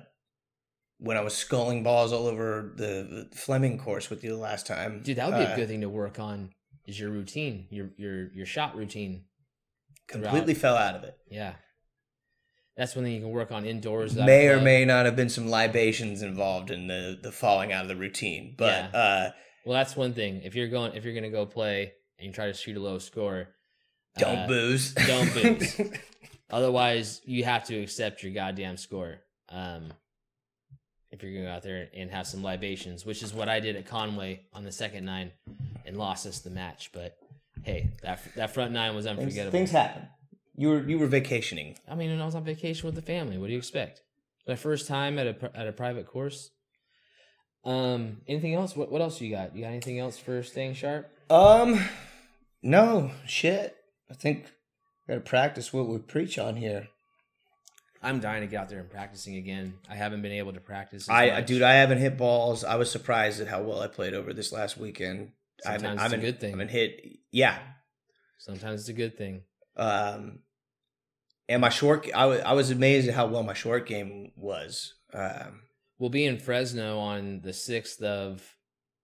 when 0.98 1.16
I 1.16 1.20
was 1.22 1.34
skulling 1.34 1.82
balls 1.82 2.12
all 2.12 2.26
over 2.26 2.72
the 2.76 3.28
Fleming 3.34 3.78
course 3.78 4.08
with 4.10 4.22
you 4.24 4.30
the 4.30 4.36
last 4.36 4.66
time. 4.66 5.00
Dude, 5.02 5.16
that 5.18 5.26
would 5.28 5.36
be 5.38 5.44
Uh, 5.44 5.52
a 5.52 5.56
good 5.56 5.68
thing 5.68 5.80
to 5.82 5.88
work 5.88 6.18
on. 6.18 6.50
Is 6.86 6.98
your 6.98 7.10
routine, 7.10 7.66
your 7.70 7.90
your 7.98 8.32
your 8.32 8.46
shot 8.46 8.76
routine? 8.76 9.24
Completely 10.06 10.54
fell 10.54 10.76
out 10.76 10.94
of 10.96 11.04
it. 11.04 11.16
Yeah, 11.30 11.54
that's 12.80 12.96
one 12.96 13.04
thing 13.04 13.12
you 13.12 13.20
can 13.20 13.30
work 13.30 13.52
on 13.52 13.66
indoors. 13.66 14.16
May 14.16 14.48
or 14.48 14.58
may 14.58 14.86
not 14.86 15.04
have 15.04 15.14
been 15.14 15.28
some 15.28 15.50
libations 15.50 16.22
involved 16.22 16.70
in 16.70 16.86
the 16.86 17.18
the 17.20 17.30
falling 17.30 17.72
out 17.72 17.82
of 17.82 17.88
the 17.88 17.96
routine, 17.96 18.54
but 18.56 18.94
uh, 18.94 19.30
Well, 19.66 19.76
that's 19.76 19.94
one 19.94 20.14
thing. 20.14 20.40
If 20.44 20.54
you're 20.54 20.68
going, 20.68 20.94
if 20.94 21.04
you're 21.04 21.14
gonna 21.14 21.28
go 21.28 21.44
play 21.44 21.92
and 22.18 22.28
you 22.28 22.32
try 22.32 22.46
to 22.46 22.54
shoot 22.54 22.78
a 22.78 22.80
low 22.80 22.98
score, 22.98 23.48
don't 24.16 24.38
uh, 24.38 24.46
booze. 24.46 24.94
don't 24.94 25.30
booze. 25.58 25.78
Otherwise, 26.50 27.20
you 27.26 27.44
have 27.44 27.64
to 27.64 27.78
accept 27.78 28.22
your 28.22 28.32
goddamn 28.32 28.78
score. 28.78 29.18
Um, 29.50 29.92
if 31.10 31.22
you're 31.22 31.32
going 31.32 31.44
to 31.44 31.50
go 31.50 31.54
out 31.54 31.62
there 31.62 31.88
and 31.94 32.10
have 32.10 32.26
some 32.26 32.42
libations, 32.42 33.04
which 33.04 33.22
is 33.22 33.34
what 33.34 33.48
I 33.48 33.60
did 33.60 33.76
at 33.76 33.86
Conway 33.86 34.42
on 34.52 34.64
the 34.64 34.72
second 34.72 35.04
nine, 35.04 35.32
and 35.84 35.96
lost 35.96 36.26
us 36.26 36.38
the 36.38 36.50
match. 36.50 36.90
But 36.92 37.16
hey, 37.62 37.90
that 38.02 38.20
that 38.36 38.54
front 38.54 38.72
nine 38.72 38.94
was 38.94 39.04
things, 39.04 39.18
unforgettable. 39.18 39.52
things 39.52 39.70
happen. 39.70 40.08
You 40.54 40.68
were 40.68 40.88
you 40.88 40.98
were 40.98 41.06
vacationing. 41.06 41.76
I 41.88 41.94
mean, 41.94 42.10
and 42.10 42.22
I 42.22 42.26
was 42.26 42.34
on 42.34 42.44
vacation 42.44 42.86
with 42.86 42.94
the 42.94 43.02
family. 43.02 43.38
What 43.38 43.46
do 43.46 43.52
you 43.52 43.58
expect? 43.58 44.02
My 44.46 44.56
first 44.56 44.88
time 44.88 45.18
at 45.18 45.26
a 45.26 45.50
at 45.56 45.68
a 45.68 45.72
private 45.72 46.06
course. 46.06 46.50
Um, 47.64 48.22
anything 48.26 48.54
else? 48.54 48.74
What 48.74 48.90
what 48.90 49.00
else 49.00 49.20
you 49.20 49.30
got? 49.30 49.54
You 49.54 49.62
got 49.62 49.68
anything 49.68 49.98
else 49.98 50.18
for 50.18 50.42
staying 50.42 50.74
sharp? 50.74 51.10
Um, 51.28 51.80
no 52.62 53.12
shit. 53.26 53.76
I 54.10 54.14
think 54.14 54.44
we 55.06 55.14
gotta 55.14 55.20
practice 55.20 55.72
what 55.72 55.86
we 55.86 55.98
preach 55.98 56.38
on 56.38 56.56
here. 56.56 56.88
I'm 58.02 58.18
dying 58.18 58.40
to 58.40 58.46
get 58.46 58.60
out 58.60 58.68
there 58.70 58.80
and 58.80 58.90
practicing 58.90 59.36
again. 59.36 59.74
I 59.88 59.94
haven't 59.94 60.22
been 60.22 60.32
able 60.32 60.54
to 60.54 60.60
practice. 60.60 61.08
I, 61.08 61.30
much. 61.30 61.46
dude, 61.46 61.62
I 61.62 61.74
haven't 61.74 61.98
hit 61.98 62.16
balls. 62.16 62.64
I 62.64 62.76
was 62.76 62.90
surprised 62.90 63.40
at 63.42 63.48
how 63.48 63.62
well 63.62 63.80
I 63.80 63.88
played 63.88 64.14
over 64.14 64.32
this 64.32 64.52
last 64.52 64.78
weekend. 64.78 65.32
I 65.66 65.76
Sometimes 65.76 65.82
haven't, 65.82 65.92
it's 65.92 66.00
I 66.00 66.00
a 66.00 66.08
haven't, 66.08 66.20
good 66.20 66.40
thing. 66.40 66.48
I 66.48 66.50
haven't 66.52 66.68
hit. 66.70 67.00
Yeah. 67.30 67.58
Sometimes 68.38 68.80
it's 68.80 68.88
a 68.88 68.94
good 68.94 69.18
thing. 69.18 69.42
Um, 69.80 70.40
and 71.48 71.60
my 71.60 71.68
short, 71.70 72.06
I 72.14 72.26
was, 72.26 72.40
I 72.42 72.52
was 72.52 72.70
amazed 72.70 73.08
at 73.08 73.14
how 73.14 73.26
well 73.26 73.42
my 73.42 73.54
short 73.54 73.86
game 73.86 74.32
was. 74.36 74.94
Um, 75.12 75.62
We'll 75.98 76.08
be 76.08 76.24
in 76.24 76.38
Fresno 76.38 76.98
on 76.98 77.42
the 77.42 77.52
sixth 77.52 78.00
of 78.00 78.42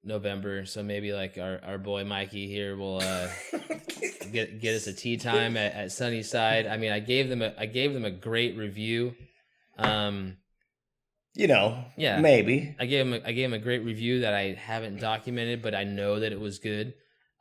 November, 0.02 0.64
so 0.64 0.82
maybe 0.82 1.12
like 1.12 1.36
our, 1.36 1.60
our 1.62 1.76
boy 1.76 2.04
Mikey 2.04 2.46
here 2.46 2.74
will 2.74 3.02
uh, 3.02 3.28
get 4.32 4.62
get 4.62 4.74
us 4.74 4.86
a 4.86 4.94
tee 4.94 5.18
time 5.18 5.58
at, 5.58 5.74
at 5.74 5.92
Sunnyside. 5.92 6.66
I 6.66 6.78
mean, 6.78 6.92
I 6.92 7.00
gave 7.00 7.28
them 7.28 7.42
a 7.42 7.52
I 7.58 7.66
gave 7.66 7.92
them 7.92 8.06
a 8.06 8.10
great 8.10 8.56
review. 8.56 9.14
Um, 9.76 10.38
you 11.34 11.48
know, 11.48 11.84
Yeah. 11.98 12.18
maybe. 12.20 12.74
I 12.80 12.86
gave 12.86 13.06
him 13.06 13.12
a, 13.12 13.20
I 13.28 13.32
gave 13.32 13.44
him 13.44 13.52
a 13.52 13.58
great 13.58 13.84
review 13.84 14.20
that 14.20 14.32
I 14.32 14.54
haven't 14.54 14.98
documented, 14.98 15.60
but 15.60 15.74
I 15.74 15.84
know 15.84 16.20
that 16.20 16.32
it 16.32 16.40
was 16.40 16.58
good. 16.60 16.94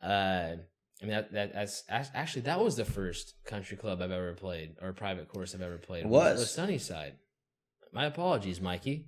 Uh, 0.04 0.56
I 1.02 1.06
mean 1.06 1.16
that, 1.16 1.32
that 1.34 1.54
that's 1.54 1.84
actually 1.90 2.44
that 2.44 2.60
was 2.60 2.76
the 2.78 2.86
first 2.86 3.34
country 3.46 3.76
club 3.78 4.02
I've 4.02 4.12
ever 4.12 4.34
played 4.34 4.76
or 4.82 4.94
private 4.94 5.28
course 5.28 5.54
I've 5.54 5.62
ever 5.62 5.78
played. 5.78 6.06
It 6.06 6.10
was. 6.10 6.40
was 6.40 6.52
Sunnyside. 6.52 7.14
My 7.92 8.06
apologies, 8.06 8.62
Mikey. 8.62 9.08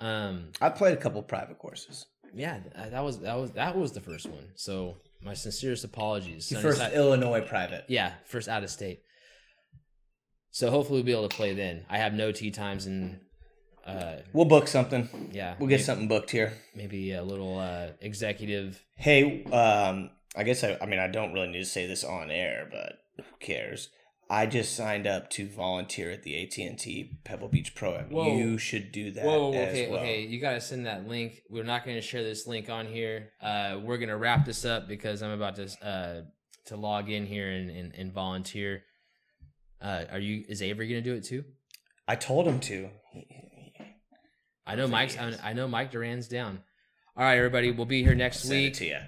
Um, 0.00 0.50
I 0.60 0.68
played 0.70 0.94
a 0.96 1.00
couple 1.00 1.22
private 1.22 1.58
courses. 1.58 2.06
yeah, 2.34 2.58
th- 2.60 2.90
that 2.90 3.02
was 3.04 3.18
that 3.20 3.36
was 3.36 3.52
that 3.52 3.76
was 3.76 3.92
the 3.92 4.00
first 4.00 4.26
one. 4.26 4.48
So 4.54 4.96
my 5.22 5.34
sincerest 5.34 5.84
apologies. 5.84 6.52
First 6.60 6.80
Illinois 6.94 7.40
private. 7.42 7.84
yeah, 7.88 8.12
first 8.24 8.48
out 8.48 8.62
of 8.62 8.70
state. 8.70 9.00
So 10.50 10.70
hopefully 10.70 10.98
we'll 10.98 11.06
be 11.06 11.12
able 11.12 11.28
to 11.28 11.36
play 11.36 11.54
then. 11.54 11.84
I 11.90 11.98
have 11.98 12.14
no 12.14 12.32
tee 12.32 12.50
times 12.50 12.86
and 12.86 13.20
uh 13.86 14.16
We'll 14.32 14.44
book 14.46 14.68
something. 14.68 15.30
yeah. 15.32 15.54
We'll 15.58 15.68
get 15.68 15.76
maybe, 15.76 15.82
something 15.82 16.08
booked 16.08 16.30
here. 16.30 16.52
maybe 16.74 17.12
a 17.12 17.22
little 17.22 17.58
uh 17.58 17.88
executive 18.00 18.82
Hey, 18.96 19.44
um, 19.44 20.10
I 20.36 20.42
guess 20.42 20.62
I, 20.64 20.78
I 20.80 20.86
mean 20.86 20.98
I 20.98 21.08
don't 21.08 21.32
really 21.32 21.48
need 21.48 21.58
to 21.58 21.64
say 21.64 21.86
this 21.86 22.04
on 22.04 22.30
air, 22.30 22.68
but 22.70 22.98
who 23.16 23.36
cares? 23.40 23.90
I 24.30 24.44
just 24.44 24.76
signed 24.76 25.06
up 25.06 25.30
to 25.30 25.48
volunteer 25.48 26.10
at 26.10 26.22
the 26.22 26.42
AT 26.42 26.58
and 26.58 26.78
T 26.78 27.18
Pebble 27.24 27.48
Beach 27.48 27.74
Pro 27.74 27.96
Am. 27.96 28.10
Whoa. 28.10 28.36
You 28.36 28.58
should 28.58 28.92
do 28.92 29.10
that. 29.12 29.24
Whoa, 29.24 29.52
as 29.54 29.68
okay, 29.68 29.90
well. 29.90 30.00
okay. 30.00 30.22
You 30.22 30.38
gotta 30.38 30.60
send 30.60 30.86
that 30.86 31.08
link. 31.08 31.42
We're 31.48 31.64
not 31.64 31.86
gonna 31.86 32.02
share 32.02 32.22
this 32.22 32.46
link 32.46 32.68
on 32.68 32.86
here. 32.86 33.30
Uh, 33.40 33.78
we're 33.82 33.96
gonna 33.96 34.18
wrap 34.18 34.44
this 34.44 34.64
up 34.64 34.86
because 34.86 35.22
I'm 35.22 35.30
about 35.30 35.56
to 35.56 35.68
uh 35.82 36.20
to 36.66 36.76
log 36.76 37.08
in 37.08 37.24
here 37.24 37.50
and 37.50 37.70
and, 37.70 37.94
and 37.94 38.12
volunteer. 38.12 38.82
Uh, 39.80 40.04
are 40.12 40.18
you? 40.18 40.44
Is 40.48 40.60
Avery 40.60 40.88
gonna 40.88 41.00
do 41.00 41.14
it 41.14 41.24
too? 41.24 41.44
I 42.06 42.16
told 42.16 42.46
him 42.46 42.60
to. 42.60 42.90
I 44.66 44.74
know 44.74 44.86
Mike's. 44.86 45.16
I, 45.18 45.54
know 45.54 45.66
Mike 45.66 45.90
Duran's 45.90 46.28
down. 46.28 46.60
All 47.16 47.24
right, 47.24 47.36
everybody. 47.38 47.70
We'll 47.70 47.86
be 47.86 48.02
here 48.02 48.14
next 48.14 48.44
week. 48.44 48.74
to 48.74 48.84
you. 48.84 48.98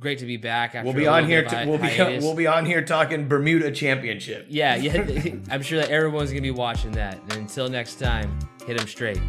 Great 0.00 0.18
to 0.18 0.26
be 0.26 0.36
back. 0.36 0.74
After 0.74 0.84
We'll 0.84 0.92
be 0.94 1.06
on 1.06 1.26
here. 1.26 1.42
bit 1.42 1.50
To, 1.50 1.66
we'll 1.66 1.78
be 1.78 2.18
we'll 2.18 2.34
be 2.34 2.46
on 2.46 2.66
here 2.66 2.82
talking 2.82 3.28
Bermuda 3.28 3.70
Championship. 3.70 4.46
Yeah, 4.48 4.74
yeah. 4.76 5.34
I'm 5.50 5.62
sure 5.62 5.78
that 5.78 5.90
everyone's 5.90 6.30
gonna 6.30 6.42
be 6.42 6.50
watching 6.50 6.92
that. 6.92 7.18
And 7.22 7.32
until 7.34 7.68
next 7.68 8.00
time, 8.00 8.38
hit 8.66 8.76
them 8.76 8.88
straight. 8.88 9.20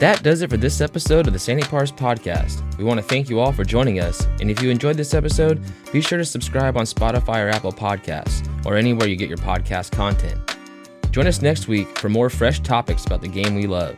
That 0.00 0.24
does 0.24 0.42
it 0.42 0.50
for 0.50 0.56
this 0.56 0.80
episode 0.80 1.28
of 1.28 1.32
the 1.32 1.38
Sandy 1.38 1.62
Pars 1.62 1.92
podcast. 1.92 2.60
We 2.76 2.84
want 2.84 2.98
to 2.98 3.06
thank 3.06 3.30
you 3.30 3.38
all 3.38 3.52
for 3.52 3.64
joining 3.64 4.00
us. 4.00 4.26
And 4.40 4.50
if 4.50 4.60
you 4.60 4.68
enjoyed 4.68 4.96
this 4.96 5.14
episode, 5.14 5.62
be 5.92 6.00
sure 6.00 6.18
to 6.18 6.24
subscribe 6.24 6.76
on 6.76 6.84
Spotify 6.84 7.44
or 7.44 7.48
Apple 7.48 7.72
Podcasts 7.72 8.44
or 8.66 8.76
anywhere 8.76 9.06
you 9.06 9.14
get 9.14 9.28
your 9.28 9.38
podcast 9.38 9.92
content. 9.92 10.36
Join 11.12 11.28
us 11.28 11.40
next 11.40 11.68
week 11.68 11.96
for 12.00 12.08
more 12.08 12.28
fresh 12.28 12.58
topics 12.58 13.06
about 13.06 13.20
the 13.20 13.28
game 13.28 13.54
we 13.54 13.68
love. 13.68 13.96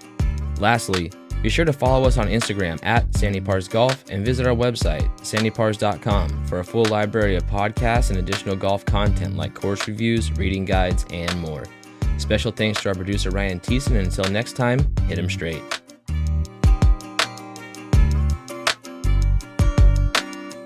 Lastly, 0.61 1.11
be 1.43 1.49
sure 1.49 1.65
to 1.65 1.73
follow 1.73 2.07
us 2.07 2.19
on 2.19 2.29
Instagram 2.29 2.79
at 2.83 3.15
Sandy 3.15 3.41
Pars 3.41 3.69
Golf 3.69 4.05
and 4.11 4.25
visit 4.25 4.47
our 4.47 4.55
website, 4.55 5.09
sandypars.com, 5.19 6.47
for 6.47 6.61
a 6.61 6.65
full 6.65 6.85
library 6.87 7.37
of 7.37 7.45
podcasts 7.47 8.11
and 8.11 8.19
additional 8.19 8.57
golf 8.57 8.85
content 8.85 9.37
like 9.37 9.55
course 9.55 9.87
reviews, 9.87 10.33
reading 10.33 10.65
guides, 10.65 11.05
and 11.11 11.39
more. 11.41 11.65
Special 12.19 12.51
thanks 12.51 12.83
to 12.83 12.89
our 12.89 12.95
producer 12.95 13.31
Ryan 13.31 13.61
Thiessen, 13.61 13.97
and 13.97 14.07
until 14.07 14.25
next 14.31 14.55
time, 14.55 14.81
hit 15.07 15.19
'em 15.19 15.31
straight. 15.31 15.63